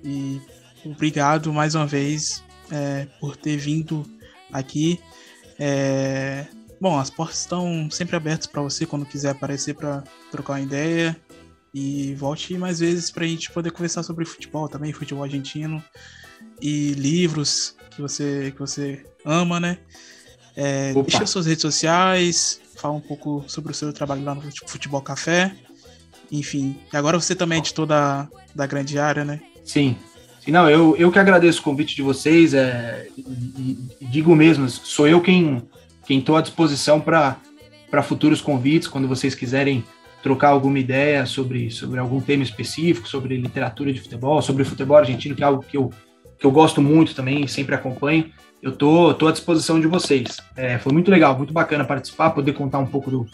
[0.05, 0.41] E
[0.85, 4.05] obrigado mais uma vez é, por ter vindo
[4.53, 5.01] aqui.
[5.59, 6.47] É,
[6.81, 11.17] bom, as portas estão sempre abertas para você quando quiser aparecer para trocar uma ideia.
[11.75, 15.83] E volte mais vezes para a gente poder conversar sobre futebol também, futebol argentino
[16.61, 19.79] e livros que você, que você ama, né?
[20.55, 25.01] É, deixa suas redes sociais, fala um pouco sobre o seu trabalho lá no Futebol
[25.01, 25.55] Café.
[26.31, 29.41] Enfim, agora você também é editor da, da grande área, né?
[29.65, 29.97] Sim.
[30.45, 32.53] Sim, não, eu, eu que agradeço o convite de vocês.
[32.53, 35.63] É, e, digo mesmo, sou eu quem
[36.09, 39.85] estou à disposição para futuros convites, quando vocês quiserem
[40.23, 45.35] trocar alguma ideia sobre, sobre algum tema específico, sobre literatura de futebol, sobre futebol argentino,
[45.35, 45.91] que é algo que eu,
[46.39, 48.31] que eu gosto muito também, sempre acompanho,
[48.63, 50.39] eu tô, tô à disposição de vocês.
[50.57, 53.27] É, foi muito legal, muito bacana participar, poder contar um pouco do,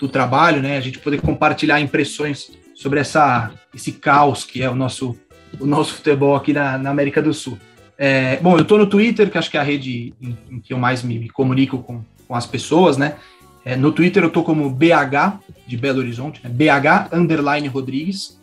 [0.00, 0.76] do trabalho, né?
[0.76, 5.18] A gente poder compartilhar impressões sobre essa, esse caos que é o nosso,
[5.58, 7.58] o nosso futebol aqui na, na América do Sul.
[7.98, 10.72] É, bom, eu tô no Twitter, que acho que é a rede em, em que
[10.72, 13.16] eu mais me, me comunico com, com as pessoas, né?
[13.64, 16.50] É, no Twitter eu tô como BH, de Belo Horizonte, né?
[16.50, 18.40] BH underline Rodrigues.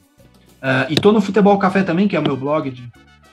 [0.57, 2.88] Uh, e tô no Futebol Café também, que é o meu blog de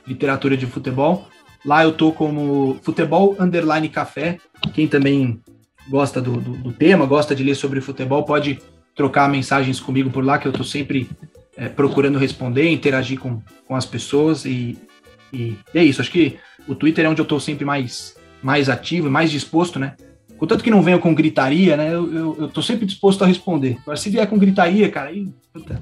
[0.06, 1.28] literatura de futebol.
[1.64, 4.38] Lá eu tô como Futebol underline Café.
[4.72, 5.40] Quem também
[5.88, 8.59] gosta do, do, do, tema, gosta de ler sobre futebol, pode
[8.94, 11.09] trocar mensagens comigo por lá, que eu tô sempre
[11.56, 14.44] é, procurando responder, interagir com, com as pessoas.
[14.44, 14.78] E,
[15.32, 16.01] e, e é isso.
[16.01, 19.94] Acho que o Twitter é onde eu tô sempre mais, mais ativo, mais disposto, né?
[20.36, 21.89] Contanto que não venham com gritaria, né?
[21.89, 23.78] Eu, eu, eu tô sempre disposto a responder.
[23.82, 25.81] Agora, se vier com gritaria, cara, aí, puta,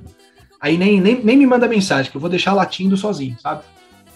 [0.61, 3.62] aí nem, nem, nem me manda mensagem, que eu vou deixar latindo sozinho, sabe?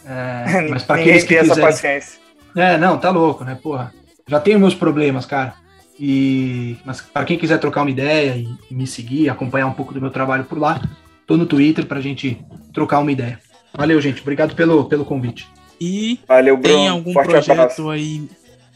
[0.05, 1.51] É, mas para aqueles que quiserem...
[1.51, 2.21] essa paciência.
[2.55, 3.59] É, não, tá louco, né?
[3.61, 3.93] Porra,
[4.29, 5.55] já tenho meus problemas, cara.
[5.99, 9.95] E mas para quem quiser trocar uma ideia e, e, me seguir, acompanhar um pouco
[9.95, 10.81] do meu trabalho por lá,
[11.27, 12.39] tô no Twitter pra gente
[12.73, 13.39] trocar uma ideia.
[13.75, 14.23] Valeu, gente.
[14.23, 15.49] Obrigado pelo, pelo convite.
[15.81, 16.77] E Valeu, Bruno.
[16.77, 17.91] tem algum Forte projeto abraço.
[17.91, 18.29] aí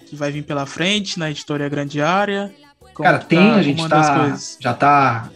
[0.06, 2.52] que vai vir pela frente na Editoria Grande Área?
[2.92, 5.30] Como Cara, tem, tá a gente tá, já está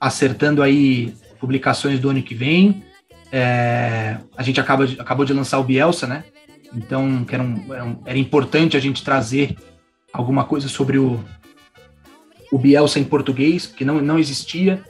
[0.00, 2.84] acertando aí publicações do ano que vem.
[3.30, 6.24] É, a gente acaba de, acabou de lançar o Bielsa, né?
[6.74, 9.56] Então, que era, um, era, um, era, importante a gente trazer
[10.12, 11.22] alguma coisa sobre o,
[12.50, 14.82] o Bielsa em português, porque não, não existia,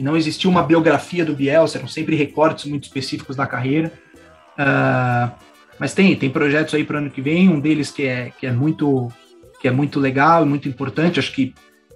[0.00, 3.92] e não existia uma biografia do Bielsa, eram sempre recortes muito específicos da carreira.
[4.58, 5.30] Uh,
[5.78, 8.46] mas tem, tem projetos aí para o ano que vem, um deles que é, que
[8.46, 9.12] é muito
[9.60, 11.52] que é muito legal muito importante, acho que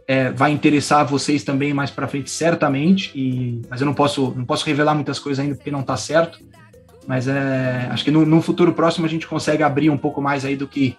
[0.07, 4.45] é, vai interessar vocês também mais para frente, certamente, e, mas eu não posso, não
[4.45, 6.41] posso revelar muitas coisas ainda porque não está certo,
[7.07, 10.45] mas é, acho que no, no, futuro próximo a gente consegue abrir um pouco mais
[10.45, 10.95] aí do que,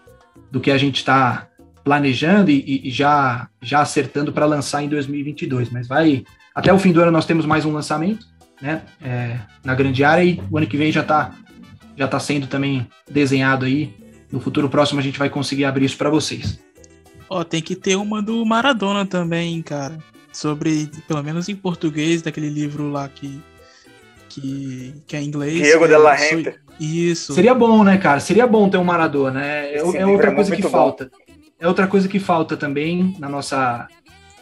[0.50, 1.48] do que a gente está
[1.84, 6.24] planejando e, e, já, já acertando para lançar em 2022, mas vai,
[6.56, 8.26] até o fim do ano nós temos mais um lançamento,
[8.62, 11.36] né, é, na grande área e o ano que vem já está
[11.98, 13.94] já tá sendo também desenhado aí,
[14.32, 16.60] no futuro próximo a gente vai conseguir abrir isso para vocês.
[17.30, 19.98] Ó, tem que ter uma do Maradona também, cara.
[20.32, 23.42] Sobre, pelo menos em português, daquele livro lá que.
[24.28, 25.62] que, que é em inglês.
[25.62, 26.56] Diego de la Renta.
[26.80, 27.34] Isso.
[27.34, 28.20] Seria bom, né, cara?
[28.20, 29.44] Seria bom ter um Maradona.
[29.44, 30.70] É, é, é outra é coisa que bom.
[30.70, 31.10] falta.
[31.58, 33.88] É outra coisa que falta também na nossa,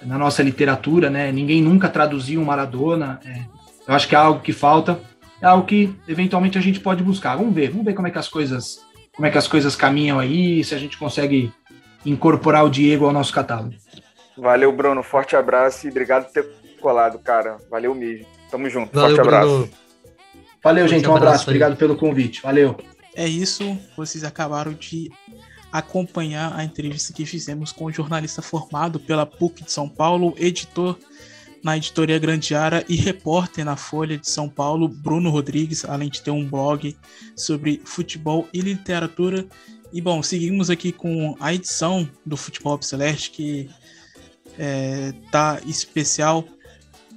[0.06, 1.32] na nossa literatura, né?
[1.32, 3.20] Ninguém nunca traduziu um Maradona.
[3.26, 3.42] É,
[3.88, 5.00] eu acho que é algo que falta.
[5.42, 7.36] É algo que eventualmente a gente pode buscar.
[7.36, 8.80] Vamos ver, vamos ver como é que as coisas,
[9.16, 11.52] como é que as coisas caminham aí, se a gente consegue
[12.06, 13.74] incorporar o Diego ao nosso catálogo.
[14.38, 15.04] Valeu, Bruno.
[15.04, 16.48] Forte abraço e obrigado por ter
[16.82, 17.58] colado, cara.
[17.70, 18.26] Valeu mesmo.
[18.50, 18.94] Tamo junto.
[18.94, 19.50] Valeu, Forte abraço.
[19.50, 19.70] Bruno.
[20.64, 21.08] Valeu, gente.
[21.08, 21.44] Um abraço.
[21.44, 22.42] Obrigado pelo convite.
[22.42, 22.78] Valeu.
[23.16, 23.78] É isso.
[23.96, 25.12] Vocês acabaram de
[25.74, 31.00] acompanhar a entrevista que fizemos com o jornalista formado pela PUC de São Paulo, editor
[31.64, 36.30] na editoria Grandiara e repórter na Folha de São Paulo, Bruno Rodrigues, além de ter
[36.30, 36.96] um blog
[37.36, 39.48] sobre futebol e literatura.
[39.92, 43.70] E bom, seguimos aqui com a edição do Futebol Celeste, que
[44.60, 46.46] é, tá especial,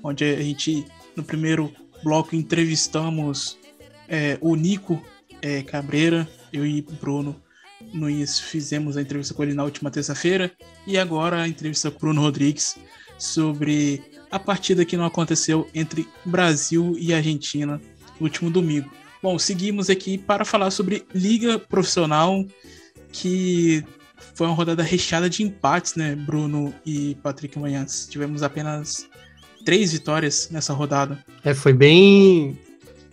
[0.02, 1.70] onde a gente, no primeiro
[2.02, 3.58] bloco, entrevistamos
[4.08, 5.02] é, o Nico
[5.42, 7.44] é, Cabreira, eu e Bruno
[7.92, 10.50] Nunes fizemos a entrevista com ele na última terça-feira,
[10.86, 12.76] e agora a entrevista com Bruno Rodrigues
[13.18, 17.80] sobre a partida que não aconteceu entre Brasil e Argentina
[18.20, 18.90] no último domingo.
[19.22, 22.44] Bom, seguimos aqui para falar sobre Liga Profissional,
[23.10, 23.84] que
[24.34, 28.06] foi uma rodada recheada de empates, né, Bruno e Patrick Manhãs.
[28.08, 29.08] Tivemos apenas
[29.64, 31.24] três vitórias nessa rodada.
[31.42, 32.58] É, foi bem.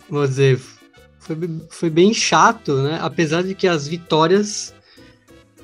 [0.08, 0.60] Vou dizer,
[1.24, 1.36] foi,
[1.70, 2.98] foi bem chato, né?
[3.00, 4.74] Apesar de que as vitórias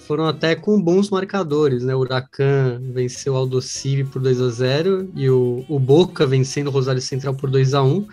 [0.06, 1.94] foram até com bons marcadores, né?
[1.94, 6.70] O Huracan venceu o Aldocive por 2 a 0 e o, o Boca vencendo o
[6.70, 8.06] Rosário Central por 2 a 1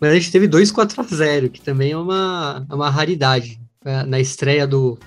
[0.00, 3.60] mas a gente teve dois 4 a 0 que também é uma, é uma raridade.
[3.84, 4.98] É, na estreia do,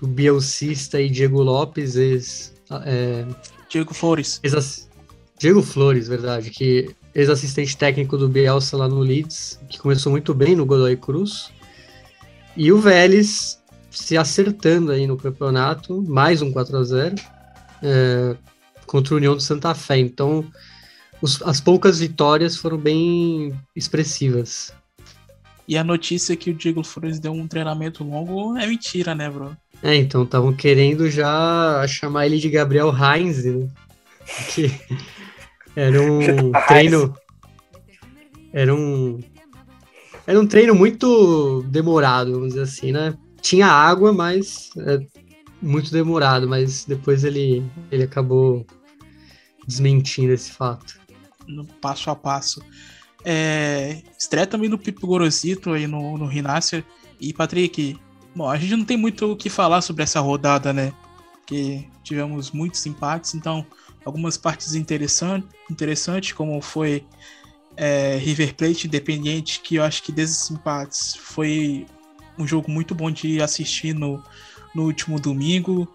[0.00, 2.54] do Bielcista e Diego Lopes, ex,
[2.84, 3.24] é,
[3.68, 4.40] Diego Flores.
[4.42, 4.88] Ex,
[5.36, 10.56] Diego Flores, verdade, que ex-assistente técnico do Bielsa lá no Leeds, que começou muito bem
[10.56, 11.50] no Godoy Cruz.
[12.56, 17.14] E o Vélez se acertando aí no campeonato, mais um 4 a 0
[17.82, 18.36] é,
[18.86, 19.98] contra o União do Santa Fé.
[19.98, 20.44] Então,
[21.22, 24.72] os, as poucas vitórias foram bem expressivas.
[25.66, 29.56] E a notícia que o Diego Flores deu um treinamento longo é mentira, né, bro?
[29.82, 33.68] É, então estavam querendo já chamar ele de Gabriel Heinz, né?
[34.54, 34.72] Que
[35.76, 37.14] era um treino.
[38.52, 39.20] Era um.
[40.26, 43.14] Era um treino muito demorado, vamos dizer assim, né?
[43.42, 44.98] Tinha água, mas é
[45.60, 48.66] muito demorado, mas depois ele, ele acabou
[49.66, 50.98] desmentindo esse fato
[51.46, 52.62] no passo a passo.
[53.24, 56.84] É, estreia também do Pipo Gorosito aí no, no Rinácia.
[57.20, 57.98] E Patrick,
[58.34, 60.92] bom, a gente não tem muito o que falar sobre essa rodada, né?
[61.46, 63.66] Que tivemos muitos empates, então
[64.04, 67.04] algumas partes interessantes, interessantes como foi
[67.76, 71.86] é, River Plate Independiente, que eu acho que desses empates foi
[72.38, 74.22] um jogo muito bom de assistir no,
[74.74, 75.88] no último domingo.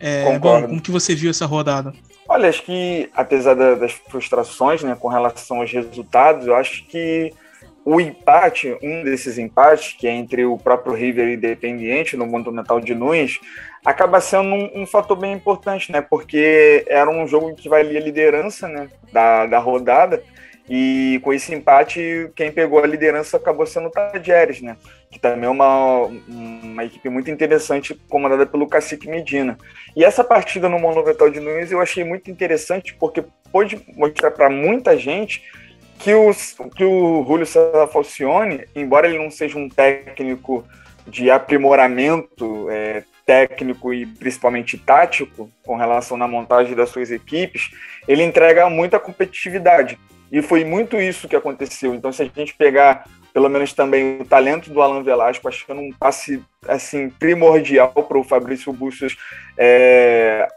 [0.00, 1.92] É, bom, como que você viu essa rodada?
[2.28, 7.32] Olha, acho que apesar da, das frustrações né, com relação aos resultados, eu acho que
[7.90, 12.80] o empate, um desses empates, que é entre o próprio River e Independiente no Monumental
[12.80, 13.40] de Nunes,
[13.82, 16.02] acaba sendo um, um, fator bem importante, né?
[16.02, 20.22] Porque era um jogo que valia a liderança né, da, da rodada
[20.68, 24.76] e com esse empate, quem pegou a liderança acabou sendo o Tadieres, né?
[25.10, 29.56] Que também é uma, uma equipe muito interessante, comandada pelo Cacique Medina.
[29.96, 34.50] E essa partida no Monumental de Nunes eu achei muito interessante, porque pôde mostrar para
[34.50, 35.42] muita gente
[35.98, 40.64] que, os, que o Julio César Falcione, embora ele não seja um técnico
[41.06, 47.70] de aprimoramento é, técnico e principalmente tático com relação na montagem das suas equipes,
[48.06, 49.98] ele entrega muita competitividade.
[50.30, 51.94] E foi muito isso que aconteceu.
[51.94, 55.92] Então, se a gente pegar pelo menos também o talento do Alan Velasco, achando um
[55.92, 59.16] passe assim primordial para o Fabrício Bustos
[59.56, 60.48] é,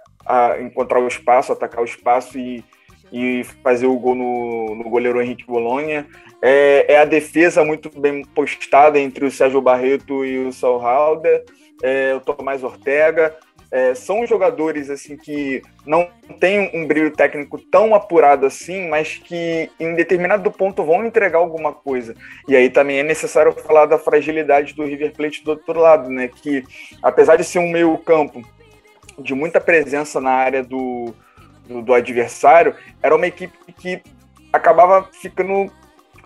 [0.59, 2.63] encontrar o espaço, atacar o espaço e,
[3.11, 6.05] e fazer o gol no, no goleiro Henrique Bolonha.
[6.41, 11.43] É, é, a defesa muito bem postada entre o Sérgio Barreto e o Saul Halder,
[11.83, 13.35] é, o Tomás Ortega.
[13.73, 16.09] É, são jogadores assim que não
[16.41, 21.71] têm um brilho técnico tão apurado assim, mas que em determinado ponto vão entregar alguma
[21.71, 22.13] coisa.
[22.49, 26.27] E aí também é necessário falar da fragilidade do River Plate do outro lado, né?
[26.27, 26.63] Que
[27.01, 28.41] apesar de ser um meio campo
[29.17, 31.13] de muita presença na área do,
[31.71, 34.01] do, do adversário, era uma equipe que
[34.51, 35.71] acabava ficando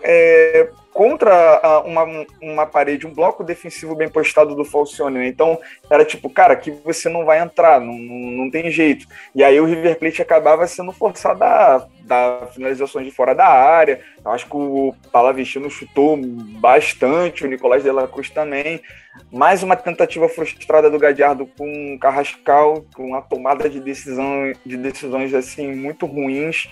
[0.02, 5.18] é, contra uma, uma parede, um bloco defensivo bem postado do Falcione.
[5.18, 5.28] Né?
[5.28, 5.60] Então,
[5.90, 9.06] era tipo, cara, aqui você não vai entrar, não, não, não tem jeito.
[9.34, 11.86] E aí o River Plate acabava sendo forçado a
[12.52, 14.00] finalizações de fora da área.
[14.24, 18.80] Eu acho que o Palavestino chutou bastante, o Nicolás de la Cruz também.
[19.30, 24.76] Mais uma tentativa frustrada do Gadiardo com o Carrascal, com uma tomada de, decisão, de
[24.78, 26.68] decisões assim muito ruins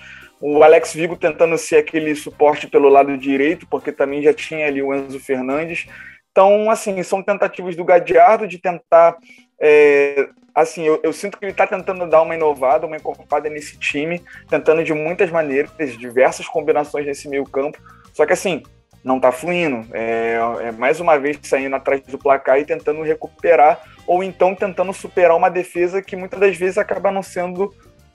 [0.47, 4.83] o Alex Vigo tentando ser aquele suporte pelo lado direito, porque também já tinha ali
[4.83, 5.87] o Enzo Fernandes.
[6.31, 9.17] Então, assim, são tentativas do Gadiardo de tentar.
[9.59, 13.79] É, assim, eu, eu, sinto que ele está tentando dar uma inovada, uma encorpada nesse
[13.79, 17.79] time, tentando de muitas maneiras, diversas combinações nesse meio campo.
[18.13, 18.63] Só que, assim,
[19.03, 19.87] não está fluindo.
[19.95, 24.93] É, é, mais uma vez saindo atrás do placar e tentando recuperar, ou então tentando
[24.93, 27.73] superar uma defesa que muitas das vezes acaba não sendo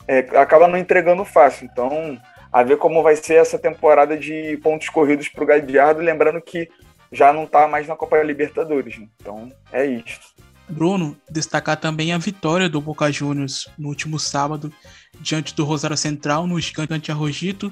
[0.09, 1.69] é, acaba não entregando fácil.
[1.71, 2.19] Então,
[2.51, 6.67] a ver como vai ser essa temporada de pontos corridos para o Gadiardo, lembrando que
[7.11, 8.97] já não está mais na Copa Libertadores.
[8.97, 9.07] Né?
[9.21, 10.19] Então, é isso.
[10.67, 14.73] Bruno, destacar também a vitória do Boca Juniors no último sábado,
[15.19, 17.71] diante do Rosário Central, no Gigante Arrojito,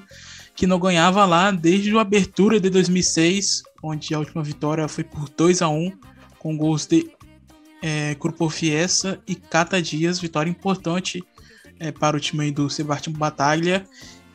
[0.55, 5.27] que não ganhava lá desde a abertura de 2006, onde a última vitória foi por
[5.29, 5.91] 2 a 1
[6.37, 7.11] com gols de
[7.81, 11.23] é, Grupo Fiesta e Cata Dias, vitória importante
[11.79, 13.85] é, para o time do Sebastião Batalha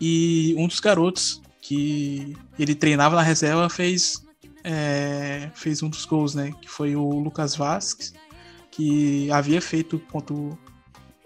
[0.01, 4.23] e um dos garotos que ele treinava na reserva fez
[4.64, 6.52] é, fez um dos gols, né?
[6.60, 8.14] Que foi o Lucas Vasques,
[8.70, 10.56] que havia feito contra o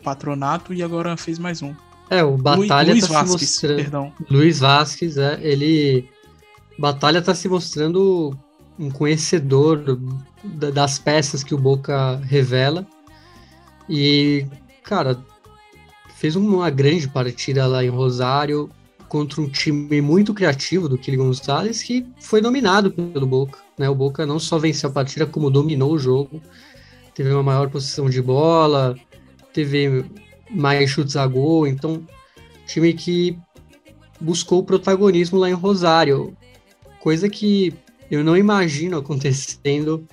[0.02, 1.74] Patronato e agora fez mais um.
[2.08, 3.76] É, o Batalha Luiz tá Vasquez, mostrando...
[3.76, 4.12] perdão.
[4.30, 6.08] Luiz Vasques, é, ele
[6.78, 8.38] Batalha tá se mostrando
[8.78, 9.98] um conhecedor
[10.44, 12.86] das peças que o Boca revela.
[13.88, 14.46] E,
[14.82, 15.18] cara,
[16.16, 18.70] fez uma grande partida lá em Rosário
[19.06, 23.58] contra um time muito criativo do Kili Gonzalez que foi dominado pelo Boca.
[23.78, 23.88] Né?
[23.88, 26.40] O Boca não só venceu a partida, como dominou o jogo.
[27.14, 28.96] Teve uma maior posição de bola,
[29.52, 30.06] teve
[30.50, 31.66] mais chutes a gol.
[31.66, 32.02] Então,
[32.66, 33.38] time que
[34.18, 36.34] buscou o protagonismo lá em Rosário.
[36.98, 37.74] Coisa que
[38.10, 40.06] eu não imagino acontecendo,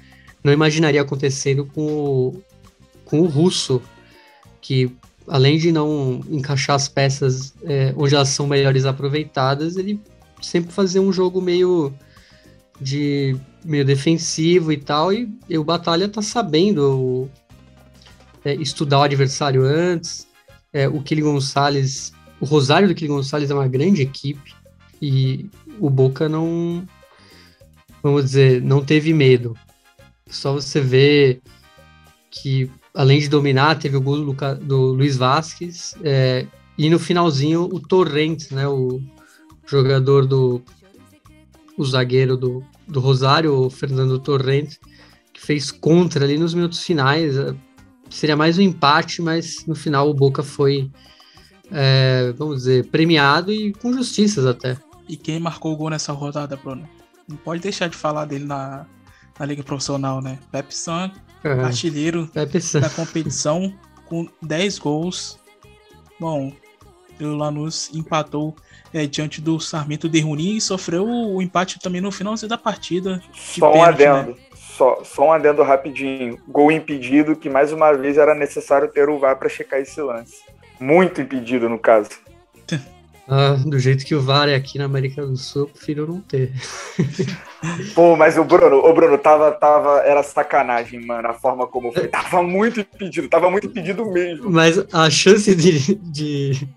[0.43, 2.43] não imaginaria acontecendo com o,
[3.05, 3.81] com o Russo,
[4.61, 4.91] que
[5.27, 9.99] além de não encaixar as peças é, onde elas são melhores aproveitadas, ele
[10.41, 11.93] sempre fazia um jogo meio
[12.79, 17.29] de meio defensivo e tal, e, e o Batalha tá sabendo
[18.43, 20.27] é, estudar o adversário antes.
[20.71, 24.53] É, o Kili Gonçalves, o Rosário do Kili Gonçalves é uma grande equipe
[25.01, 26.85] e o Boca não,
[28.01, 29.55] vamos dizer, não teve medo.
[30.29, 31.41] Só você vê
[32.31, 36.45] que além de dominar, teve o gol do, Luca, do Luiz Vasquez, é,
[36.77, 39.01] e no finalzinho o Torrentes, né, o
[39.65, 40.61] jogador do
[41.75, 44.79] o zagueiro do, do Rosário, o Fernando Torrentes,
[45.33, 47.35] que fez contra ali nos minutos finais.
[47.35, 47.55] É,
[48.09, 50.91] seria mais um empate, mas no final o Boca foi,
[51.71, 54.77] é, vamos dizer, premiado e com justiças até.
[55.09, 56.87] E quem marcou o gol nessa rodada, Bruno?
[57.27, 58.85] Não pode deixar de falar dele na,
[59.39, 60.37] na Liga Profissional, né?
[60.51, 61.11] Pepe San,
[61.43, 61.65] uhum.
[61.65, 63.73] artilheiro da competição,
[64.05, 65.39] com 10 gols.
[66.19, 66.53] Bom,
[67.19, 68.55] o Lanús empatou
[68.93, 73.21] é, diante do Sarmento de Runi e sofreu o empate também no finalzinho da partida.
[73.33, 74.31] Só um pênalti, adendo.
[74.31, 74.37] Né?
[74.55, 76.39] Só, só um adendo rapidinho.
[76.47, 80.41] Gol impedido, que mais uma vez era necessário ter o VAR para checar esse lance.
[80.79, 82.09] Muito impedido, no caso.
[83.27, 86.51] Ah, do jeito que o VAR é aqui na América do Sul, prefiro não ter.
[87.95, 92.07] Pô, mas o Bruno, o Bruno tava, tava, era sacanagem, mano, a forma como foi.
[92.09, 94.51] Tava muito impedido, tava muito impedido mesmo.
[94.51, 96.67] Mas a chance de, de,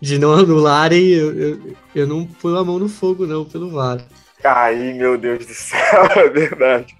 [0.00, 1.60] de não anularem, eu, eu,
[1.94, 4.00] eu não pus a mão no fogo, não, pelo VAR.
[4.42, 6.96] Ai, meu Deus do céu, é verdade.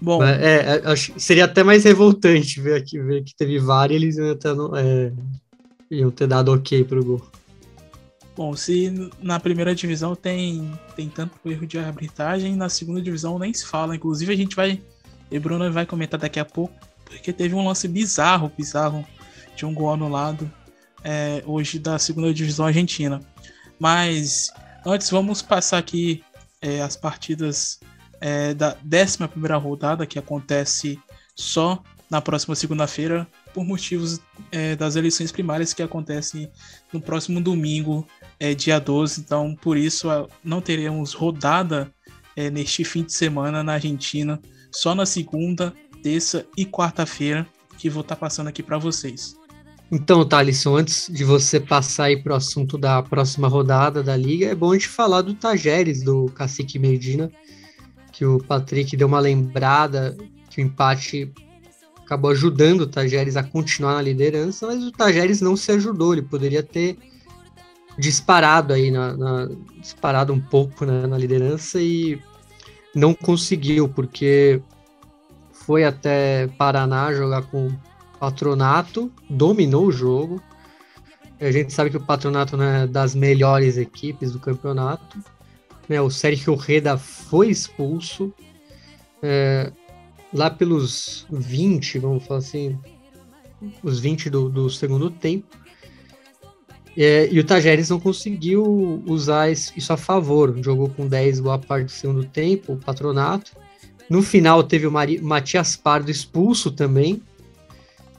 [0.00, 4.16] Bom, é, é, seria até mais revoltante ver aqui ver que teve VAR e eles
[4.16, 5.12] iam ter, é,
[5.90, 7.22] iam ter dado ok pro gol.
[8.40, 8.90] Bom, se
[9.20, 13.94] na primeira divisão tem, tem tanto erro de arbitragem, na segunda divisão nem se fala.
[13.94, 14.80] Inclusive, a gente vai.
[15.30, 16.72] E Bruno vai comentar daqui a pouco,
[17.04, 19.06] porque teve um lance bizarro, bizarro,
[19.54, 20.50] de um gol anulado
[21.04, 23.20] é, hoje da segunda divisão argentina.
[23.78, 24.50] Mas
[24.86, 26.24] antes, vamos passar aqui
[26.62, 27.78] é, as partidas
[28.22, 29.18] é, da 11
[29.62, 30.98] rodada, que acontece
[31.36, 34.20] só na próxima segunda-feira, por motivos
[34.50, 36.50] é, das eleições primárias que acontecem
[36.92, 38.06] no próximo domingo,
[38.38, 39.20] é, dia 12.
[39.20, 40.08] Então, por isso,
[40.42, 41.92] não teremos rodada
[42.36, 44.40] é, neste fim de semana na Argentina,
[44.70, 47.46] só na segunda, terça e quarta-feira,
[47.76, 49.34] que vou estar tá passando aqui para vocês.
[49.92, 54.46] Então, Thalisson, antes de você passar aí para o assunto da próxima rodada da Liga,
[54.46, 57.30] é bom a gente falar do Tajeres, do Cacique Medina,
[58.12, 60.16] que o Patrick deu uma lembrada
[60.48, 61.32] que o empate
[62.10, 66.22] acabou ajudando o Tajeres a continuar na liderança, mas o Tajeres não se ajudou, ele
[66.22, 66.98] poderia ter
[67.96, 72.20] disparado aí na, na disparado um pouco né, na liderança e
[72.92, 74.60] não conseguiu porque
[75.52, 77.70] foi até Paraná jogar com
[78.18, 80.42] Patronato, dominou o jogo.
[81.40, 85.16] A gente sabe que o Patronato não é das melhores equipes do campeonato.
[85.88, 88.34] É, o Sérgio Reda foi expulso.
[89.22, 89.70] É,
[90.32, 92.78] lá pelos 20, vamos falar assim,
[93.82, 95.46] os 20 do, do segundo tempo.
[96.96, 100.56] É, e o Tajeres não conseguiu usar isso a favor.
[100.62, 103.52] Jogou com 10 boa parte do segundo tempo, o patronato.
[104.08, 107.22] No final teve o Mari, Matias Pardo expulso também.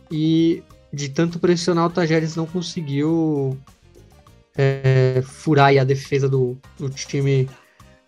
[0.09, 3.57] E de tanto pressionar, o Tajeres não conseguiu
[4.57, 7.49] é, furar a defesa do, do time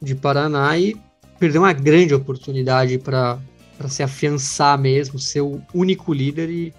[0.02, 0.96] de Paraná e
[1.40, 3.38] perdeu uma grande oportunidade para
[3.78, 6.74] para se afiançar mesmo, ser o único líder e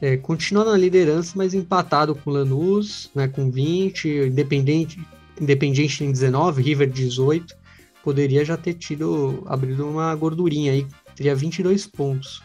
[0.00, 5.00] é, continuar na liderança, mas empatado com Lanús, né, com 20, Independente,
[5.40, 7.54] Independente em 19, River 18,
[8.02, 12.42] poderia já ter tido, abrido uma gordurinha aí, teria 22 pontos.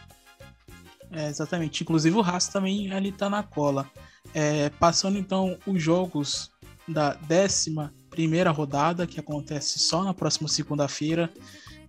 [1.10, 3.90] É, exatamente, inclusive o Haas também ali tá na cola.
[4.34, 6.50] É, passando então os jogos
[6.86, 7.74] da 11
[8.10, 11.30] primeira rodada, que acontece só na próxima segunda-feira,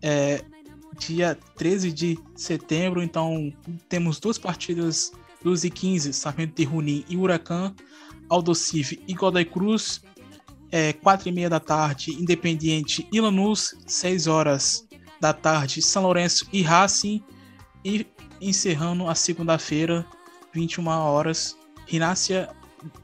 [0.02, 0.44] é,
[1.00, 3.02] dia 13 de setembro.
[3.02, 3.52] Então,
[3.88, 5.12] temos duas partidas
[5.44, 7.74] 12 e 15, Sarmento de Junín e Huracan,
[8.30, 10.02] Aldocive e Godoy Cruz,
[10.72, 14.88] é, 4 e meia da tarde, Independiente e Lanús, 6 horas
[15.20, 17.24] da tarde, São Lourenço e Racing,
[17.84, 18.06] e
[18.42, 20.06] encerrando a segunda-feira,
[20.54, 21.58] 21 horas,
[21.88, 22.50] Rinácia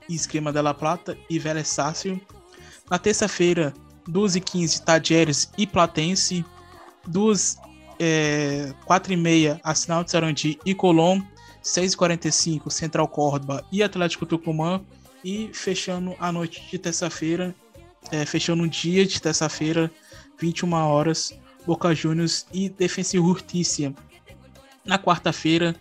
[0.08, 2.20] e Esquema de La Plata e Vélez Sácio.
[2.90, 3.74] Na terça-feira,
[4.08, 6.46] 12 e 15, Tadieres e Platense,
[7.08, 7.58] 2
[8.00, 11.22] é, 4 e meia, Arsenal de Sarandi e Colom,
[11.64, 14.82] 6h45, Central Córdoba e Atlético Tucumã,
[15.24, 17.56] e fechando a noite de terça-feira,
[18.12, 19.92] é, fechando o dia de terça-feira,
[20.40, 21.34] 21 horas,
[21.66, 23.94] Boca Juniors e Defensa e Justiça.
[24.86, 25.76] Na quarta-feira,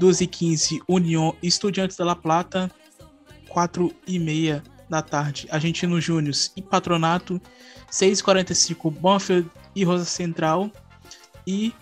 [0.00, 2.70] 12h15, União Estudiantes da La Plata,
[3.48, 7.40] 4 e meia da tarde, Argentino Júnior e Patronato,
[7.90, 10.70] 6h45, Banfield e Rosa Central,
[11.46, 11.72] e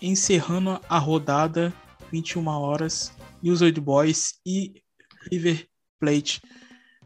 [0.00, 1.72] encerrando a rodada,
[2.12, 3.12] 21 horas,
[3.42, 4.82] News Old Boys e
[5.30, 5.66] River
[5.98, 6.40] Plate.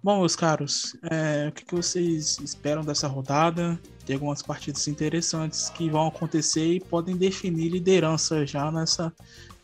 [0.03, 3.79] Bom, meus caros, é, o que, vocês esperam dessa rodada?
[4.07, 9.13] Tem algumas partidas interessantes que vão acontecer e podem definir liderança já nessa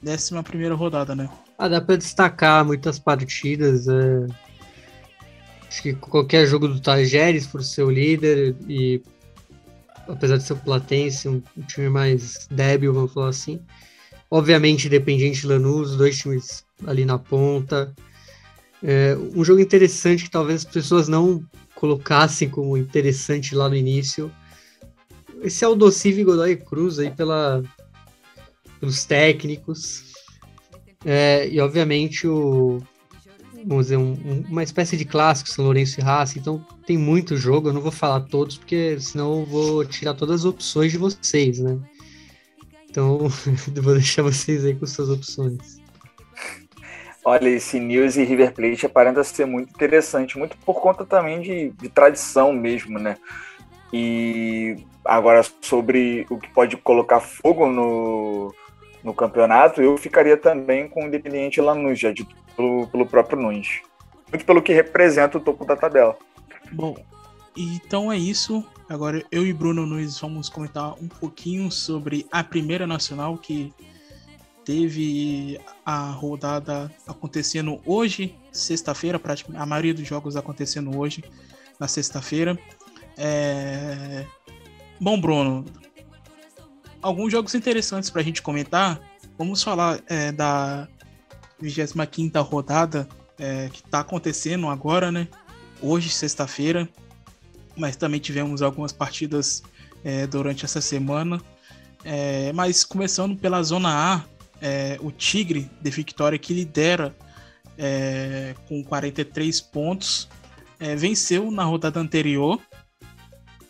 [0.05, 1.31] 11 primeira rodada, né?
[1.57, 3.87] Ah, dá para destacar muitas partidas.
[3.87, 4.27] É...
[5.69, 9.01] Acho que qualquer jogo do Tajeres por ser o líder e
[10.09, 13.61] apesar de ser o Platense, um, time mais débil, vamos falar assim.
[14.31, 17.95] Obviamente, Independente Lanús, dois times ali na ponta.
[18.83, 21.45] É, um jogo interessante que talvez as pessoas não
[21.75, 24.31] colocassem como interessante lá no início.
[25.43, 27.63] Esse é o Docive Godoy Cruz aí pela,
[28.81, 30.15] pelos técnicos.
[31.05, 32.83] É, e obviamente o,
[33.67, 37.69] vamos dizer, um, uma espécie de clássico, São Lourenço e Raça, então tem muito jogo,
[37.69, 41.59] eu não vou falar todos, porque senão eu vou tirar todas as opções de vocês,
[41.59, 41.79] né?
[42.89, 43.29] Então,
[43.83, 45.83] vou deixar vocês aí com suas opções.
[47.25, 51.71] Olha, esse News e River Plate aparenta ser muito interessante, muito por conta também de,
[51.71, 53.17] de tradição mesmo, né?
[53.91, 58.55] E agora sobre o que pode colocar fogo no,
[59.03, 63.83] no campeonato, eu ficaria também com o Independiente Lanús, já dito pelo, pelo próprio Nunes.
[64.31, 66.17] Muito pelo que representa o topo da tabela.
[66.73, 66.97] Bom,
[67.57, 68.65] então é isso.
[68.89, 73.73] Agora eu e Bruno Nunes vamos comentar um pouquinho sobre a Primeira Nacional, que
[74.65, 79.21] teve a rodada acontecendo hoje, sexta-feira,
[79.55, 81.23] a maioria dos jogos acontecendo hoje,
[81.79, 82.59] na sexta-feira.
[83.17, 84.27] É...
[85.01, 85.65] Bom, Bruno,
[87.01, 89.01] alguns jogos interessantes para a gente comentar.
[89.37, 90.89] Vamos falar é, da
[91.69, 93.09] 25 rodada
[93.39, 95.29] é, que está acontecendo agora, né?
[95.81, 96.89] Hoje, sexta-feira.
[97.77, 99.63] Mas também tivemos algumas partidas
[100.05, 101.41] é, durante essa semana.
[102.05, 104.25] É, mas começando pela Zona A,
[104.61, 107.17] é, o Tigre de Victória, que lidera
[107.79, 110.29] é, com 43 pontos,
[110.79, 112.61] é, venceu na rodada anterior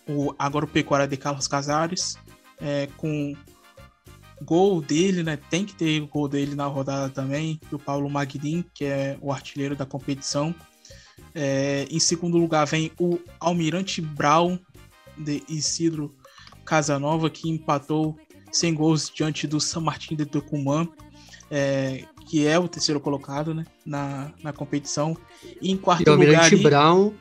[0.06, 2.18] o Agropecuária de Carlos Casares,
[2.98, 3.34] com
[4.44, 5.36] gol dele, né?
[5.36, 9.74] Tem que ter gol dele na rodada também, do Paulo Magnin, que é o artilheiro
[9.74, 10.54] da competição.
[11.34, 14.58] É, em segundo lugar vem o Almirante Brown
[15.16, 16.14] de Isidro
[16.64, 18.16] Casanova, que empatou
[18.52, 20.88] sem gols diante do São Martin de Tucumã,
[21.50, 25.16] é, que é o terceiro colocado né, na, na competição.
[25.60, 26.70] E em quarto e o Almirante lugar.
[26.70, 27.12] Brown,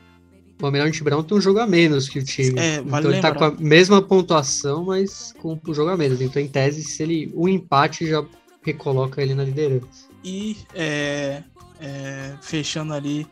[0.60, 2.58] o Almirante Brown tem um jogo a menos que o time.
[2.58, 6.20] É, vale então ele tá com a mesma pontuação, mas com o jogo a menos.
[6.20, 8.24] Então, em tese, se ele um empate já
[8.62, 10.08] recoloca ele na liderança.
[10.24, 11.42] E é,
[11.80, 13.26] é, fechando ali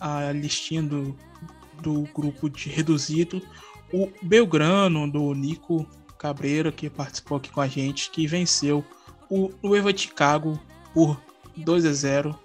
[0.00, 1.16] a listinha do,
[1.80, 3.40] do grupo de reduzido,
[3.92, 5.86] o Belgrano, do Nico
[6.18, 8.84] Cabreira, que participou aqui com a gente, que venceu
[9.30, 10.58] o Nueva Chicago
[10.92, 11.20] por
[11.56, 12.38] 2 a 0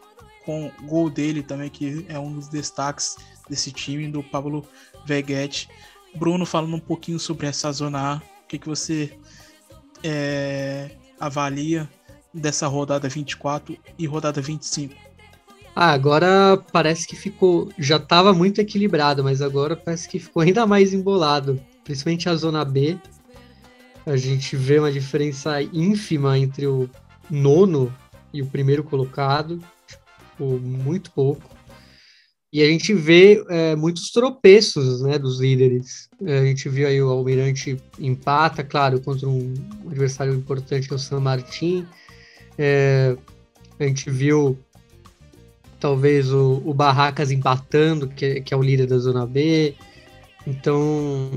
[0.46, 3.18] com gol dele também, que é um dos destaques
[3.50, 4.66] desse time, do Pablo
[5.06, 5.70] Veguete.
[6.16, 9.12] Bruno, falando um pouquinho sobre essa zona A, o que, que você
[10.04, 11.90] é, avalia
[12.34, 14.96] dessa rodada 24 e rodada 25?
[15.76, 17.70] Ah, agora parece que ficou.
[17.78, 21.62] Já estava muito equilibrado, mas agora parece que ficou ainda mais embolado.
[21.84, 22.98] Principalmente a zona B.
[24.04, 26.90] A gente vê uma diferença ínfima entre o
[27.30, 27.94] nono
[28.34, 29.62] e o primeiro colocado.
[29.86, 31.57] Tipo, muito pouco.
[32.58, 36.10] E a gente vê é, muitos tropeços né, dos líderes.
[36.26, 39.54] É, a gente viu aí o Almirante empata, claro, contra um
[39.86, 41.86] adversário importante que é o San Martin.
[42.58, 43.16] É,
[43.80, 44.58] a gente viu
[45.80, 49.76] talvez o, o Barracas empatando, que, que, é o líder da Zona B.
[50.48, 51.30] Então,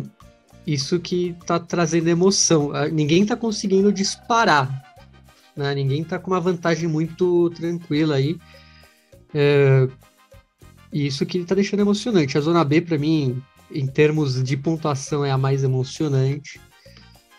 [0.66, 2.72] isso que está trazendo emoção.
[2.90, 4.96] Ninguém está conseguindo disparar.
[5.54, 5.74] Né?
[5.74, 8.38] Ninguém está com uma vantagem muito tranquila aí.
[9.34, 9.86] É,
[10.92, 12.36] e isso que está deixando emocionante.
[12.36, 16.60] A Zona B, para mim, em termos de pontuação, é a mais emocionante.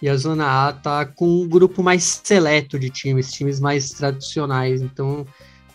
[0.02, 4.82] E a Zona A tá com um grupo mais seleto de times, times mais tradicionais.
[4.82, 5.26] Então,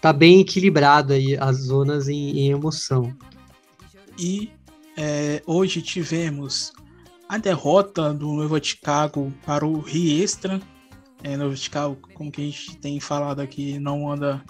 [0.01, 3.15] tá bem equilibrada aí as zonas em, em emoção.
[4.19, 4.51] E
[4.97, 6.73] é, hoje tivemos
[7.29, 10.61] a derrota do Novo Chicago para o Riestra.
[11.23, 14.43] É, Novo Chicago, como que a gente tem falado aqui, não anda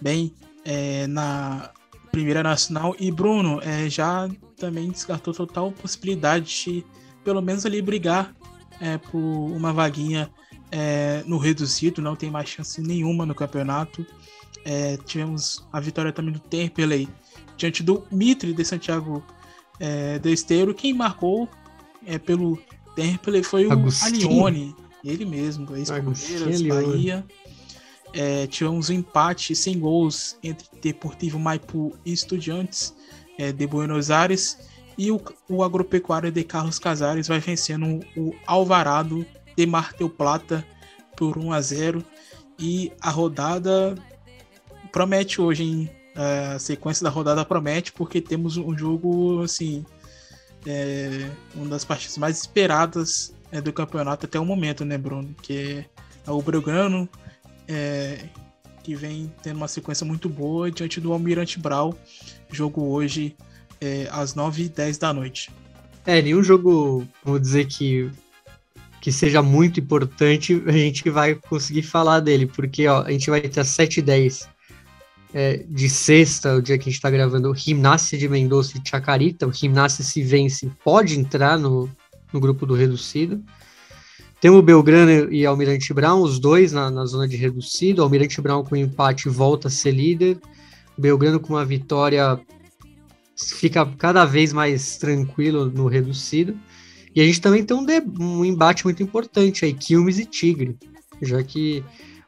[0.00, 0.34] bem
[0.64, 1.70] é, na
[2.12, 2.94] Primeira Nacional.
[3.00, 6.84] E Bruno é, já também descartou total possibilidade de
[7.24, 8.34] pelo menos ali brigar
[8.80, 10.30] é, por uma vaguinha
[10.70, 14.06] é, no reduzido, não tem mais chance nenhuma no campeonato.
[14.64, 17.08] É, tivemos a vitória também do Temperley
[17.56, 19.24] diante do Mitre de Santiago
[19.80, 20.74] é, do Esteiro.
[20.74, 21.48] Quem marcou
[22.06, 22.58] é, pelo
[22.94, 24.28] Temperley foi o Agostinho.
[24.28, 27.24] Alione, ele mesmo, ex-Palmeiras, Bahia.
[28.14, 32.94] É, tivemos um empate sem gols entre Deportivo Maipu e Estudiantes
[33.38, 34.58] é, de Buenos Aires.
[34.98, 39.26] E o, o Agropecuário de Carlos Casares vai vencendo o Alvarado
[39.56, 40.64] de Martel Plata
[41.16, 42.04] por 1 a 0
[42.58, 43.94] E a rodada
[44.90, 45.90] promete hoje, hein?
[46.14, 49.84] A sequência da rodada promete, porque temos um jogo, assim,
[50.66, 55.34] é, uma das partidas mais esperadas é, do campeonato até o momento, né, Bruno?
[55.40, 55.86] Que
[56.26, 57.08] é o Belgrano
[57.72, 58.18] é,
[58.82, 61.96] que vem tendo uma sequência muito boa diante do Almirante Brau.
[62.50, 63.34] Jogo hoje
[63.80, 65.50] é, às 9h10 da noite.
[66.04, 68.10] É, nenhum jogo, vou dizer que
[69.00, 73.40] que seja muito importante, a gente vai conseguir falar dele, porque ó, a gente vai
[73.40, 74.46] ter às 7h10
[75.34, 78.88] é, de sexta, o dia que a gente está gravando, o Gimnasia de Mendonça e
[78.88, 79.44] Chacarita.
[79.44, 81.90] O Gimnasia se vence, pode entrar no,
[82.32, 83.42] no grupo do reducido.
[84.42, 88.02] Temos o Belgrano e Almirante Brown, os dois na, na zona de reduzido.
[88.02, 90.36] Almirante Brown com empate volta a ser líder.
[90.98, 92.40] Belgrano com uma vitória
[93.36, 96.58] fica cada vez mais tranquilo no reduzido.
[97.14, 100.76] E a gente também tem um, de, um embate muito importante aí, Quilmes e Tigre,
[101.22, 101.84] já que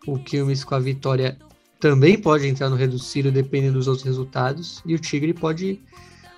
[0.07, 1.36] o Quilmes com a vitória
[1.81, 5.81] também pode entrar no reduzido dependendo dos outros resultados, e o Tigre pode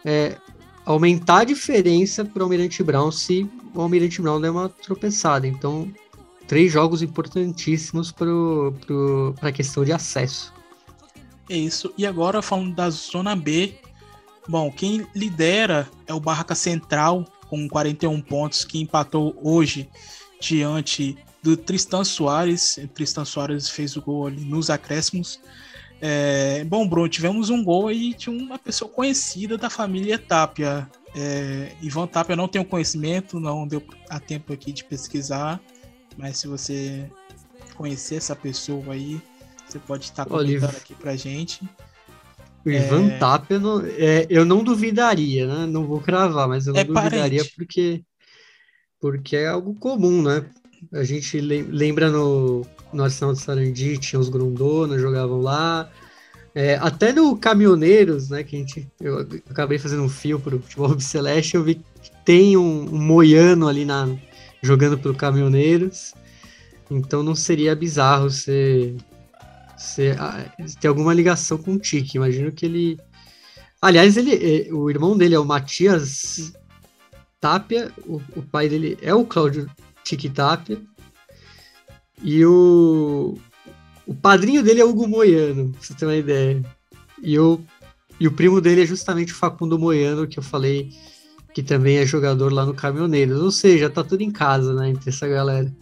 [0.07, 0.39] é,
[0.87, 3.47] aumentar a diferença para o Almirante Brown se
[3.81, 5.47] o Almirante Brown der uma tropeçada.
[5.47, 5.93] Então,
[6.47, 8.29] três jogos importantíssimos para
[9.43, 10.53] a questão de acesso.
[11.49, 11.93] É isso.
[11.97, 13.75] E agora falando da Zona B,
[14.49, 19.89] bom, quem lidera é o Barraca Central com 41 pontos, que empatou hoje
[20.41, 22.79] diante do Tristan Soares.
[22.95, 25.41] Tristan Soares fez o gol ali nos acréscimos.
[26.01, 30.89] É, bom, Bruno, tivemos um gol aí de uma pessoa conhecida da família Tapia.
[31.17, 35.59] É, Ivan Tapia não tem conhecimento, não deu a tempo aqui de pesquisar,
[36.17, 37.11] mas se você
[37.75, 39.21] conhecer essa pessoa aí,
[39.67, 41.67] você pode estar comentando aqui pra gente.
[42.65, 43.19] O Ivan é...
[43.19, 45.67] Tapia, não, é, eu não duvidaria, né?
[45.67, 48.05] Não vou cravar, mas eu não é duvidaria porque,
[49.01, 50.45] porque é algo comum, né?
[50.93, 55.91] A gente lembra no, no Arsenal de Sarandi, tinha os Grondona, jogavam lá.
[56.57, 60.99] É, até no Caminhoneiros, né, que a gente, eu acabei fazendo um fio pro futebol
[60.99, 64.09] celeste, eu vi que tem um, um moiano ali na,
[64.63, 66.15] jogando pelo Caminhoneiros,
[66.91, 68.97] então não seria bizarro ser,
[69.77, 70.51] ser ah,
[70.81, 72.99] ter alguma ligação com o Tiki, imagino que ele...
[73.83, 76.55] Aliás, ele, é, o irmão dele é o Matias
[77.39, 79.71] Tapia, o, o pai dele é o Cláudio
[80.03, 80.81] Tiki Tapia,
[82.23, 83.37] e o,
[84.07, 86.65] o padrinho dele é Hugo Moiano, pra você ter uma ideia.
[87.23, 87.61] E o,
[88.21, 90.91] e o primo dele é justamente o Facundo Moiano, que eu falei
[91.53, 93.41] que também é jogador lá no Caminhoneiros.
[93.41, 95.75] Ou seja, tá tudo em casa, né, entre essa galera.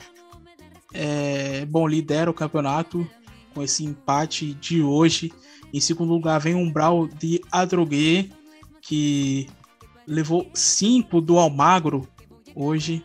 [0.93, 3.05] É, bom, lidera o campeonato
[3.53, 5.33] com esse empate de hoje.
[5.73, 8.29] Em segundo lugar vem o Umbral de Adrogué,
[8.81, 9.49] que
[10.07, 12.09] levou cinco do Almagro
[12.55, 13.03] hoje.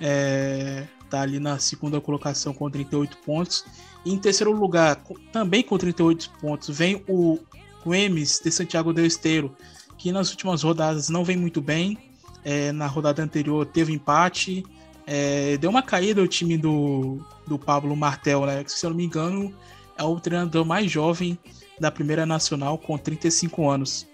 [0.00, 3.64] É, tá ali na segunda colocação com 38 pontos.
[4.04, 5.02] Em terceiro lugar,
[5.32, 7.38] também com 38 pontos, vem o
[7.86, 9.54] Guemes de Santiago del Esteiro,
[9.96, 11.98] que nas últimas rodadas não vem muito bem.
[12.44, 14.64] É, na rodada anterior teve empate.
[15.06, 18.62] É, deu uma caída o time do, do Pablo Martel, né?
[18.62, 19.52] Que, se eu não me engano,
[19.96, 21.38] é o treinador mais jovem
[21.80, 24.06] da Primeira Nacional, com 35 anos.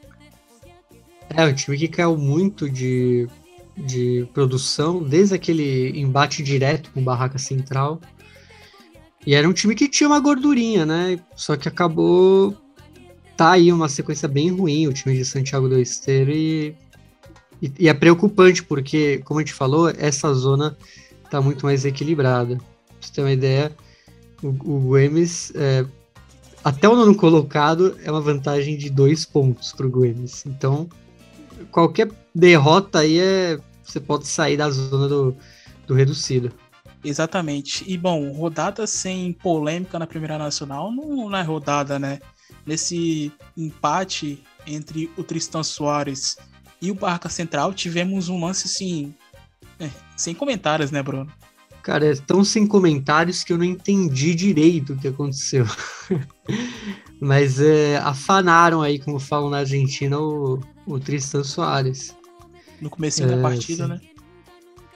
[1.30, 3.28] É, um time que caiu muito de
[3.76, 8.00] de produção, desde aquele embate direto com Barraca Central.
[9.26, 11.18] E era um time que tinha uma gordurinha, né?
[11.34, 12.56] Só que acabou.
[13.36, 16.76] Tá aí uma sequência bem ruim, o time de Santiago do Esteiro, e,
[17.60, 20.76] e, e, é preocupante, porque, como a gente falou, essa zona
[21.28, 22.56] tá muito mais equilibrada.
[22.56, 23.72] Pra você ter uma ideia,
[24.40, 25.84] o, o é,
[26.62, 30.46] até o nono colocado, é uma vantagem de dois pontos pro Guemes.
[30.46, 30.88] Então,
[31.70, 33.58] qualquer derrota aí é.
[33.82, 35.36] Você pode sair da zona do,
[35.86, 36.50] do reducido.
[37.04, 37.84] Exatamente.
[37.86, 42.18] E bom, rodada sem polêmica na Primeira Nacional não, não é rodada, né?
[42.66, 46.38] Nesse empate entre o Tristan Soares
[46.80, 49.14] e o Barca Central, tivemos um lance assim.
[49.78, 51.30] É, sem comentários, né, Bruno?
[51.82, 55.66] Cara, é tão sem comentários que eu não entendi direito o que aconteceu.
[57.20, 62.16] Mas é, afanaram aí, como falam na Argentina, o, o Tristan Soares.
[62.80, 63.90] No começo é, da partida, sim.
[63.90, 64.00] né?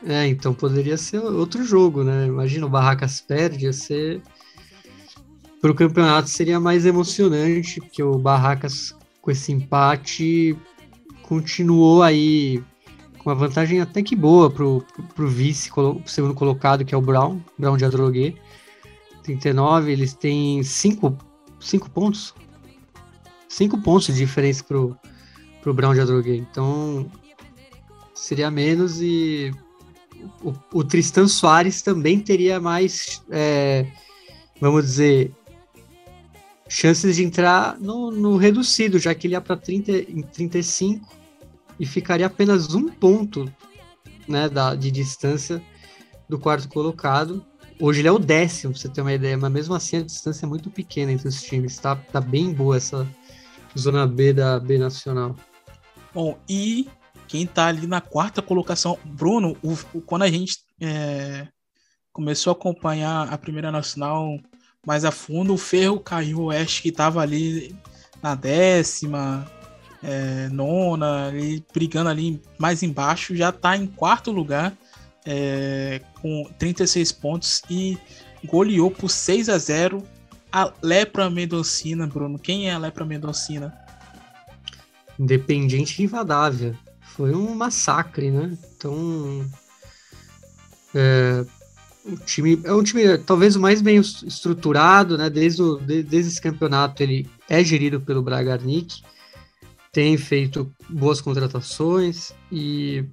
[0.05, 2.27] É, então poderia ser outro jogo, né?
[2.27, 4.23] Imagina o Barracas perde, ia ser.
[5.61, 10.57] Para o campeonato seria mais emocionante, porque o Barracas, com esse empate,
[11.23, 12.63] continuou aí
[13.19, 17.03] com uma vantagem até que boa pro, pro vice, pro segundo colocado, que é o
[17.03, 18.35] Brown, Brown de Adrogué.
[19.25, 21.19] 39, eles têm 5
[21.61, 22.35] cinco pontos.
[23.49, 24.97] 5 pontos de diferença pro,
[25.61, 26.37] pro Brown de Adrogué.
[26.37, 27.11] Então,
[28.15, 29.53] seria menos e
[30.43, 33.87] o, o Tristan Soares também teria mais, é,
[34.61, 35.33] vamos dizer,
[36.69, 41.09] chances de entrar no, no reduzido, já que ele ia para 35
[41.81, 43.53] e ficaria apenas um ponto
[44.27, 45.63] né, da, de distância
[46.29, 47.45] do quarto colocado.
[47.81, 50.45] Hoje ele é o décimo, pra você ter uma ideia, mas mesmo assim a distância
[50.45, 51.79] é muito pequena entre os times.
[51.79, 53.07] Tá, tá bem boa essa
[53.79, 55.37] zona B da B Nacional.
[56.13, 56.89] Bom, e
[57.29, 61.47] quem tá ali na quarta colocação, Bruno, o, o, quando a gente é,
[62.13, 64.39] começou a acompanhar a Primeira Nacional
[64.85, 67.77] mais a fundo, o Ferro caiu, o Oeste que tava ali
[68.23, 69.47] na décima,
[70.03, 74.77] é, nona, ali, brigando ali mais embaixo, já está em quarto lugar
[75.27, 77.99] é, com 36 pontos e
[78.47, 80.03] goleou por 6 a 0
[80.51, 82.39] a Lepra Mendocina, Bruno.
[82.39, 83.77] Quem é a Lepra Mendocina?
[85.19, 86.75] Independente Rivadavia.
[87.19, 88.57] Foi um massacre, né?
[88.77, 89.45] Então.
[90.95, 91.45] É,
[92.05, 95.29] o time é um time talvez o mais bem estruturado, né?
[95.29, 99.03] Desde, o, desde esse campeonato ele é gerido pelo Bragarnik
[99.93, 103.05] tem feito boas contratações e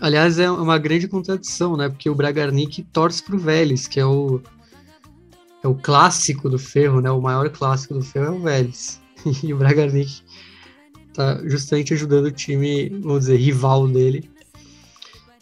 [0.00, 1.90] Aliás, é uma grande contradição, né?
[1.90, 4.40] Porque o Bragarnik torce para o Vélez, que é o,
[5.62, 7.10] é o clássico do ferro, né?
[7.10, 8.98] O maior clássico do ferro é o Vélez.
[9.44, 10.22] E o Bragarnik
[11.14, 14.30] tá justamente ajudando o time, vamos dizer, rival dele.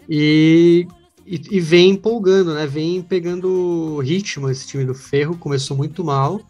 [0.09, 0.87] E,
[1.27, 2.67] e, e, vem empolgando, né?
[2.67, 5.37] Vem pegando ritmo esse time do Ferro.
[5.37, 6.41] Começou muito mal,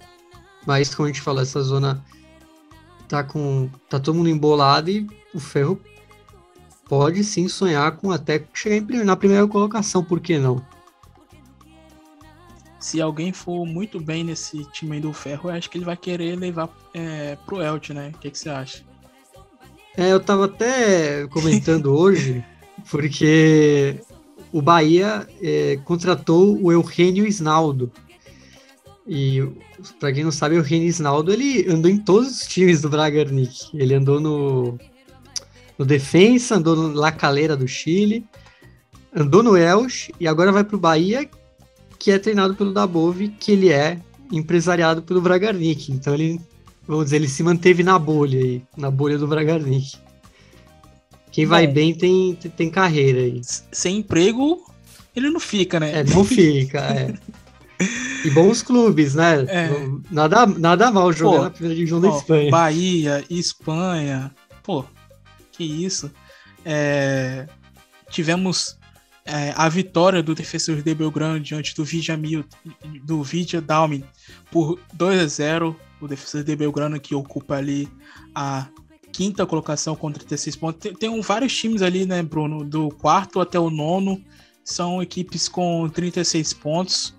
[0.67, 2.05] mas como a gente falou, essa zona
[3.09, 5.81] tá com tá todo mundo embolado e o Ferro
[6.89, 10.65] pode sim sonhar com até chegar na primeira colocação, por que não?
[12.79, 16.37] Se alguém for muito bem nesse time do Ferro, eu acho que ele vai querer
[16.37, 18.13] levar é, pro Elt, né?
[18.15, 18.88] O que, que você acha?
[19.99, 22.45] É, eu tava até comentando hoje,
[22.89, 23.97] porque
[24.53, 27.91] o Bahia é, contratou o Eugênio Isnaldo.
[29.05, 29.45] E
[29.99, 33.71] para quem não sabe, o Eugênio Isnaldo ele andou em todos os times do Bragarnik.
[33.75, 34.79] Ele andou no,
[35.77, 38.25] no Defensa, andou no La Calera do Chile,
[39.13, 41.29] andou no Elche e agora vai para o Bahia,
[41.99, 43.99] que é treinado pelo Dabove, que ele é
[44.31, 45.91] empresariado pelo Bragarnik.
[45.91, 46.41] Então ele
[46.89, 49.97] vamos dizer, ele se manteve na bolha aí, na bolha do Bragarnik.
[51.31, 53.41] Quem vai bem tem, tem carreira aí.
[53.71, 54.65] Sem emprego,
[55.15, 56.01] ele não fica, né?
[56.01, 57.15] É, não fica, é.
[58.25, 59.45] E bons clubes, né?
[59.49, 59.69] É.
[60.11, 62.51] Nada, nada mal jogar pô, na primeira divisão da Espanha.
[62.51, 64.35] Bahia, Espanha,
[64.65, 64.85] pô,
[65.53, 66.11] que isso.
[66.65, 67.47] É,
[68.11, 68.77] tivemos
[69.25, 72.45] é, a vitória do defensor de Belgrano diante do Vidia Mil,
[73.05, 74.03] do Vidia Dalmin
[74.51, 77.89] por 2 a 0 o defensor de Belgrano que ocupa ali
[78.35, 78.69] a
[79.13, 80.81] quinta colocação com 36 pontos.
[80.81, 82.65] Tem, tem vários times ali, né, Bruno?
[82.65, 84.23] Do quarto até o nono
[84.65, 87.15] são equipes com 36 pontos.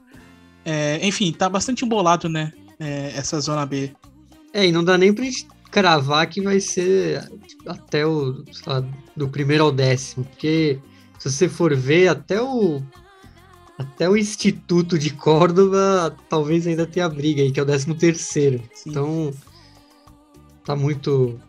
[0.63, 2.53] É, enfim, tá bastante embolado, né?
[2.79, 3.91] É, essa zona B.
[4.53, 7.29] É, e não dá nem pra gente cravar que vai ser
[7.67, 8.83] até o lá,
[9.15, 10.79] do primeiro ao décimo, porque
[11.19, 12.81] se você for ver até o
[13.79, 18.61] até o Instituto de Córdoba talvez ainda tenha briga aí, que é o 13 terceiro.
[18.85, 19.33] Então
[20.65, 21.39] tá muito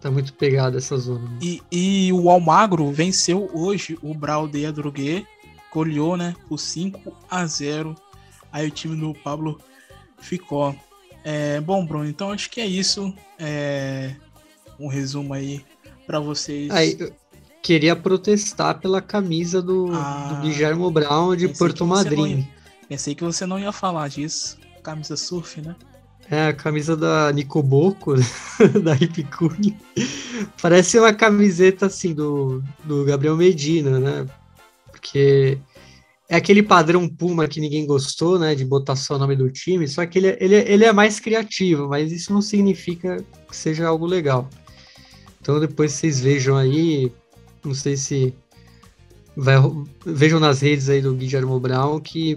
[0.00, 1.36] tá muito pegada essa zona.
[1.42, 5.26] E, e o Almagro venceu hoje o Brau de Adrogué,
[5.72, 7.96] goleou, né, por 5 a 0.
[8.52, 9.60] Aí o time do Pablo
[10.20, 10.76] ficou.
[11.24, 13.12] É, bom, Bruno, então acho que é isso.
[13.36, 14.14] É,
[14.78, 15.64] um resumo aí
[16.06, 16.70] para vocês.
[16.70, 16.96] Aí,
[17.64, 22.46] queria protestar pela camisa do, ah, do Guilherme Brown de Porto Madryn.
[22.86, 24.58] Pensei que você não ia falar disso.
[24.82, 25.74] Camisa surf, né?
[26.30, 28.14] É, a camisa da Nicoboco,
[28.84, 29.78] da Ripicune.
[30.60, 34.26] Parece uma camiseta assim do, do Gabriel Medina, né?
[34.90, 35.58] Porque
[36.28, 38.54] é aquele padrão Puma que ninguém gostou, né?
[38.54, 41.88] De botar só o nome do time, só que ele, ele, ele é mais criativo,
[41.88, 44.50] mas isso não significa que seja algo legal.
[45.40, 47.10] Então depois vocês vejam aí,
[47.64, 48.34] não sei se
[49.36, 49.56] vai,
[50.04, 52.36] vejam nas redes aí do Guilherme Brown que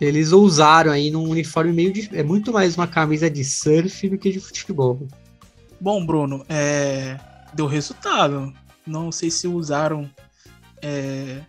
[0.00, 4.18] eles ousaram aí num uniforme meio de, é muito mais uma camisa de surf do
[4.18, 5.06] que de futebol.
[5.80, 7.18] Bom, Bruno, é,
[7.54, 8.52] deu resultado.
[8.86, 10.10] Não sei se usaram
[10.80, 11.40] é,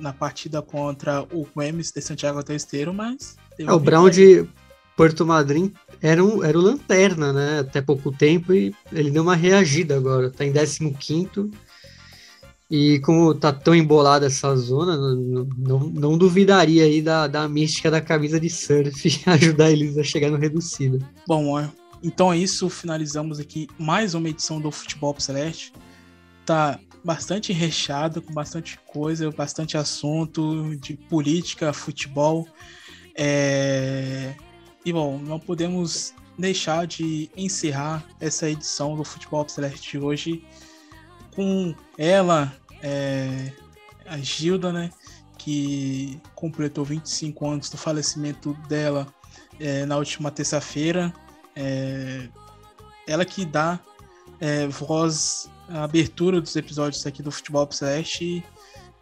[0.00, 3.36] na partida contra o Guemes de Santiago do Esteiro, mas.
[3.58, 4.46] É, o Brown de
[4.96, 5.70] Porto Madryn
[6.00, 7.60] era, um, era o lanterna, né?
[7.60, 10.30] Até pouco tempo e ele deu uma reagida agora.
[10.30, 11.32] Tá em 15
[12.72, 17.90] e como tá tão embolada essa zona, não, não, não, duvidaria aí da, da mística
[17.90, 21.06] da camisa de surf ajudar eles a chegar no reducido.
[21.28, 21.62] Bom,
[22.02, 22.70] então é isso.
[22.70, 25.70] Finalizamos aqui mais uma edição do Futebol Celeste.
[26.46, 32.48] Tá bastante recheado, com bastante coisa, bastante assunto de política, futebol.
[33.14, 34.34] É...
[34.82, 40.42] E bom, não podemos deixar de encerrar essa edição do Futebol Celeste de hoje
[41.34, 43.52] com ela, é,
[44.06, 44.90] a Gilda, né,
[45.38, 49.06] que completou 25 anos do falecimento dela
[49.58, 51.12] é, na última terça-feira.
[51.54, 52.28] É,
[53.06, 53.80] ela que dá
[54.40, 58.44] é, voz à abertura dos episódios aqui do Futebol Celeste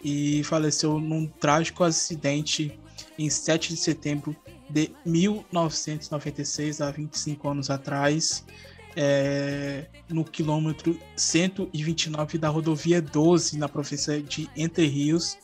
[0.02, 2.78] e faleceu num trágico acidente
[3.18, 4.36] em 7 de setembro
[4.68, 8.44] de 1996, há 25 anos atrás
[8.97, 15.39] é, no quilômetro 129 da rodovia 12, na província de Entre Rios,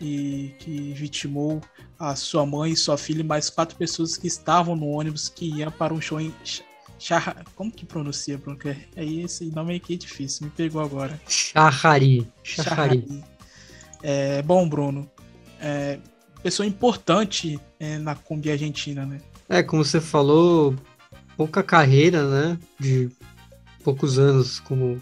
[0.00, 1.60] e que vitimou
[1.98, 5.70] a sua mãe, sua filha e mais quatro pessoas que estavam no ônibus que iam
[5.70, 6.32] para um show em
[6.98, 7.44] Char...
[7.54, 8.58] Como que pronuncia, Bruno?
[8.96, 11.18] Aí esse nome aqui é difícil, me pegou agora.
[11.28, 12.26] Charrari.
[12.42, 13.22] Charrari.
[14.02, 15.08] É, bom, Bruno,
[15.60, 15.98] é,
[16.42, 19.20] pessoa importante é, na Kombi Argentina, né?
[19.48, 20.74] É, como você falou,
[21.38, 22.58] pouca carreira, né?
[22.80, 23.08] De
[23.84, 25.00] poucos anos como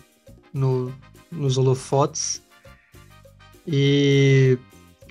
[0.52, 0.92] no,
[1.32, 2.42] nos holofotes.
[3.66, 4.58] E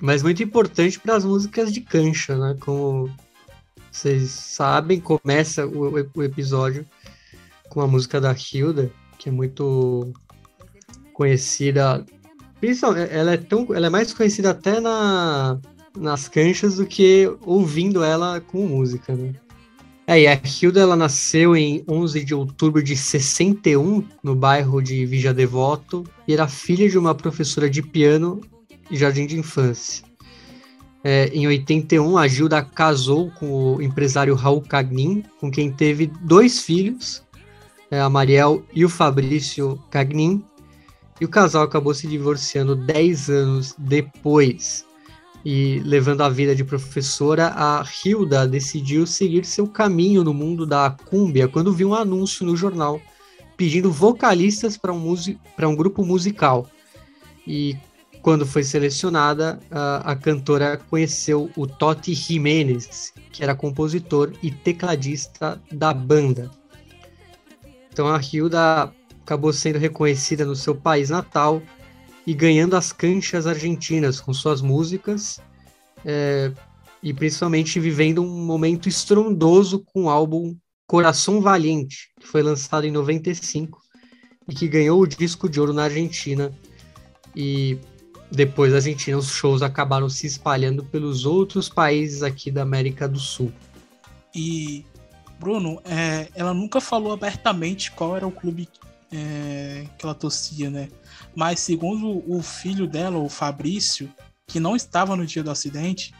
[0.00, 2.56] mas muito importante para as músicas de cancha, né?
[2.60, 3.10] Como
[3.90, 6.86] vocês sabem, começa o, o episódio
[7.70, 10.12] com a música da Hilda, que é muito
[11.12, 12.04] conhecida.
[13.10, 15.58] Ela é tão, ela é mais conhecida até na,
[15.96, 19.34] nas canchas do que ouvindo ela com música, né?
[20.08, 25.04] É, e a Hilda ela nasceu em 11 de outubro de 61, no bairro de
[25.04, 28.40] Vija Devoto, e era filha de uma professora de piano
[28.88, 30.04] e jardim de infância.
[31.02, 36.62] É, em 81, a Gilda casou com o empresário Raul Cagnin, com quem teve dois
[36.62, 37.24] filhos,
[37.90, 40.44] é, a Mariel e o Fabrício Cagnin,
[41.20, 44.85] e o casal acabou se divorciando 10 anos depois.
[45.48, 50.90] E levando a vida de professora, a Hilda decidiu seguir seu caminho no mundo da
[50.90, 53.00] cúmbia quando viu um anúncio no jornal
[53.56, 56.68] pedindo vocalistas para um, um grupo musical.
[57.46, 57.76] E
[58.22, 65.62] quando foi selecionada, a, a cantora conheceu o Totti Jimenez, que era compositor e tecladista
[65.70, 66.50] da banda.
[67.92, 68.92] Então a Hilda
[69.22, 71.62] acabou sendo reconhecida no seu país natal
[72.26, 75.40] e ganhando as canchas argentinas com suas músicas
[76.04, 76.52] é,
[77.02, 80.56] e principalmente vivendo um momento estrondoso com o álbum
[80.86, 83.80] Coração Valiente, que foi lançado em 95
[84.48, 86.52] e que ganhou o disco de ouro na Argentina.
[87.34, 87.78] E
[88.30, 93.18] depois da Argentina, os shows acabaram se espalhando pelos outros países aqui da América do
[93.18, 93.52] Sul.
[94.34, 94.84] E,
[95.40, 98.68] Bruno, é, ela nunca falou abertamente qual era o clube
[99.12, 100.88] é, que ela torcia, né?
[101.36, 104.10] Mas segundo o filho dela, o Fabrício,
[104.46, 106.14] que não estava no dia do acidente,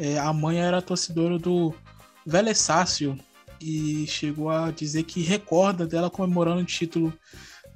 [0.00, 1.74] é, a mãe era torcedora do
[2.24, 3.18] Vélez Sácio
[3.60, 7.12] e chegou a dizer que recorda dela comemorando o título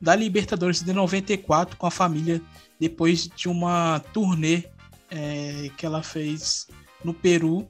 [0.00, 2.40] da Libertadores de 94 com a família
[2.80, 4.64] depois de uma turnê
[5.10, 6.66] é, que ela fez
[7.04, 7.68] no Peru.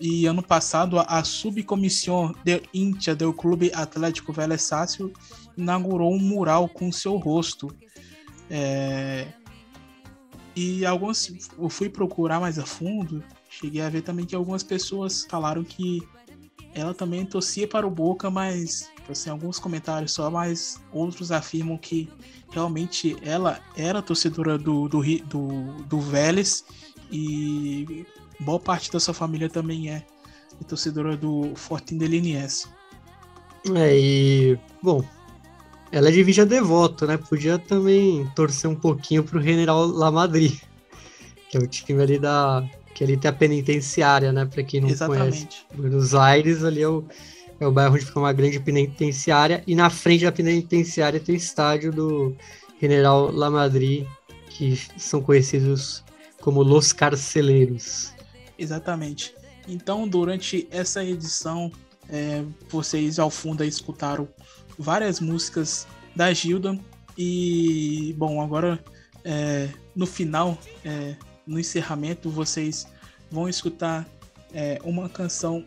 [0.00, 5.12] E ano passado, a, Subcomissão de Íntia do Clube Atlético Vélez Sácio
[5.56, 7.74] inaugurou um mural com seu rosto.
[8.50, 9.28] É,
[10.54, 15.26] e algumas eu fui procurar mais a fundo, cheguei a ver também que algumas pessoas
[15.28, 16.06] falaram que
[16.74, 22.08] ela também torcia para o Boca, mas assim, alguns comentários só, mas outros afirmam que
[22.50, 26.64] realmente ela era torcedora do, do, do, do Vélez
[27.10, 28.06] e
[28.40, 30.04] boa parte da sua família também é
[30.66, 32.68] torcedora do Fortin de Liniers.
[33.74, 35.04] É, e, bom,
[35.92, 37.16] ela é de Vija Devoto, né?
[37.16, 40.58] Podia também torcer um pouquinho pro General La Madrid,
[41.50, 44.46] que é o time ali da, que ali tem a penitenciária, né?
[44.46, 45.46] Para quem não Exatamente.
[45.46, 45.64] conhece.
[45.74, 47.04] Buenos Aires, ali é o,
[47.58, 51.38] é o bairro onde fica uma grande penitenciária, e na frente da penitenciária tem o
[51.38, 52.36] estádio do
[52.80, 54.06] General La Madrid,
[54.48, 56.04] que são conhecidos
[56.40, 58.12] como Los Carceleiros.
[58.58, 59.34] Exatamente.
[59.66, 61.72] Então, durante essa edição,
[62.08, 64.28] é, vocês ao fundo escutaram
[64.78, 66.78] várias músicas da Gilda.
[67.16, 68.82] E, bom, agora
[69.24, 72.86] é, no final, é, no encerramento, vocês
[73.30, 74.06] vão escutar
[74.52, 75.64] é, uma canção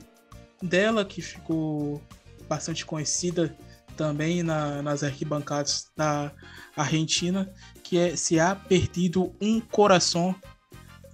[0.62, 2.02] dela que ficou
[2.48, 3.56] bastante conhecida
[3.96, 6.32] também na, nas arquibancadas da
[6.76, 7.52] Argentina,
[7.84, 10.36] que é Se Há Perdido um Coração.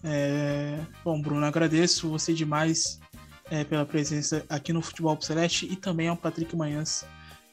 [0.03, 2.99] É, bom, Bruno, agradeço você demais
[3.49, 7.05] é, pela presença aqui no Futebol Celeste e também ao Patrick Manhãs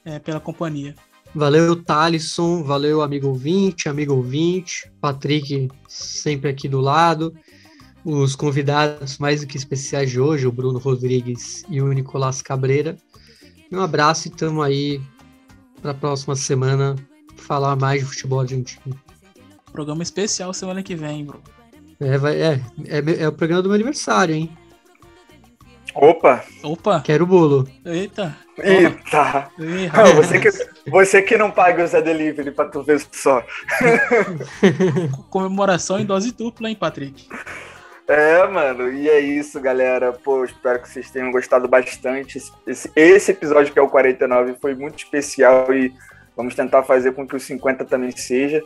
[0.05, 0.95] é, pela companhia.
[1.35, 2.62] Valeu, Thalisson.
[2.62, 4.91] Valeu, amigo ouvinte, amigo ouvinte.
[5.01, 7.35] Patrick sempre aqui do lado.
[8.05, 12.97] Os convidados mais do que especiais de hoje, o Bruno Rodrigues e o Nicolás Cabreira.
[13.70, 15.01] Um abraço e estamos aí
[15.81, 16.97] para a próxima semana
[17.37, 18.99] falar mais de futebol argentino.
[19.70, 21.45] Programa especial semana que vem, Bruno.
[22.01, 24.51] É, vai, é, é, é o programa do meu aniversário, hein?
[25.94, 26.44] Opa!
[26.62, 27.01] Opa!
[27.05, 27.69] Quero o bolo.
[27.85, 28.36] Eita!
[28.59, 29.51] Eita!
[29.59, 30.51] Não, você, que,
[30.91, 33.43] você que não paga o Zé Delivery pra tu ver só.
[35.31, 37.27] Comemoração em dose dupla, hein, Patrick?
[38.07, 40.12] É, mano, e é isso, galera.
[40.12, 42.39] Pô, espero que vocês tenham gostado bastante.
[42.67, 45.93] Esse, esse episódio, que é o 49, foi muito especial e
[46.36, 48.62] vamos tentar fazer com que o 50 também seja.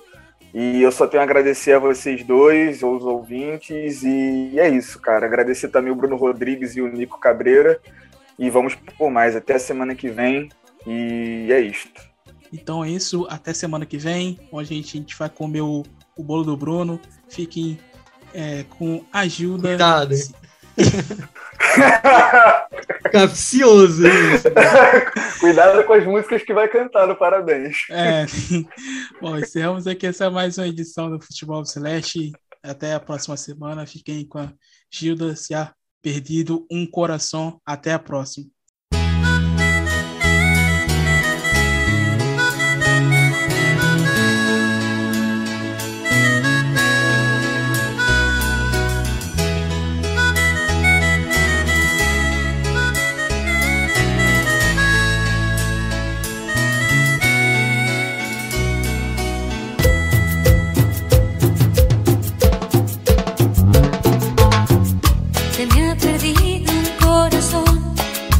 [0.54, 5.26] E eu só tenho a agradecer a vocês dois, os ouvintes, e é isso, cara.
[5.26, 7.80] Agradecer também o Bruno Rodrigues e o Nico Cabreira.
[8.38, 9.34] E vamos por mais.
[9.34, 10.48] Até a semana que vem.
[10.86, 12.00] E é isto.
[12.52, 13.26] Então é isso.
[13.28, 14.38] Até semana que vem.
[14.52, 15.82] Onde a gente, a gente vai comer o,
[16.16, 17.00] o bolo do Bruno.
[17.28, 17.76] Fiquem
[18.32, 19.70] é, com a ajuda.
[19.70, 20.14] Cuidado.
[23.12, 24.02] Capcioso.
[25.40, 27.78] Cuidado com as músicas que vai cantar no Parabéns.
[27.90, 28.26] É.
[29.20, 32.32] Bom, encerramos aqui essa mais uma edição do Futebol Celeste.
[32.62, 33.86] Até a próxima semana.
[33.86, 34.52] Fiquem com a
[34.90, 35.72] Gilda se ha
[36.02, 37.60] perdido um coração.
[37.64, 38.46] Até a próxima.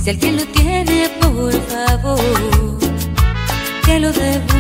[0.05, 2.21] Si alguien lo tiene, por favor,
[3.87, 4.54] que lo devuelva.